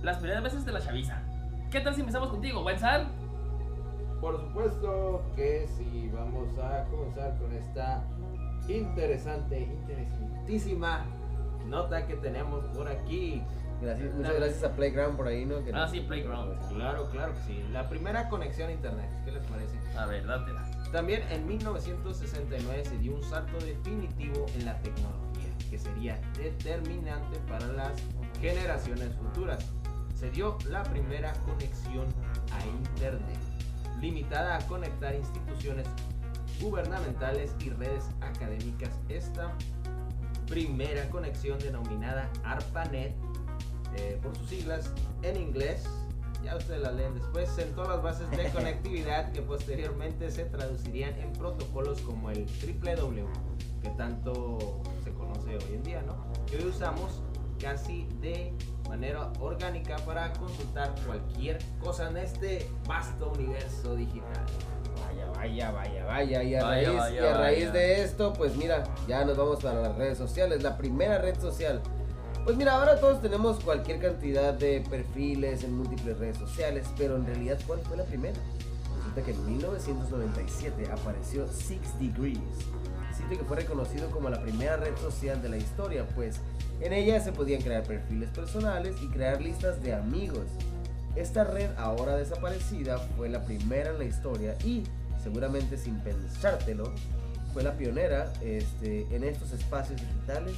Las 0.02 0.18
primeras 0.18 0.42
veces 0.42 0.64
de 0.64 0.72
la 0.72 0.80
chaviza. 0.80 1.22
¿Qué 1.70 1.80
tal 1.80 1.94
si 1.94 2.00
empezamos 2.00 2.28
contigo, 2.30 2.62
Wenzar? 2.64 3.06
Por 4.20 4.38
supuesto 4.40 5.22
que 5.34 5.66
sí, 5.68 6.10
vamos 6.12 6.48
a 6.58 6.84
comenzar 6.90 7.36
con 7.38 7.52
esta 7.52 8.02
interesante, 8.68 9.60
interesantísima 9.60 11.04
nota 11.66 12.06
que 12.06 12.14
tenemos 12.16 12.64
por 12.76 12.88
aquí. 12.88 13.42
Gracias, 13.80 14.14
muchas 14.14 14.34
gracias 14.34 14.62
a 14.64 14.76
Playground 14.76 15.16
por 15.16 15.26
ahí, 15.28 15.46
¿no? 15.46 15.64
Que 15.64 15.72
Ah, 15.74 15.88
sí, 15.88 16.00
Playground. 16.00 16.58
Claro, 16.68 17.08
claro 17.10 17.32
que 17.34 17.40
sí. 17.40 17.64
La 17.72 17.88
primera 17.88 18.28
conexión 18.28 18.68
a 18.68 18.72
internet, 18.72 19.08
¿qué 19.24 19.32
les 19.32 19.44
parece? 19.44 19.78
A 19.96 20.06
ver, 20.06 20.26
dátela. 20.26 20.62
También 20.92 21.22
en 21.30 21.46
1969 21.46 22.84
se 22.84 22.98
dio 22.98 23.14
un 23.14 23.22
salto 23.22 23.58
definitivo 23.64 24.44
en 24.54 24.66
la 24.66 24.76
tecnología, 24.82 25.48
que 25.70 25.78
sería 25.78 26.20
determinante 26.36 27.38
para 27.48 27.66
las 27.68 27.92
generaciones 28.40 29.14
futuras. 29.14 29.64
Se 30.14 30.30
dio 30.30 30.58
la 30.68 30.82
primera 30.82 31.32
conexión 31.46 32.06
a 32.52 32.66
Internet, 32.66 33.38
limitada 34.00 34.56
a 34.56 34.66
conectar 34.66 35.14
instituciones 35.14 35.86
gubernamentales 36.60 37.54
y 37.64 37.70
redes 37.70 38.04
académicas. 38.20 38.90
Esta 39.08 39.52
primera 40.46 41.08
conexión 41.08 41.58
denominada 41.60 42.28
ARPANET, 42.44 43.14
eh, 43.96 44.18
por 44.22 44.36
sus 44.36 44.48
siglas 44.48 44.90
en 45.22 45.36
inglés, 45.36 45.84
ya 46.44 46.56
ustedes 46.56 46.80
la 46.80 46.92
leen 46.92 47.14
después, 47.14 47.48
sentó 47.50 47.84
las 47.84 48.02
bases 48.02 48.30
de 48.30 48.48
conectividad 48.54 49.30
que 49.32 49.42
posteriormente 49.42 50.30
se 50.30 50.44
traducirían 50.44 51.14
en 51.18 51.32
protocolos 51.32 52.00
como 52.00 52.30
el 52.30 52.46
www, 52.46 53.26
que 53.82 53.90
tanto 53.90 54.80
se 55.04 55.12
conoce 55.12 55.56
hoy 55.56 55.74
en 55.74 55.82
día, 55.82 56.02
¿no? 56.02 56.14
Que 56.46 56.56
hoy 56.58 56.66
usamos 56.66 57.20
casi 57.60 58.06
de 58.22 58.54
manera 58.88 59.30
orgánica 59.38 59.96
para 60.06 60.32
consultar 60.32 60.94
cualquier 61.06 61.58
cosa 61.82 62.08
en 62.08 62.16
este 62.16 62.66
vasto 62.88 63.32
universo 63.36 63.94
digital. 63.94 64.46
Vaya, 65.06 65.26
vaya, 65.36 65.70
vaya, 65.70 66.04
vaya. 66.06 66.42
Y 66.42 66.54
a 66.54 66.62
Vaya, 66.64 66.86
raíz, 66.88 66.98
vaya, 66.98 67.14
y 67.14 67.18
a 67.26 67.36
raíz 67.36 67.68
vaya. 67.68 67.72
de 67.72 68.02
esto, 68.02 68.32
pues 68.32 68.56
mira, 68.56 68.84
ya 69.06 69.24
nos 69.24 69.36
vamos 69.36 69.62
para 69.62 69.80
las 69.82 69.96
redes 69.96 70.16
sociales. 70.18 70.62
La 70.62 70.76
primera 70.76 71.18
red 71.18 71.38
social. 71.38 71.80
Pues 72.50 72.58
mira, 72.58 72.74
ahora 72.74 72.98
todos 72.98 73.22
tenemos 73.22 73.62
cualquier 73.62 74.00
cantidad 74.00 74.52
de 74.52 74.80
perfiles 74.90 75.62
en 75.62 75.72
múltiples 75.78 76.18
redes 76.18 76.36
sociales, 76.36 76.84
pero 76.98 77.14
en 77.14 77.24
realidad, 77.24 77.56
¿cuál 77.64 77.78
fue 77.78 77.96
la 77.96 78.02
primera? 78.02 78.34
Resulta 78.96 79.22
que 79.22 79.30
en 79.30 79.46
1997 79.46 80.90
apareció 80.90 81.46
Six 81.46 81.96
Degrees, 82.00 82.40
sitio 83.16 83.38
que 83.38 83.44
fue 83.44 83.58
reconocido 83.58 84.10
como 84.10 84.30
la 84.30 84.42
primera 84.42 84.76
red 84.78 84.96
social 84.96 85.40
de 85.40 85.48
la 85.48 85.58
historia, 85.58 86.08
pues 86.16 86.40
en 86.80 86.92
ella 86.92 87.20
se 87.20 87.30
podían 87.30 87.62
crear 87.62 87.84
perfiles 87.84 88.30
personales 88.30 88.96
y 89.00 89.06
crear 89.10 89.40
listas 89.40 89.80
de 89.80 89.94
amigos. 89.94 90.46
Esta 91.14 91.44
red 91.44 91.70
ahora 91.78 92.16
desaparecida 92.16 92.98
fue 93.16 93.28
la 93.28 93.44
primera 93.44 93.90
en 93.90 93.98
la 93.98 94.04
historia 94.06 94.56
y, 94.64 94.82
seguramente 95.22 95.78
sin 95.78 96.00
pensártelo, 96.00 96.92
fue 97.52 97.62
la 97.62 97.74
pionera 97.76 98.32
este, 98.42 99.06
en 99.14 99.22
estos 99.22 99.52
espacios 99.52 100.00
digitales, 100.00 100.56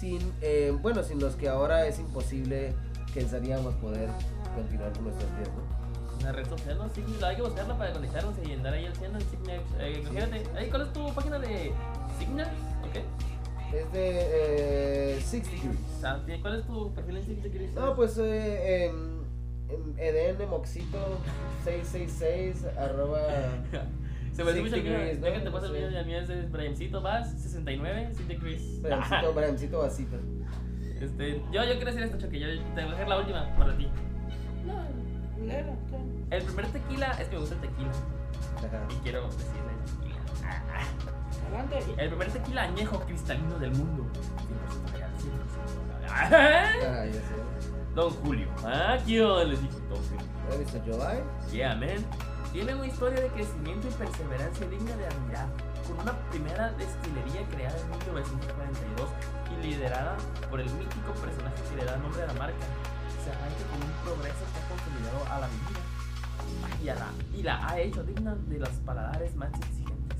sin, 0.00 0.32
eh, 0.40 0.76
bueno, 0.80 1.02
sin 1.02 1.20
los 1.20 1.36
que 1.36 1.48
ahora 1.48 1.86
es 1.86 1.98
imposible 1.98 2.72
pensaríamos 3.14 3.74
poder 3.76 4.08
continuar 4.54 4.92
con 4.92 5.04
nuestras 5.04 5.30
vidas, 5.36 5.50
¿no? 5.54 6.20
Una 6.20 6.32
red 6.32 6.48
social, 6.48 6.78
¿no? 6.78 6.88
Sí, 6.90 7.04
hay 7.22 7.36
que 7.36 7.42
buscarla 7.42 7.76
para 7.76 7.92
conectarnos 7.92 8.34
y 8.46 8.52
andar 8.52 8.74
ahí 8.74 8.86
haciendo 8.86 9.18
en 9.18 9.30
Signal. 9.30 9.60
Eh, 9.78 10.68
¿cuál 10.70 10.82
es 10.82 10.92
tu 10.92 11.14
página 11.14 11.38
de 11.38 11.72
Signal? 12.18 12.48
Ok. 12.88 13.74
Es 13.74 13.92
de 13.92 15.14
eh, 15.14 15.20
Six 15.22 15.50
Degrees. 15.50 16.40
¿cuál 16.40 16.58
es 16.60 16.66
tu 16.66 16.92
perfil 16.94 17.16
en 17.16 17.24
Signal? 17.24 17.74
No, 17.74 17.96
pues 17.96 18.18
eh, 18.18 18.86
en, 18.86 19.20
en 19.68 19.98
EDN 19.98 20.48
Moxito 20.48 20.98
666 21.64 22.66
arroba 22.76 23.20
Se 24.40 24.44
me 24.44 24.50
hace 24.52 24.62
mucho 24.62 24.76
el 24.76 24.82
mío. 24.82 24.92
degrees, 24.92 25.18
¿no? 25.20 25.26
Que 25.32 25.40
te 25.40 25.50
paso 25.50 25.66
el 25.66 25.72
Sí. 25.72 25.78
mío. 25.78 25.98
El 26.00 26.06
mío 26.06 26.18
es 26.18 26.50
Briancito 26.52 27.02
Vaz 27.02 27.30
69, 27.42 28.08
6 28.14 28.28
degrees. 28.28 28.82
Bramcito, 28.82 29.32
Bramcito 29.34 29.78
Vasito. 29.80 30.16
Este, 31.00 31.42
yo, 31.52 31.64
yo 31.64 31.74
quiero 31.76 31.86
decir 31.86 32.02
esto, 32.02 32.18
Choque. 32.18 32.38
Yo 32.40 32.46
te 32.48 32.82
voy 32.82 32.82
a 32.82 32.90
dejar 32.90 33.08
la 33.08 33.18
última 33.18 33.56
para 33.56 33.76
ti. 33.76 33.88
No, 34.66 34.72
está 35.46 35.96
bien. 35.96 36.26
El 36.30 36.42
primer 36.44 36.66
tequila 36.66 37.06
es 37.18 37.28
que 37.28 37.34
me 37.34 37.40
gusta 37.40 37.54
el 37.54 37.60
tequila. 37.62 37.90
Ajá. 38.56 38.86
Y 38.90 38.94
quiero 39.02 39.22
decirle 39.24 39.72
tequila. 39.86 40.16
El 41.98 42.08
primer 42.08 42.30
tequila 42.30 42.62
añejo 42.62 43.00
cristalino 43.00 43.58
del 43.58 43.72
mundo. 43.72 44.06
Ah. 46.08 47.04
Don 47.94 48.10
Julio. 48.10 48.46
Ah, 48.64 48.98
¿qué 49.06 49.22
onda? 49.22 49.44
Les 49.44 49.60
dije, 49.60 49.74
Don 49.88 49.98
Julio. 49.98 50.26
¿Has 50.50 50.58
visto 50.58 50.80
July? 50.86 51.18
Yeah, 51.52 51.74
man. 51.74 52.04
Tiene 52.52 52.74
una 52.74 52.86
historia 52.86 53.20
de 53.20 53.28
crecimiento 53.28 53.86
y 53.86 53.92
perseverancia 53.92 54.66
digna 54.66 54.96
de 54.96 55.06
admirar, 55.06 55.46
con 55.86 56.00
una 56.00 56.18
primera 56.30 56.72
destilería 56.72 57.46
creada 57.48 57.78
en 57.78 57.90
1942 57.90 59.08
y 59.54 59.66
liderada 59.66 60.16
por 60.50 60.58
el 60.58 60.66
mítico 60.74 61.12
personaje 61.12 61.62
que 61.70 61.76
le 61.76 61.84
da 61.84 61.96
nombre 61.98 62.22
a 62.24 62.26
la 62.26 62.34
marca. 62.34 62.66
Se 63.22 63.30
arranca 63.30 63.62
con 63.70 63.86
un 63.86 63.94
progreso 64.02 64.42
que 64.50 64.58
ha 64.58 64.68
consolidado 64.68 65.32
a 65.32 65.40
la 65.40 65.46
bebida 65.46 66.82
y, 66.82 66.88
a 66.88 66.94
la, 66.96 67.38
y 67.38 67.42
la 67.44 67.68
ha 67.68 67.78
hecho 67.78 68.02
digna 68.02 68.34
de 68.34 68.58
los 68.58 68.70
paladares 68.84 69.36
más 69.36 69.52
exigentes. 69.54 70.18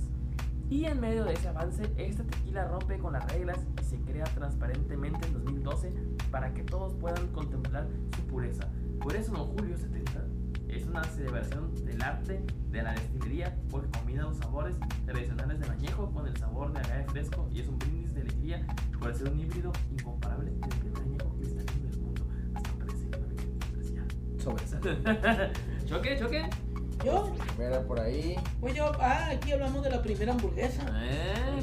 Y 0.71 0.85
en 0.85 1.01
medio 1.01 1.25
de 1.25 1.33
ese 1.33 1.49
avance, 1.49 1.83
esta 1.97 2.23
tequila 2.23 2.69
rompe 2.69 2.97
con 2.99 3.15
las 3.15 3.29
reglas 3.33 3.59
y 3.81 3.85
se 3.85 4.01
crea 4.03 4.25
transparentemente 4.25 5.27
en 5.27 5.33
2012 5.33 5.93
para 6.31 6.55
que 6.55 6.63
todos 6.63 6.95
puedan 6.95 7.27
contemplar 7.33 7.89
su 8.15 8.23
pureza. 8.29 8.69
Por 9.01 9.17
eso, 9.17 9.33
Don 9.33 9.49
Julio 9.57 9.77
70 9.77 10.30
es 10.77 10.87
una 10.87 11.03
celebración 11.05 11.75
del 11.85 12.03
arte 12.03 12.45
de 12.71 12.83
la 12.83 12.93
destilería 12.93 13.57
porque 13.71 13.91
combina 13.91 14.23
los 14.23 14.37
sabores 14.39 14.77
tradicionales 15.05 15.61
del 15.61 15.71
añejo 15.71 16.11
con 16.13 16.27
el 16.27 16.37
sabor 16.37 16.73
de 16.73 16.81
agave 16.81 17.05
fresco 17.05 17.49
y 17.53 17.61
es 17.61 17.69
un 17.69 17.79
brindis 17.79 18.15
de 18.15 18.21
alegría 18.23 18.67
por 18.99 19.15
ser 19.15 19.29
un 19.29 19.41
híbrido 19.41 19.73
incomparable 19.91 20.51
del 20.51 20.69
primer 20.69 21.03
añejo 21.03 21.37
cristalino 21.37 21.91
del 21.91 22.01
mundo. 22.01 22.27
Hasta 22.55 22.71
parece 22.73 23.11
que 23.11 23.19
no 23.19 23.27
me. 23.27 24.41
Sobresale. 24.41 25.53
choque, 25.87 26.19
choque. 26.19 26.70
Yo, 27.05 27.33
Primera 27.57 27.81
por 27.83 27.99
ahí. 27.99 28.37
pues 28.61 28.75
yo, 28.75 28.93
ah, 29.01 29.31
aquí 29.33 29.53
hablamos 29.53 29.83
de 29.83 29.91
la 29.91 30.03
primera 30.03 30.33
hamburguesa. 30.33 30.83
Eh, 31.03 31.61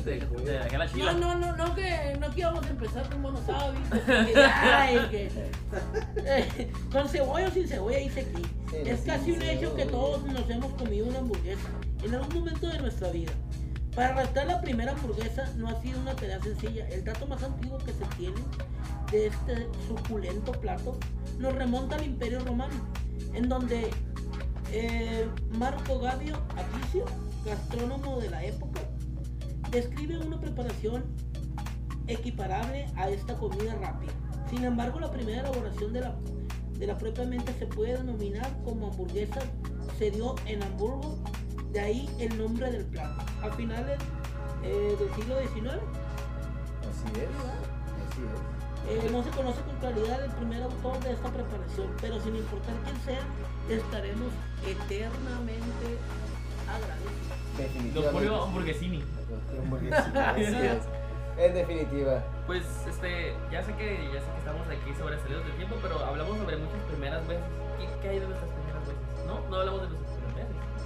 la 0.78 0.90
chila. 0.90 1.14
No, 1.14 1.36
no, 1.36 1.36
no, 1.36 1.56
no 1.56 1.76
que 1.76 2.18
no 2.20 2.32
que 2.32 2.40
íbamos 2.40 2.66
a 2.66 2.70
empezar 2.70 3.08
con 3.10 3.26
hábitos. 3.26 4.00
que, 4.06 4.40
ay, 4.40 5.08
que, 5.12 5.32
eh, 6.26 6.72
con 6.92 7.08
cebolla 7.08 7.48
o 7.48 7.52
sin 7.52 7.68
cebolla 7.68 7.98
dice 8.00 8.22
aquí. 8.22 8.44
Sí, 8.72 8.78
es 8.86 9.02
casi 9.02 9.32
un 9.32 9.42
hecho 9.44 9.76
que 9.76 9.86
todos 9.86 10.24
nos 10.26 10.50
hemos 10.50 10.72
comido 10.74 11.08
una 11.08 11.20
hamburguesa 11.20 11.70
en 12.04 12.16
algún 12.16 12.40
momento 12.40 12.68
de 12.68 12.80
nuestra 12.80 13.10
vida. 13.12 13.32
Para 13.96 14.10
arrastrar 14.10 14.48
la 14.48 14.62
primera 14.62 14.92
hamburguesa 14.92 15.52
no 15.56 15.70
ha 15.70 15.82
sido 15.82 16.00
una 16.00 16.16
tarea 16.16 16.40
sencilla. 16.42 16.88
El 16.90 17.04
dato 17.04 17.26
más 17.28 17.44
antiguo 17.44 17.78
que 17.80 17.94
se 17.94 18.06
tiene 18.18 18.42
de 19.12 19.28
este 19.28 19.68
suculento 19.88 20.52
plato 20.52 20.98
nos 21.40 21.56
remonta 21.56 21.96
al 21.96 22.06
Imperio 22.06 22.40
Romano, 22.40 22.76
en 23.34 23.50
donde 23.50 23.90
eh, 24.72 25.28
Marco 25.58 26.00
Gabio 26.00 26.38
Apicio, 26.56 27.06
gastrónomo 27.46 28.20
de 28.20 28.30
la 28.30 28.44
época, 28.44 28.82
describe 29.72 30.18
una 30.18 30.40
preparación 30.40 31.06
equiparable 32.08 32.88
a 32.96 33.10
esta 33.10 33.36
comida 33.36 33.76
rápida. 33.76 34.14
Sin 34.50 34.64
embargo, 34.64 35.00
la 35.00 35.12
primera 35.12 35.42
elaboración 35.42 35.94
de 35.94 36.02
la, 36.02 36.16
de 36.78 36.88
la 36.88 36.98
propiamente 36.98 37.54
se 37.60 37.68
puede 37.68 37.98
denominar 37.98 38.50
como 38.64 38.88
hamburguesa 38.88 39.42
se 39.98 40.12
dio 40.12 40.36
en 40.46 40.62
Hamburgo, 40.64 41.18
de 41.72 41.80
ahí 41.80 42.10
el 42.20 42.38
nombre 42.38 42.72
del 42.72 42.86
plato. 42.86 43.24
A 43.42 43.52
finales 43.56 43.98
eh, 44.64 44.96
del 45.00 45.14
siglo 45.16 45.36
XIX 45.42 45.82
Así 46.82 47.20
es. 47.20 47.30
Así 48.10 48.22
es. 48.22 48.57
Eh, 48.90 49.10
no 49.12 49.22
se 49.24 49.30
conoce 49.32 49.62
con 49.62 49.76
claridad 49.78 50.24
el 50.24 50.32
primer 50.32 50.64
autor 50.64 51.00
de 51.00 51.12
esta 51.12 51.30
preparación, 51.30 51.92
pero 52.02 52.20
sin 52.22 52.36
importar 52.36 52.76
quién 52.86 52.98
sea, 53.02 53.20
estaremos 53.70 54.32
eternamente 54.66 55.98
agradecidos. 56.68 57.58
Don 57.58 57.58
Definitivamente. 57.58 58.12
Julio 58.12 58.44
Hamburguesini. 58.44 59.04
En 61.38 61.54
definitiva. 61.54 62.24
Pues 62.48 62.64
este, 62.90 63.32
ya 63.52 63.62
sé 63.62 63.72
que 63.76 64.10
ya 64.12 64.20
sé 64.20 64.26
que 64.26 64.40
estamos 64.40 64.68
aquí 64.68 64.92
sobresalidos 64.98 65.46
del 65.46 65.56
tiempo, 65.56 65.76
pero 65.84 66.04
hablamos 66.04 66.36
sobre 66.36 66.58
muchas 66.58 66.82
primeras 66.90 67.28
veces. 67.28 67.44
¿Y 67.78 67.86
qué 68.02 68.10
hay 68.10 68.18
de 68.20 68.26
nuestras 68.26 68.50
primeras 68.50 68.82
veces? 68.88 69.04
¿No? 69.28 69.40
No 69.48 69.58
hablamos 69.58 69.82
de 69.84 69.90
nuestras 69.90 70.18
primeras 70.18 70.50
veces. 70.50 70.82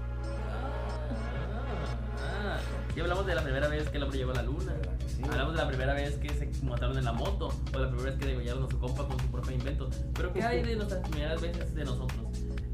Ah, 2.19 2.19
ah. 2.19 2.59
Y 2.93 2.99
hablamos 2.99 3.25
de 3.25 3.33
la 3.35 3.43
primera 3.43 3.69
vez 3.69 3.87
que 3.89 3.95
el 3.95 4.03
hombre 4.03 4.17
llegó 4.17 4.31
a 4.31 4.35
la 4.35 4.43
luna. 4.43 4.73
¿Verdad 5.01 5.07
que 5.07 5.09
sí? 5.09 5.23
Hablamos 5.23 5.53
de 5.53 5.61
la 5.61 5.67
primera 5.67 5.93
vez 5.93 6.15
que 6.15 6.29
se 6.29 6.49
montaron 6.63 6.97
en 6.97 7.05
la 7.05 7.13
moto 7.13 7.49
o 7.73 7.79
la 7.79 7.87
primera 7.87 8.11
vez 8.11 8.19
que 8.19 8.25
degollaron 8.27 8.63
a 8.63 8.69
su 8.69 8.79
compa 8.79 9.07
con 9.07 9.19
su 9.19 9.27
propio 9.27 9.51
invento. 9.51 9.89
Pero 10.13 10.33
¿qué 10.33 10.43
hay 10.43 10.63
de 10.63 10.75
nuestras 10.75 11.07
primeras 11.09 11.41
veces 11.41 11.73
de 11.73 11.85
nosotros? 11.85 12.21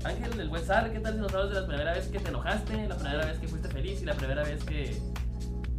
Ángel 0.04 0.38
del 0.38 0.50
buen 0.50 0.64
Zar, 0.64 0.92
¿qué 0.92 1.00
tal 1.00 1.16
si 1.16 1.20
nos 1.20 1.34
hablas 1.34 1.50
de 1.50 1.62
la 1.62 1.68
primera 1.68 1.94
vez 1.94 2.08
que 2.08 2.20
te 2.20 2.30
enojaste, 2.30 2.88
la 2.88 2.96
primera 2.96 3.26
vez 3.26 3.40
que 3.40 3.48
fuiste 3.48 3.70
feliz 3.70 4.02
y 4.02 4.06
la 4.06 4.14
primera 4.14 4.44
vez 4.44 4.64
que... 4.64 5.02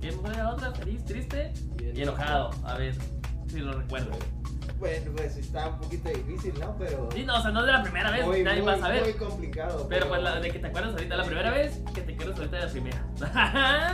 ¿Qué 0.01 0.13
fue 0.13 0.33
la 0.35 0.53
otra? 0.53 0.73
¿Feliz, 0.73 1.05
triste 1.05 1.53
y 1.95 2.03
enojado? 2.03 2.51
A 2.65 2.75
ver, 2.75 2.95
si 3.49 3.61
lo 3.61 3.73
recuerdo. 3.73 4.17
Bueno, 4.79 5.11
pues 5.17 5.37
está 5.37 5.69
un 5.69 5.79
poquito 5.79 6.09
difícil, 6.09 6.55
¿no? 6.61 6.77
Pero. 6.79 7.09
Sí, 7.13 7.25
no, 7.25 7.37
o 7.39 7.43
sea, 7.43 7.51
no 7.51 7.65
de 7.67 7.73
la 7.73 7.83
primera 7.83 8.11
vez, 8.13 8.25
muy, 8.25 8.43
nadie 8.45 8.63
muy, 8.63 8.69
va 8.69 8.75
a 8.75 8.79
saber. 8.79 9.03
muy 9.03 9.13
complicado. 9.15 9.87
Pero 9.89 10.09
pues 10.09 10.23
la 10.23 10.39
de 10.41 10.51
que 10.53 10.59
te 10.61 10.67
acuerdas 10.69 10.93
ahorita, 10.93 11.17
la 11.17 11.25
primera 11.25 11.51
vez 11.51 11.81
que 11.95 12.01
te 12.03 12.13
acuerdas 12.15 12.39
ahorita 12.39 12.57
de 12.59 12.65
la 12.67 12.71
primera. 12.71 13.07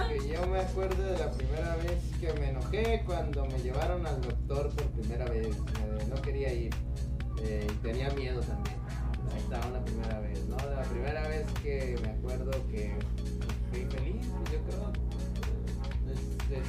Que 0.09 0.28
yo 0.28 0.47
me 0.47 0.61
acuerdo 0.61 1.03
de 1.03 1.18
la 1.18 1.30
primera 1.30 1.76
vez 1.76 2.03
que 2.20 2.32
me 2.41 2.51
enojé 2.51 3.03
cuando 3.07 3.47
me 3.47 3.59
llevaron 3.61 4.07
al 4.07 4.20
doctor 4.20 4.68
por 4.74 4.85
primera 4.91 5.24
vez. 5.26 5.57
No 6.09 6.20
quería 6.20 6.53
ir. 6.53 6.74
eh, 7.43 7.66
y 7.68 7.72
tenía 7.82 8.11
miedo 8.11 8.41
también. 8.41 8.76
Ahí 9.32 9.39
estaba 9.41 9.66
la 9.70 9.85
primera 9.85 10.20
vez, 10.20 10.45
¿no? 10.47 10.57
De 10.57 10.76
la 10.76 10.82
primera 10.82 11.28
vez 11.28 11.47
que 11.62 11.99
me 12.03 12.11
acuerdo 12.11 12.51
que 12.70 12.95
fui 13.70 13.85
feliz, 13.87 14.26
pues 14.39 14.53
yo 14.53 14.62
creo. 14.66 14.93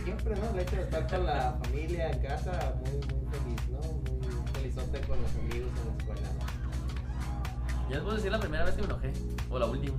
Siempre, 0.03 0.36
¿no? 0.36 0.49
El 0.51 0.59
hecho 0.59 0.75
de 0.75 0.81
estar 0.83 1.07
con 1.07 1.25
la 1.25 1.57
familia 1.63 2.09
en 2.11 2.19
casa, 2.19 2.73
muy, 2.79 2.91
muy 2.91 3.25
feliz, 3.31 3.69
¿no? 3.69 3.79
Muy 3.79 4.47
felizote 4.53 5.01
con 5.01 5.21
los 5.21 5.31
amigos 5.36 5.71
en 5.81 5.88
la 5.88 5.97
escuela, 5.97 6.29
¿no? 6.39 7.89
Ya 7.89 7.95
les 7.95 8.01
puedo 8.01 8.15
decir 8.15 8.31
la 8.31 8.39
primera 8.39 8.65
vez 8.65 8.75
que 8.75 8.81
me 8.81 8.88
enojé. 8.88 9.13
O 9.49 9.59
la 9.59 9.65
última. 9.65 9.97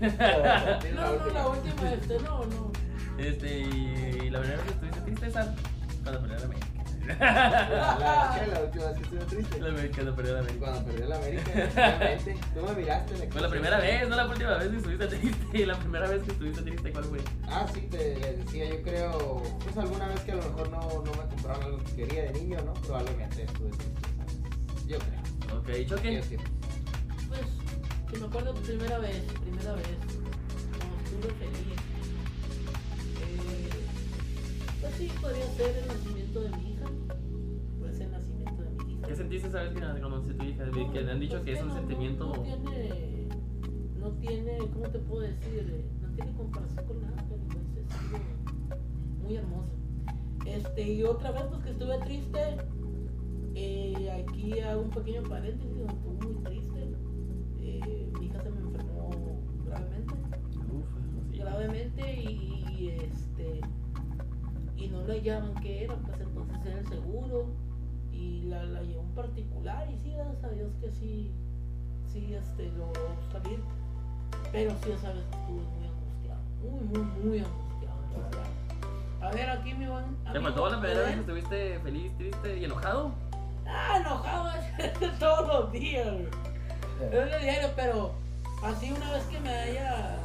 No, 0.94 1.16
no, 1.16 1.32
la 1.32 1.48
última, 1.48 1.92
este, 1.92 2.18
no, 2.20 2.44
no. 2.46 2.72
Este, 3.18 3.60
y 3.60 4.30
la 4.30 4.40
primera 4.40 4.62
vez 4.62 4.66
que 4.66 4.70
estuviste 4.70 5.00
triste, 5.00 5.30
Zar, 5.30 5.54
cuando 6.02 6.20
perdió 6.20 6.38
la 6.38 6.44
América. 6.44 6.73
La, 7.06 7.96
la, 7.98 8.46
la 8.54 8.60
última 8.60 8.86
vez 8.86 8.96
que 8.96 9.02
estuve 9.02 9.24
triste. 9.24 9.60
La 9.60 9.68
América, 9.68 9.94
cuando 9.94 10.16
perdió 10.16 10.34
la 10.34 10.40
América. 10.40 10.60
Cuando 10.64 10.84
perdió 10.84 11.06
la 11.08 11.16
América, 11.20 11.70
realmente, 11.74 12.36
tú 12.54 12.62
me 12.62 12.72
miraste. 12.74 13.30
Fue 13.30 13.40
la 13.40 13.48
primera 13.50 13.78
vez, 13.78 14.08
no 14.08 14.16
la 14.16 14.26
última 14.26 14.56
vez 14.56 14.70
que 14.70 14.76
estuviste 14.76 15.06
triste. 15.06 15.66
La 15.66 15.78
primera 15.78 16.08
vez 16.08 16.22
que 16.22 16.32
estuviste 16.32 16.62
triste, 16.62 16.92
¿cuál 16.92 17.04
fue? 17.04 17.18
Ah, 17.46 17.66
sí, 17.72 17.80
te 17.90 18.16
les 18.18 18.44
decía, 18.44 18.68
yo 18.68 18.82
creo, 18.82 19.42
pues 19.62 19.76
alguna 19.76 20.08
vez 20.08 20.20
que 20.20 20.32
a 20.32 20.34
lo 20.36 20.42
mejor 20.42 20.70
no, 20.70 20.80
no 20.80 21.10
me 21.12 21.28
compraron 21.30 21.64
algo 21.64 21.78
que 21.84 21.94
quería 21.96 22.22
de 22.24 22.32
niño, 22.32 22.58
¿no? 22.64 22.72
Probablemente 22.74 23.44
estuve 23.44 23.70
triste, 23.70 24.00
¿sabes? 24.16 24.86
Yo 24.86 24.98
creo. 24.98 25.58
Ok, 25.58 25.88
choque. 25.88 26.22
sí. 26.22 26.36
Pues, 27.28 27.40
que 28.10 28.18
me 28.18 28.26
acuerdo 28.26 28.54
primera 28.54 28.98
vez, 28.98 29.22
primera 29.42 29.72
vez, 29.74 29.86
cuando 30.78 30.96
estuve 31.04 31.34
feliz. 31.34 31.78
Eh, 33.20 33.70
pues 34.80 34.94
sí, 34.98 35.12
podría 35.20 35.46
ser 35.56 35.76
el 35.78 35.88
nacimiento 35.88 36.40
de 36.40 36.48
mi 36.58 36.73
¿Qué 39.14 39.18
sentiste 39.18 39.46
esa 39.46 39.62
vez 39.62 39.72
que 39.74 40.00
conocí 40.00 40.30
a 40.32 40.36
tu 40.36 40.44
hija? 40.44 40.64
Que 40.92 41.02
le 41.02 41.12
han 41.12 41.20
dicho 41.20 41.34
Pues 41.34 41.44
que 41.44 41.52
es 41.52 41.62
un 41.62 41.68
no- 41.68 41.74
sentimiento. 41.74 42.26
No, 42.26 42.42
tiene, 42.42 43.28
no 44.00 44.10
tiene, 44.14 44.58
¿cómo 44.72 44.88
te 44.88 44.98
puedo 44.98 45.20
decir? 45.20 45.70
Eh, 45.72 45.84
No 46.02 46.08
tiene 46.16 46.32
comparación 46.36 46.84
con 46.84 47.00
nada, 47.00 47.24
pero 47.28 47.40
pues 47.52 47.64
es 47.76 49.22
muy 49.22 49.36
hermoso. 49.36 49.70
Este, 50.46 50.92
y 50.94 51.04
otra 51.04 51.30
vez, 51.30 51.44
pues 51.44 51.62
que 51.62 51.70
estuve 51.70 51.96
triste. 51.98 52.40
eh, 53.54 54.10
aquí 54.26 54.58
hago 54.58 54.82
un 54.82 54.90
pequeño 54.90 55.22
paréntesis, 55.22 55.76
estuve 55.78 56.26
muy 56.26 56.34
triste. 56.42 56.80
Eh, 57.60 58.10
mi 58.18 58.26
hija 58.26 58.42
se 58.42 58.50
me 58.50 58.58
enfermó 58.62 59.10
gravemente 59.64 60.14
Uf, 60.72 60.86
sí. 61.30 61.38
gravemente 61.38 62.20
y 62.20 62.88
este 63.00 63.60
y 64.76 64.88
no 64.88 65.06
le 65.06 65.22
llaman 65.22 65.54
que 65.62 65.84
era 65.84 65.94
pues 65.98 66.20
entonces 66.20 66.66
era 66.66 66.80
el 66.80 66.86
seguro 66.88 67.46
y 68.12 68.42
la, 68.42 68.64
la 68.64 68.82
llevó 68.82 69.03
particular 69.14 69.88
y 69.90 69.98
sí 69.98 70.12
gracias 70.14 70.44
a 70.44 70.48
Dios 70.50 70.70
que 70.80 70.90
sí 70.90 71.30
sí 72.12 72.34
este 72.34 72.70
logró 72.72 73.16
salir 73.32 73.60
pero 74.52 74.70
sí 74.82 74.90
esa 74.92 75.08
vez 75.12 75.24
estuve 75.24 75.62
muy 75.62 75.86
angustiado 75.88 76.40
muy 76.62 76.80
muy 76.80 77.24
muy 77.24 77.38
angustiado 77.38 77.96
verdad. 78.16 78.48
a 79.20 79.30
ver 79.32 79.50
aquí 79.50 79.74
mi 79.74 79.86
buen 79.86 80.16
¿Te 80.32 80.40
faltó 80.40 80.68
la 80.70 80.80
primera 80.80 81.00
vez 81.02 81.14
que 81.14 81.20
estuviste 81.20 81.78
feliz, 81.80 82.16
triste 82.18 82.58
y 82.58 82.64
enojado? 82.64 83.12
ah 83.66 83.98
enojado 83.98 84.50
es 84.78 85.18
todos 85.18 85.46
los 85.48 85.72
días 85.72 86.10
güey. 86.12 86.28
Es 87.00 87.10
de 87.10 87.38
diario, 87.40 87.68
pero 87.74 88.12
así 88.62 88.92
una 88.92 89.10
vez 89.12 89.24
que 89.24 89.40
me 89.40 89.50
haya 89.50 90.16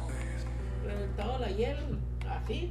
reventado 0.86 1.38
la 1.38 1.50
hiel, 1.50 1.98
así, 2.28 2.70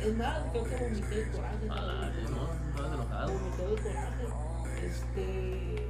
es 0.00 0.16
más, 0.16 0.42
creo 0.52 0.64
que 0.64 0.76
vomité 0.76 1.22
el 1.22 1.30
coraje. 1.32 1.68
Ah, 1.68 2.10
no, 2.22 2.36
no 2.36 2.52
estás 2.70 2.94
enojado. 2.94 3.32
Vomité 3.32 3.64
el 3.64 3.82
coraje. 3.82 4.45
Este. 4.86 5.86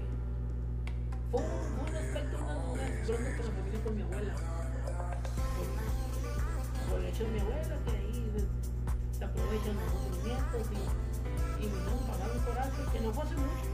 Fue 1.30 1.40
un, 1.40 1.46
un 1.88 1.96
aspecto, 1.96 2.36
una, 2.38 2.56
una 2.56 2.82
bronca 3.04 3.36
con 3.36 3.46
la 3.46 3.52
familia 3.52 3.80
con 3.84 3.96
mi 3.96 4.02
abuela. 4.02 4.34
Por, 6.88 7.00
el 7.00 7.06
hecho 7.06 7.24
de 7.24 7.30
mi 7.30 7.40
abuela, 7.40 7.76
que 7.84 7.90
ahí 7.90 8.32
muchos 9.36 9.74
nuevos 9.74 10.02
sentimientos 10.02 10.62
y, 10.70 11.62
y 11.62 11.66
me 11.68 11.76
hicieron 11.76 11.98
pagar 12.06 12.30
un 12.36 12.42
coraje 12.44 12.82
que 12.92 13.00
no 13.00 13.12
fue 13.12 13.24
hace 13.24 13.34
mucho. 13.34 13.66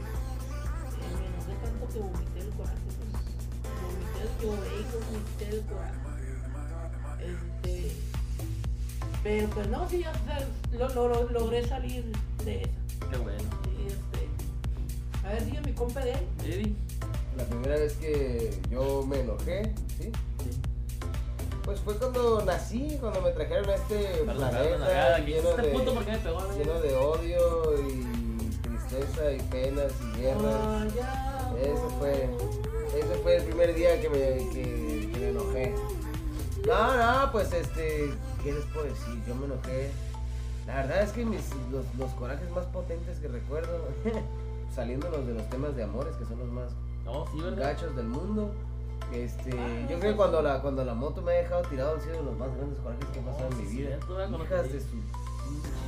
Eh, 0.99 1.15
me 1.19 1.25
enojé 1.27 1.53
tanto 1.63 1.87
que 1.93 1.99
vomité 1.99 2.39
el 2.39 2.49
coraje. 2.51 2.77
Pues. 2.85 2.97
Vomité 3.83 4.19
el 4.23 4.29
lloré 4.41 4.71
y 4.79 4.83
vomité 4.91 5.45
el 5.49 5.61
coraje. 5.65 5.99
Este, 7.23 7.91
pero 9.23 9.49
pues 9.51 9.67
no, 9.69 9.87
sí, 9.89 9.99
ya 9.99 10.11
lo, 10.77 10.89
lo- 10.89 11.07
lo- 11.09 11.29
logré 11.29 11.65
salir 11.67 12.11
de 12.43 12.61
esa. 12.63 12.71
Ver, 15.33 15.65
mi 15.65 15.73
compa 15.73 15.99
de 16.01 16.11
él. 16.11 16.27
Eddie. 16.45 16.75
La 17.35 17.43
primera 17.45 17.75
vez 17.75 17.93
que 17.93 18.51
yo 18.69 19.03
me 19.07 19.21
enojé, 19.21 19.73
¿sí? 19.97 20.11
Pues 21.63 21.79
fue 21.79 21.97
cuando 21.97 22.43
nací, 22.45 22.97
cuando 22.99 23.19
me 23.21 23.31
trajeron 23.31 23.67
a 23.67 23.73
este 23.73 24.23
Para 24.27 24.37
la 24.37 24.49
planeta 24.51 25.17
lleno 25.19 25.49
este 25.49 25.61
de, 25.63 25.73
me 25.73 26.17
pegó, 26.19 26.39
lleno 26.55 26.79
de 26.81 26.95
odio 26.95 27.89
y 27.89 28.49
tristeza 28.61 29.31
y 29.31 29.39
penas 29.49 29.91
y 30.03 30.21
guerras. 30.21 30.55
Ah, 30.55 30.87
ya, 30.95 31.53
Eso 31.63 31.89
fue, 31.97 32.29
ese 32.95 33.15
fue 33.23 33.37
el 33.37 33.43
primer 33.45 33.73
día 33.73 33.99
que 33.99 34.09
me, 34.09 34.19
que, 34.51 35.09
que 35.11 35.19
me 35.19 35.29
enojé. 35.29 35.73
No, 36.67 36.95
no, 36.95 37.31
pues 37.31 37.51
este, 37.53 38.13
¿qué 38.43 38.53
les 38.53 38.65
puedo 38.65 38.85
decir? 38.85 39.19
Yo 39.27 39.33
me 39.33 39.45
enojé. 39.45 39.89
La 40.67 40.75
verdad 40.75 41.01
es 41.01 41.11
que 41.11 41.25
mis, 41.25 41.49
los, 41.71 41.85
los 41.97 42.11
corajes 42.11 42.51
más 42.51 42.65
potentes 42.65 43.17
que 43.17 43.29
recuerdo, 43.29 43.87
saliéndonos 44.73 45.25
de 45.25 45.33
los 45.33 45.49
temas 45.49 45.75
de 45.75 45.83
amores, 45.83 46.15
que 46.15 46.25
son 46.25 46.39
los 46.39 46.47
más 46.49 46.71
No, 47.05 47.25
sí, 47.27 47.39
gachos 47.55 47.95
del 47.95 48.07
mundo. 48.07 48.51
Este, 49.13 49.51
Ah, 49.51 49.87
yo 49.89 49.99
creo 49.99 50.11
que 50.11 50.17
cuando 50.17 50.41
la, 50.41 50.59
cuando 50.61 50.83
la 50.83 50.93
moto 50.93 51.21
me 51.21 51.33
ha 51.33 51.35
dejado 51.35 51.61
tirado 51.63 51.95
han 51.95 52.01
sido 52.01 52.23
los 52.23 52.37
más 52.37 52.49
grandes 52.55 52.79
corajes 52.79 53.05
que 53.13 53.19
he 53.19 53.21
pasado 53.21 53.49
en 53.51 53.57
mi 53.57 53.65
Sí, 53.65 53.77
vida. 53.77 53.97
Hijas 54.43 54.63
te- 54.63 54.73
de 54.73 54.79
su 54.79 54.87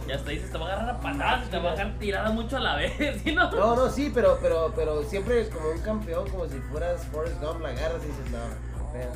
Y 0.07 0.11
hasta 0.11 0.29
dices, 0.29 0.51
te 0.51 0.57
va 0.59 0.65
a 0.69 0.73
agarrar 0.73 0.95
a 0.95 0.99
patadas 0.99 1.47
y 1.47 1.49
te 1.49 1.57
va 1.59 1.69
a 1.69 1.75
dejar 1.75 1.97
tirada 1.99 2.29
mucho 2.31 2.57
a 2.57 2.59
la 2.59 2.75
vez, 2.75 2.93
¿sí 3.23 3.31
no? 3.33 3.49
No, 3.51 3.75
no, 3.75 3.89
sí, 3.89 4.11
pero, 4.13 4.37
pero, 4.41 4.71
pero 4.75 5.01
siempre 5.03 5.41
es 5.41 5.49
como 5.49 5.69
un 5.69 5.79
campeón, 5.79 6.29
como 6.29 6.45
si 6.47 6.59
fueras 6.71 7.03
Forrest 7.07 7.41
Gump, 7.41 7.61
la 7.61 7.69
agarras 7.69 8.03
y 8.03 8.07
dices, 8.07 8.29
no, 8.31 8.37
no 8.77 8.91
pedo, 8.91 9.11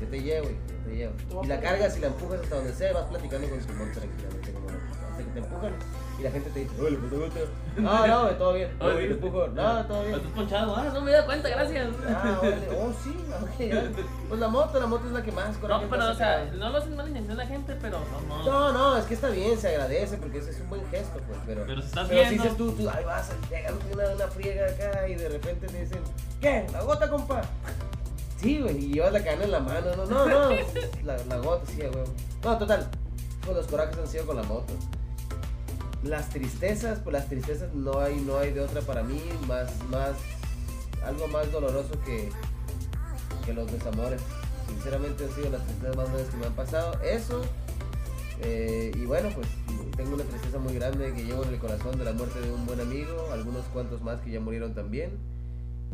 yo 0.00 0.06
te 0.06 0.22
llevo, 0.22 0.44
güey, 0.44 0.56
yo 0.68 0.90
te 0.90 0.96
llevo. 0.96 1.42
Y 1.42 1.46
la 1.48 1.60
cargas 1.60 1.96
y 1.96 2.00
la 2.00 2.06
empujas 2.08 2.40
hasta 2.40 2.54
donde 2.56 2.72
sea 2.74 2.90
y 2.90 2.94
vas 2.94 3.04
platicando 3.06 3.48
con 3.48 3.58
tu 3.58 3.72
moto 3.72 3.90
tranquilamente, 3.98 4.52
como 4.52 4.66
hasta 4.68 5.16
que 5.18 5.24
te 5.24 5.38
empujan 5.40 5.72
y 6.18 6.22
la 6.22 6.30
gente 6.30 6.50
te 6.50 6.60
dice, 6.60 6.80
oye, 6.80 6.96
te 6.96 7.16
gusta. 7.16 7.40
No, 7.76 8.06
no, 8.06 8.22
güey, 8.24 8.38
todo 8.38 8.52
bien, 8.52 8.68
Oye, 8.68 8.78
todo 8.78 8.96
bien, 8.96 9.08
te 9.08 9.14
empujo, 9.14 9.48
no, 9.48 9.86
todo 9.86 10.02
bien. 10.02 10.14
Estás 10.14 10.32
ponchado, 10.32 10.76
ah, 10.76 10.90
no 10.92 11.00
me 11.00 11.10
da 11.10 11.24
cuenta, 11.24 11.48
gracias. 11.48 11.88
Ah, 12.06 12.38
órale, 12.40 12.68
oh, 12.70 12.92
sí, 13.02 13.16
ok, 13.42 13.72
ya. 13.72 13.90
Pues 14.28 14.40
la 14.40 14.48
moto, 14.48 14.80
la 14.80 14.86
moto 14.86 15.06
es 15.06 15.12
la 15.12 15.22
que 15.22 15.32
más 15.32 15.56
coraje 15.56 15.84
No, 15.84 15.90
pero, 15.90 16.10
o 16.10 16.14
sea, 16.14 16.50
no 16.54 16.70
lo 16.70 16.78
hacen 16.78 16.96
mala 16.96 17.08
intención 17.08 17.36
la 17.36 17.46
gente, 17.46 17.76
pero 17.80 17.98
no, 18.28 18.36
no. 18.36 18.44
No, 18.44 18.72
no, 18.72 18.96
es 18.98 19.04
que 19.06 19.14
está 19.14 19.30
bien, 19.30 19.58
se 19.58 19.68
agradece 19.68 20.16
porque 20.18 20.38
ese 20.38 20.50
es 20.50 20.60
un 20.60 20.68
buen 20.68 20.86
gesto, 20.90 21.18
pues, 21.26 21.38
pero... 21.46 21.64
Pero 21.66 21.80
si 21.80 21.88
estás 21.88 22.08
Pero 22.08 22.28
si 22.28 22.34
dices 22.34 22.56
tú, 22.56 22.72
tú, 22.72 22.88
ahí 22.90 23.04
vas, 23.04 23.30
pegándote 23.48 23.94
una, 23.94 24.08
una 24.10 24.28
friega 24.28 24.66
acá 24.66 25.08
y 25.08 25.14
de 25.14 25.28
repente 25.28 25.66
te 25.66 25.80
dicen, 25.80 26.00
¿qué? 26.40 26.66
¿La 26.72 26.82
gota, 26.82 27.08
compa? 27.08 27.42
Sí, 28.36 28.60
güey, 28.60 28.76
y 28.76 28.92
llevas 28.94 29.12
la 29.12 29.22
cadena 29.22 29.44
en 29.44 29.52
la 29.52 29.60
mano, 29.60 29.96
no, 29.96 30.04
no, 30.04 30.26
no, 30.26 30.50
la, 31.04 31.16
la 31.16 31.36
gota, 31.36 31.64
sí, 31.66 31.78
güey. 31.80 32.04
No, 32.44 32.58
total, 32.58 32.88
pues 33.44 33.56
los 33.56 33.66
corajes 33.66 33.96
han 33.98 34.06
sido 34.06 34.26
con 34.26 34.36
la 34.36 34.42
moto. 34.42 34.74
Las 36.02 36.30
tristezas, 36.30 36.98
pues 36.98 37.12
las 37.12 37.28
tristezas 37.28 37.72
no 37.74 38.00
hay, 38.00 38.20
no 38.20 38.38
hay 38.38 38.52
de 38.52 38.60
otra 38.60 38.80
para 38.82 39.02
mí, 39.02 39.20
más, 39.46 39.70
más, 39.90 40.12
algo 41.04 41.28
más 41.28 41.50
doloroso 41.52 41.92
que, 42.04 42.28
que 43.44 43.54
los 43.54 43.70
desamores. 43.70 44.20
Sinceramente 44.68 45.24
han 45.24 45.32
sido 45.32 45.50
las 45.50 45.64
tristezas 45.64 45.96
más 45.96 46.08
grandes 46.08 46.28
que 46.28 46.36
me 46.38 46.46
han 46.46 46.54
pasado. 46.54 47.00
Eso, 47.02 47.42
eh, 48.40 48.90
y 48.96 49.04
bueno, 49.04 49.28
pues 49.34 49.46
tengo 49.96 50.14
una 50.14 50.24
tristeza 50.24 50.58
muy 50.58 50.74
grande 50.74 51.12
que 51.12 51.24
llevo 51.24 51.44
en 51.44 51.50
el 51.50 51.58
corazón 51.58 51.96
de 51.98 52.04
la 52.04 52.12
muerte 52.12 52.40
de 52.40 52.50
un 52.50 52.66
buen 52.66 52.80
amigo, 52.80 53.28
algunos 53.32 53.64
cuantos 53.66 54.02
más 54.02 54.20
que 54.20 54.30
ya 54.30 54.40
murieron 54.40 54.74
también. 54.74 55.18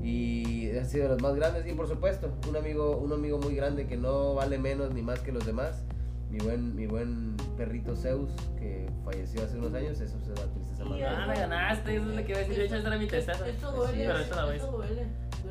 Y 0.03 0.71
han 0.77 0.89
sido 0.89 1.09
los 1.09 1.21
más 1.21 1.35
grandes. 1.35 1.67
Y 1.67 1.73
por 1.73 1.89
supuesto, 1.89 2.33
un 2.49 2.57
amigo, 2.57 2.97
un 2.97 3.13
amigo 3.13 3.39
muy 3.39 3.55
grande 3.55 3.87
que 3.87 3.97
no 3.97 4.35
vale 4.35 4.57
menos 4.59 4.95
ni 4.95 5.03
más 5.03 5.21
que 5.21 5.33
los 5.33 5.45
demás. 5.45 5.83
Mi 6.31 6.39
buen, 6.39 6.77
mi 6.77 6.87
buen 6.87 7.37
perrito 7.57 7.97
Zeus, 7.97 8.31
que 8.59 8.88
falleció 9.11 9.43
hace 9.43 9.57
unos 9.59 9.73
años, 9.75 10.01
eso 10.01 10.19
es 10.19 10.29
la 10.29 10.47
tristeza 10.53 10.85
más 10.85 10.99
grande. 10.99 11.23
Ah, 11.23 11.27
me 11.27 11.35
ganaste, 11.41 11.97
eso 11.97 12.11
es 12.11 12.17
lo 12.17 12.25
que 12.25 12.31
iba 12.31 12.37
a 12.37 12.41
decir. 12.41 12.57
De 12.57 12.65
hecho, 12.65 12.77
esa 12.77 12.89
era 12.89 12.99
mi 12.99 13.07
tristeza. 13.07 13.49
Esto 13.49 13.71
Sí, 13.71 13.77
duele, 13.77 14.25
pero 14.29 14.37
la 14.37 14.45
ves. 14.45 14.63
esto 14.63 14.73
duele. 14.77 15.07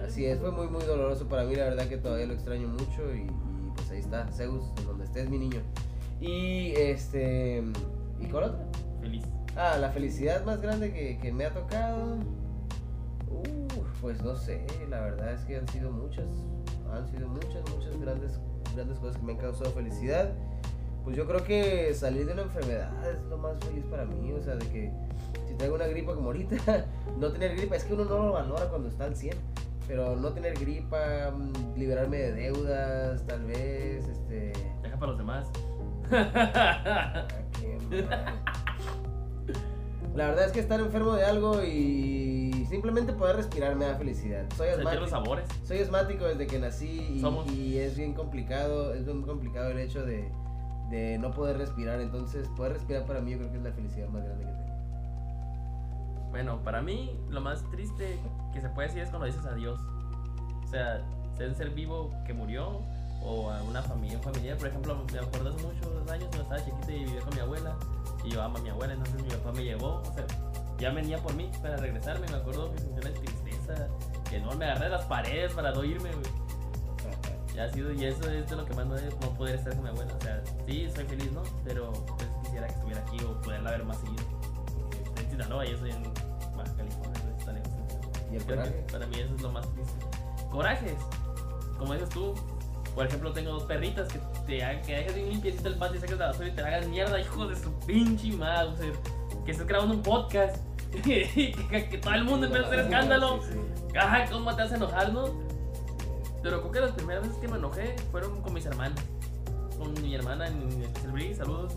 Así 0.05 0.25
es, 0.25 0.39
fue 0.39 0.51
muy 0.51 0.67
muy 0.67 0.83
doloroso 0.83 1.27
para 1.27 1.43
mí, 1.45 1.55
la 1.55 1.63
verdad 1.65 1.87
que 1.87 1.97
todavía 1.97 2.27
lo 2.27 2.33
extraño 2.33 2.67
mucho 2.67 3.13
y, 3.15 3.21
y, 3.21 3.71
pues 3.75 3.89
ahí 3.91 3.99
está, 3.99 4.27
Zeus, 4.31 4.63
donde 4.85 5.05
estés 5.05 5.29
mi 5.29 5.39
niño. 5.39 5.61
Y 6.21 6.73
este, 6.75 7.63
¿y 8.19 8.25
cuál 8.27 8.43
otra? 8.45 8.65
Feliz. 9.01 9.23
Ah, 9.55 9.77
la 9.79 9.89
felicidad 9.89 10.43
más 10.45 10.61
grande 10.61 10.93
que, 10.93 11.17
que 11.17 11.31
me 11.31 11.45
ha 11.45 11.53
tocado. 11.53 12.17
Uh, 13.29 13.67
pues 14.01 14.21
no 14.21 14.35
sé, 14.35 14.65
la 14.89 15.01
verdad 15.01 15.33
es 15.33 15.41
que 15.45 15.57
han 15.57 15.67
sido 15.67 15.91
muchas, 15.91 16.25
han 16.91 17.07
sido 17.09 17.27
muchas, 17.27 17.61
muchas 17.75 17.99
grandes, 17.99 18.39
grandes 18.75 18.99
cosas 18.99 19.17
que 19.17 19.23
me 19.23 19.33
han 19.33 19.39
causado 19.39 19.71
felicidad. 19.71 20.31
Pues 21.07 21.15
yo 21.15 21.25
creo 21.25 21.41
que 21.41 21.93
salir 21.93 22.25
de 22.25 22.33
una 22.33 22.41
enfermedad 22.41 22.91
es 23.09 23.23
lo 23.29 23.37
más 23.37 23.57
feliz 23.63 23.85
para 23.85 24.03
mí, 24.03 24.33
o 24.33 24.41
sea, 24.41 24.55
de 24.55 24.67
que 24.67 24.91
si 25.47 25.53
tengo 25.53 25.75
una 25.75 25.87
gripa 25.87 26.13
como 26.13 26.25
ahorita, 26.25 26.85
no 27.17 27.31
tener 27.31 27.55
gripa, 27.55 27.77
es 27.77 27.85
que 27.85 27.93
uno 27.93 28.03
no 28.03 28.25
lo 28.25 28.33
valora 28.33 28.67
cuando 28.67 28.89
está 28.89 29.05
al 29.05 29.15
100, 29.15 29.33
pero 29.87 30.17
no 30.17 30.33
tener 30.33 30.55
gripa, 30.59 31.31
mm, 31.31 31.77
liberarme 31.77 32.17
de 32.17 32.33
deudas, 32.33 33.25
tal 33.25 33.45
vez, 33.45 34.05
este... 34.05 34.51
Deja 34.83 34.99
para 34.99 35.13
los 35.13 35.17
demás. 35.17 35.47
La 40.13 40.27
verdad 40.27 40.45
es 40.47 40.51
que 40.51 40.59
estar 40.59 40.81
enfermo 40.81 41.13
de 41.13 41.23
algo 41.23 41.63
y 41.63 42.65
simplemente 42.69 43.13
poder 43.13 43.37
respirar 43.37 43.77
me 43.77 43.85
da 43.85 43.95
felicidad. 43.95 44.43
Soy 44.57 44.71
los 44.71 44.79
asmático, 44.79 45.07
sabores. 45.07 45.47
soy 45.63 45.79
asmático 45.79 46.25
desde 46.25 46.47
que 46.47 46.59
nací 46.59 47.21
y 47.55 47.77
es 47.77 47.95
bien 47.95 48.13
complicado, 48.13 48.93
es 48.93 49.05
bien 49.05 49.21
complicado 49.21 49.71
el 49.71 49.79
hecho 49.79 50.05
de, 50.05 50.29
de 50.89 51.17
no 51.17 51.31
poder 51.31 51.57
respirar. 51.57 51.99
Entonces, 52.01 52.47
poder 52.49 52.73
respirar 52.73 53.05
para 53.05 53.21
mí 53.21 53.31
yo 53.31 53.37
creo 53.37 53.51
que 53.51 53.57
es 53.57 53.63
la 53.63 53.71
felicidad 53.71 54.07
más 54.09 54.23
grande 54.23 54.45
que 54.45 54.51
tengo. 54.51 54.67
Bueno, 56.29 56.63
para 56.63 56.81
mí 56.81 57.19
lo 57.29 57.41
más 57.41 57.63
triste 57.71 58.19
que 58.53 58.61
se 58.61 58.69
puede 58.69 58.87
decir 58.87 59.03
es 59.03 59.09
cuando 59.09 59.25
dices 59.25 59.45
adiós. 59.45 59.79
O 60.63 60.67
sea, 60.67 61.01
ser 61.37 61.49
un 61.49 61.55
ser 61.55 61.69
vivo 61.71 62.11
que 62.25 62.33
murió 62.33 62.81
o 63.23 63.49
a 63.49 63.63
una 63.63 63.81
familia, 63.81 64.17
un 64.17 64.23
familiar. 64.23 64.57
Por 64.57 64.67
ejemplo, 64.67 64.95
me 64.95 65.19
acuerdo 65.19 65.53
hace 65.53 65.65
muchos 65.65 66.11
años 66.11 66.27
cuando 66.29 66.43
estaba 66.43 66.63
chiquito 66.63 66.91
y 66.91 67.05
vivía 67.05 67.21
con 67.21 67.35
mi 67.35 67.41
abuela. 67.41 67.75
Y 68.23 68.31
yo 68.31 68.41
amo 68.41 68.57
a 68.57 68.61
mi 68.61 68.69
abuela, 68.69 68.93
entonces 68.93 69.21
mi 69.21 69.29
papá 69.29 69.51
me 69.53 69.63
llevó. 69.63 70.01
O 70.01 70.13
sea, 70.13 70.25
ya 70.77 70.91
venía 70.91 71.17
por 71.19 71.33
mí 71.35 71.49
para 71.61 71.77
regresarme. 71.77 72.27
Me 72.27 72.37
acuerdo 72.37 72.71
que 72.71 72.79
sentí 72.79 72.99
una 72.99 73.13
tristeza 73.13 73.87
que 74.29 74.39
no 74.39 74.53
me 74.55 74.65
agarré 74.65 74.85
de 74.85 74.91
las 74.91 75.05
paredes 75.05 75.53
para 75.53 75.71
no 75.71 75.83
irme, 75.83 76.11
güey. 76.11 76.46
Ya 77.57 77.63
ha 77.63 77.69
sido, 77.71 77.91
y 77.91 78.05
eso 78.05 78.29
es 78.29 78.47
de 78.47 78.55
lo 78.55 78.63
que 78.65 78.73
más 78.75 78.85
no 78.85 79.29
poder 79.33 79.55
estar 79.55 79.73
con 79.73 79.81
mi 79.81 79.89
abuela. 79.89 80.13
O 80.15 80.21
sea, 80.21 80.43
sí, 80.67 80.87
soy 80.93 81.05
feliz, 81.05 81.31
¿no? 81.31 81.41
Pero 81.65 81.91
pues, 81.91 82.29
quisiera 82.43 82.67
que 82.67 82.73
estuviera 82.75 83.01
aquí 83.01 83.17
o 83.23 83.41
poderla 83.41 83.71
ver 83.71 83.83
más 83.83 83.97
seguido. 83.97 84.23
Estoy 84.91 85.25
en 85.25 85.31
Sinaloa 85.31 85.65
yo 85.65 85.77
soy 85.79 85.89
en 85.89 86.03
Baja 86.55 86.75
California, 86.77 87.13
entonces 87.15 87.39
está 87.39 87.53
lejos. 87.53 87.69
¿Y 88.31 88.35
el 88.35 88.43
Creo 88.43 88.63
que 88.63 88.69
coraje? 88.69 88.85
para 88.91 89.07
mí 89.07 89.15
eso 89.19 89.33
es 89.33 89.41
lo 89.41 89.51
más 89.51 89.67
triste. 89.73 90.05
Corajes, 90.51 90.97
como 91.79 91.93
dices 91.93 92.09
tú. 92.09 92.35
Por 92.93 93.07
ejemplo, 93.07 93.31
tengo 93.31 93.51
dos 93.53 93.63
perritas 93.63 94.07
que 94.07 94.19
te 94.45 94.63
hagan, 94.63 94.81
que 94.83 94.95
dejes 94.95 95.15
bien 95.15 95.29
limpiecito 95.29 95.67
el 95.69 95.77
patio 95.77 95.97
y 95.97 96.01
saques 96.01 96.17
la 96.19 96.27
basura 96.27 96.47
y 96.49 96.51
te 96.51 96.61
hagan 96.61 96.91
mierda, 96.91 97.19
hijo 97.19 97.47
de 97.47 97.55
su 97.55 97.71
pinche 97.87 98.33
madre. 98.33 98.69
O 98.69 98.75
sea, 98.75 98.91
que 99.45 99.51
estés 99.51 99.65
grabando 99.65 99.95
un 99.95 100.03
podcast 100.03 100.57
y 100.93 101.53
que, 101.53 101.89
que 101.89 101.97
todo 101.97 102.13
el 102.13 102.23
mundo 102.23 102.45
empieza 102.45 102.67
a 102.67 102.69
hacer 102.69 102.79
escándalo. 102.81 103.39
Ajá, 103.99 104.25
¿cómo 104.31 104.55
te 104.55 104.61
hace 104.61 104.75
enojar, 104.75 105.11
no? 105.11 105.46
Pero 106.47 106.61
creo 106.61 106.71
que 106.71 106.79
las 106.79 106.91
primeras 106.91 107.23
veces 107.23 107.37
que 107.39 107.47
me 107.49 107.57
enojé 107.57 107.93
fueron 108.09 108.41
con 108.41 108.53
mis 108.53 108.65
hermanas. 108.65 108.97
Con 109.77 109.91
mi 110.01 110.15
hermana 110.15 110.47
en 110.47 111.11
Bri, 111.11 111.35
saludos. 111.35 111.73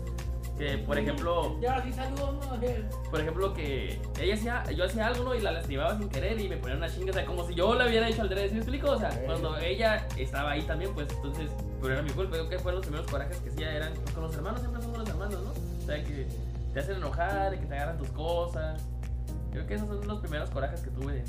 Que 0.57 0.77
por 0.77 0.97
ejemplo, 0.97 1.59
Ya, 1.59 1.83
sí, 1.83 1.91
saludos, 1.91 2.35
¿no? 2.35 3.09
Por 3.09 3.19
ejemplo 3.19 3.53
que 3.53 3.99
ella 4.17 4.33
hacía, 4.33 4.71
yo 4.71 4.85
hacía 4.85 5.07
algo, 5.07 5.25
¿no? 5.25 5.35
Y 5.35 5.41
la 5.41 5.51
lastimaba 5.51 5.97
sin 5.97 6.07
querer 6.07 6.39
y 6.39 6.47
me 6.47 6.55
ponía 6.55 6.77
una 6.77 6.87
chinga, 6.89 7.11
o 7.11 7.13
sea, 7.13 7.25
como 7.25 7.45
si 7.45 7.53
yo 7.53 7.75
la 7.75 7.85
hubiera 7.85 8.07
hecho 8.07 8.21
al 8.21 8.29
derecho, 8.29 8.53
¿me 8.53 8.59
explico? 8.61 8.91
O 8.91 8.97
sea, 8.97 9.09
cuando 9.25 9.57
ella 9.57 10.07
estaba 10.15 10.51
ahí 10.51 10.61
también, 10.61 10.93
pues 10.93 11.11
entonces, 11.11 11.51
pero 11.81 11.95
era 11.95 12.01
mi 12.01 12.11
culpa, 12.11 12.37
creo 12.37 12.47
que 12.47 12.57
fueron 12.57 12.79
los 12.79 12.85
primeros 12.85 13.11
corajes 13.11 13.37
que 13.39 13.49
hacía, 13.49 13.75
eran 13.75 13.93
pues, 13.93 14.11
con 14.11 14.23
los 14.23 14.33
hermanos, 14.33 14.61
siempre 14.61 14.81
son 14.81 14.91
con 14.91 15.01
los 15.01 15.09
hermanos, 15.09 15.41
¿no? 15.43 15.51
O 15.51 15.85
sea, 15.85 16.01
que 16.01 16.27
te 16.73 16.79
hacen 16.79 16.95
enojar, 16.95 17.59
que 17.59 17.65
te 17.65 17.75
agarran 17.75 17.97
tus 17.97 18.09
cosas. 18.11 18.81
Creo 19.51 19.67
que 19.67 19.73
esos 19.73 19.89
son 19.89 20.07
los 20.07 20.19
primeros 20.21 20.49
corajes 20.49 20.79
que 20.79 20.91
tuve. 20.91 21.25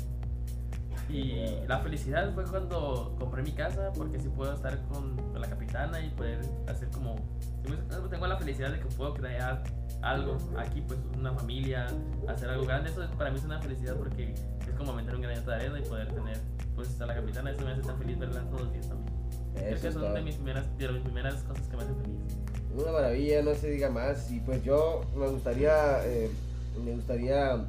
Y 1.09 1.45
la 1.67 1.79
felicidad 1.79 2.33
fue 2.33 2.43
cuando 2.45 3.15
compré 3.19 3.43
mi 3.43 3.51
casa, 3.51 3.91
porque 3.95 4.19
sí 4.19 4.29
puedo 4.29 4.53
estar 4.53 4.79
con, 4.87 5.15
con 5.17 5.41
la 5.41 5.47
capitana 5.49 5.99
y 6.03 6.09
poder 6.11 6.39
hacer 6.67 6.89
como... 6.89 7.15
me- 7.69 8.07
Tengo 8.09 8.27
la 8.27 8.37
felicidad 8.37 8.71
de 8.71 8.79
que 8.79 8.85
puedo 8.85 9.13
crear 9.13 9.63
algo 10.01 10.37
aquí, 10.57 10.81
pues 10.81 10.99
una 11.17 11.33
familia, 11.33 11.87
hacer 12.27 12.49
algo 12.49 12.65
grande. 12.65 12.89
Eso 12.89 13.03
es- 13.03 13.09
para 13.11 13.29
mí 13.31 13.37
es 13.37 13.45
una 13.45 13.59
felicidad 13.61 13.95
porque 13.95 14.33
es 14.33 14.75
como 14.77 14.93
meter 14.93 15.15
un 15.15 15.21
granito 15.21 15.49
de 15.51 15.55
arena 15.57 15.79
y 15.79 15.83
poder 15.83 16.07
tener 16.13 16.37
pues 16.75 16.99
a 16.99 17.05
la 17.05 17.15
capitana. 17.15 17.51
Eso 17.51 17.63
me 17.65 17.71
hace 17.71 17.81
tan 17.81 17.97
feliz 17.99 18.17
verla 18.17 18.41
todos 18.49 18.61
los 18.63 18.73
días 18.73 18.87
también. 18.87 19.13
Creo 19.53 19.67
Eso 19.73 19.81
que 19.81 19.87
es 19.89 19.93
son 19.93 20.03
todo. 20.03 20.13
de 20.13 20.21
mis, 20.21 20.35
primeras, 20.35 20.77
de 20.77 20.87
mis 20.89 21.01
primeras 21.03 21.35
cosas 21.43 21.67
que 21.67 21.77
me 21.77 21.83
hacen 21.83 21.95
feliz. 21.97 22.17
Una 22.75 22.91
maravilla, 22.91 23.41
no 23.43 23.53
se 23.53 23.69
diga 23.69 23.89
más. 23.91 24.31
Y 24.31 24.39
pues 24.39 24.63
yo 24.63 25.01
me 25.15 25.27
gustaría, 25.27 26.03
eh, 26.07 26.31
me 26.83 26.93
gustaría 26.93 27.63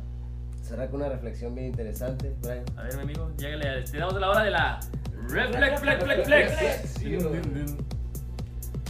cerrar 0.64 0.90
con 0.90 1.00
una 1.00 1.10
reflexión 1.10 1.54
bien 1.54 1.68
interesante, 1.68 2.34
Brian. 2.42 2.64
A 2.76 2.84
ver, 2.84 2.96
mi 2.96 3.02
amigo, 3.02 3.30
llégale. 3.36 3.82
Tenemos 3.82 4.14
la 4.14 4.30
hora 4.30 4.44
de 4.44 4.50
la 4.50 4.80
Reflex, 5.28 5.80
flex, 5.80 6.04
flex, 6.04 6.26
flex. 6.26 7.74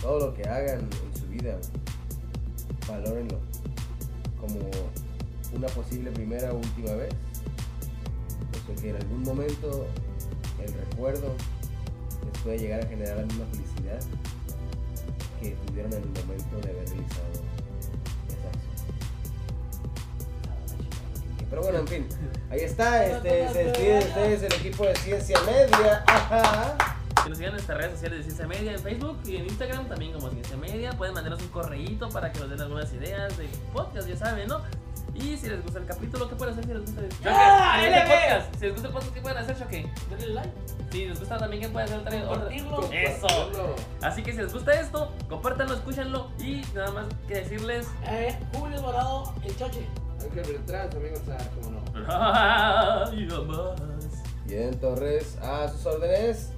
Todo 0.01 0.27
lo 0.27 0.35
que 0.35 0.43
hagan 0.49 0.81
en 0.81 1.18
su 1.18 1.27
vida, 1.29 1.57
valórenlo 2.89 3.41
como 4.41 4.59
una 5.53 5.66
posible 5.68 6.11
primera 6.12 6.53
o 6.53 6.57
última 6.57 6.95
vez. 6.95 7.14
Porque 8.66 8.91
en 8.91 8.97
algún 8.97 9.22
momento 9.22 9.87
el 10.64 10.72
recuerdo 10.72 11.35
les 12.25 12.43
puede 12.43 12.59
llegar 12.59 12.81
a 12.85 12.87
generar 12.87 13.16
la 13.18 13.25
misma 13.25 13.45
felicidad 13.47 14.01
que 15.41 15.51
tuvieron 15.66 15.93
en 15.93 16.03
el 16.03 16.09
momento 16.09 16.61
de 16.62 16.70
haber 16.70 16.89
realizado 16.89 17.44
Pero 21.55 21.63
bueno, 21.63 21.79
en 21.79 21.87
fin, 21.87 22.09
ahí 22.51 22.63
está, 22.63 23.07
este, 23.07 23.49
se 23.51 23.65
despide 23.67 24.39
de 24.39 24.47
el 24.47 24.55
equipo 24.55 24.87
de 24.87 24.97
Ciencia 24.97 25.39
Media. 25.43 26.03
Ajá. 26.09 26.97
Que 27.23 27.29
nos 27.29 27.39
sigan 27.39 27.51
en 27.51 27.55
nuestras 27.55 27.79
redes 27.79 27.93
sociales 27.93 28.19
de 28.19 28.25
Ciencia 28.25 28.47
Media 28.49 28.73
en 28.73 28.81
Facebook 28.81 29.21
y 29.25 29.37
en 29.37 29.45
Instagram 29.45 29.87
también 29.87 30.15
como 30.15 30.31
Ciencia 30.31 30.57
Media. 30.57 30.95
Pueden 30.95 31.15
mandarnos 31.15 31.41
un 31.43 31.49
correíto 31.51 32.09
para 32.09 32.33
que 32.33 32.41
nos 32.41 32.51
den 32.51 32.61
algunas 32.61 32.93
ideas 32.93 33.39
de 33.39 33.49
podcast, 33.73 34.09
ya 34.09 34.17
saben, 34.17 34.49
¿no? 34.49 34.63
Y 35.15 35.37
si 35.37 35.49
les 35.49 35.62
gusta 35.62 35.79
el 35.79 35.87
capítulo, 35.87 36.29
¿qué 36.29 36.35
pueden 36.37 36.53
hacer 36.55 36.65
si 36.67 36.73
les 36.75 36.81
gusta 36.83 37.01
el 37.01 37.09
¡Ah, 37.27 37.77
Si 37.81 37.87
les 37.89 37.95
gusta 37.95 38.03
el 38.03 38.09
podcast, 38.09 38.55
si 38.59 38.61
les 38.65 38.73
gusta 38.73 38.89
el 38.89 38.93
podcast, 38.95 39.15
¿qué 39.15 39.21
pueden 39.21 39.39
hacer, 39.39 39.59
Choque? 39.59 39.87
Denle 40.11 40.27
like. 40.35 40.51
Si 40.91 41.05
les 41.07 41.19
gusta 41.21 41.39
también, 41.39 41.62
¿qué 41.62 41.69
pueden 41.69 41.89
hacer? 41.89 42.01
Otra- 42.01 42.27
Compartirlo. 42.29 42.91
Eso. 42.93 43.27
Así 44.03 44.23
que 44.23 44.33
si 44.33 44.39
les 44.39 44.53
gusta 44.53 44.73
esto, 44.81 45.12
compártanlo, 45.29 45.75
escúchenlo 45.75 46.31
y 46.39 46.62
nada 46.75 46.91
más 46.93 47.07
que 47.29 47.35
decirles. 47.35 47.87
Eh, 48.09 48.37
Julio 48.55 48.81
Dorado, 48.81 49.35
el 49.45 49.57
choche. 49.57 49.87
Ángel 50.23 50.43
Beltrán, 50.53 50.91
su 50.91 50.99
amigo 50.99 51.17
Sar, 51.27 51.51
cómo 51.61 51.71
no. 51.71 51.85
Ay, 52.09 53.27
más. 53.47 54.23
Bien, 54.47 54.79
Torres, 54.81 55.39
a 55.43 55.69
sus 55.69 55.87
órdenes. 55.87 56.51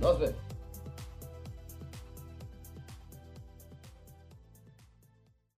Nos 0.00 0.18
vemos. 0.20 0.36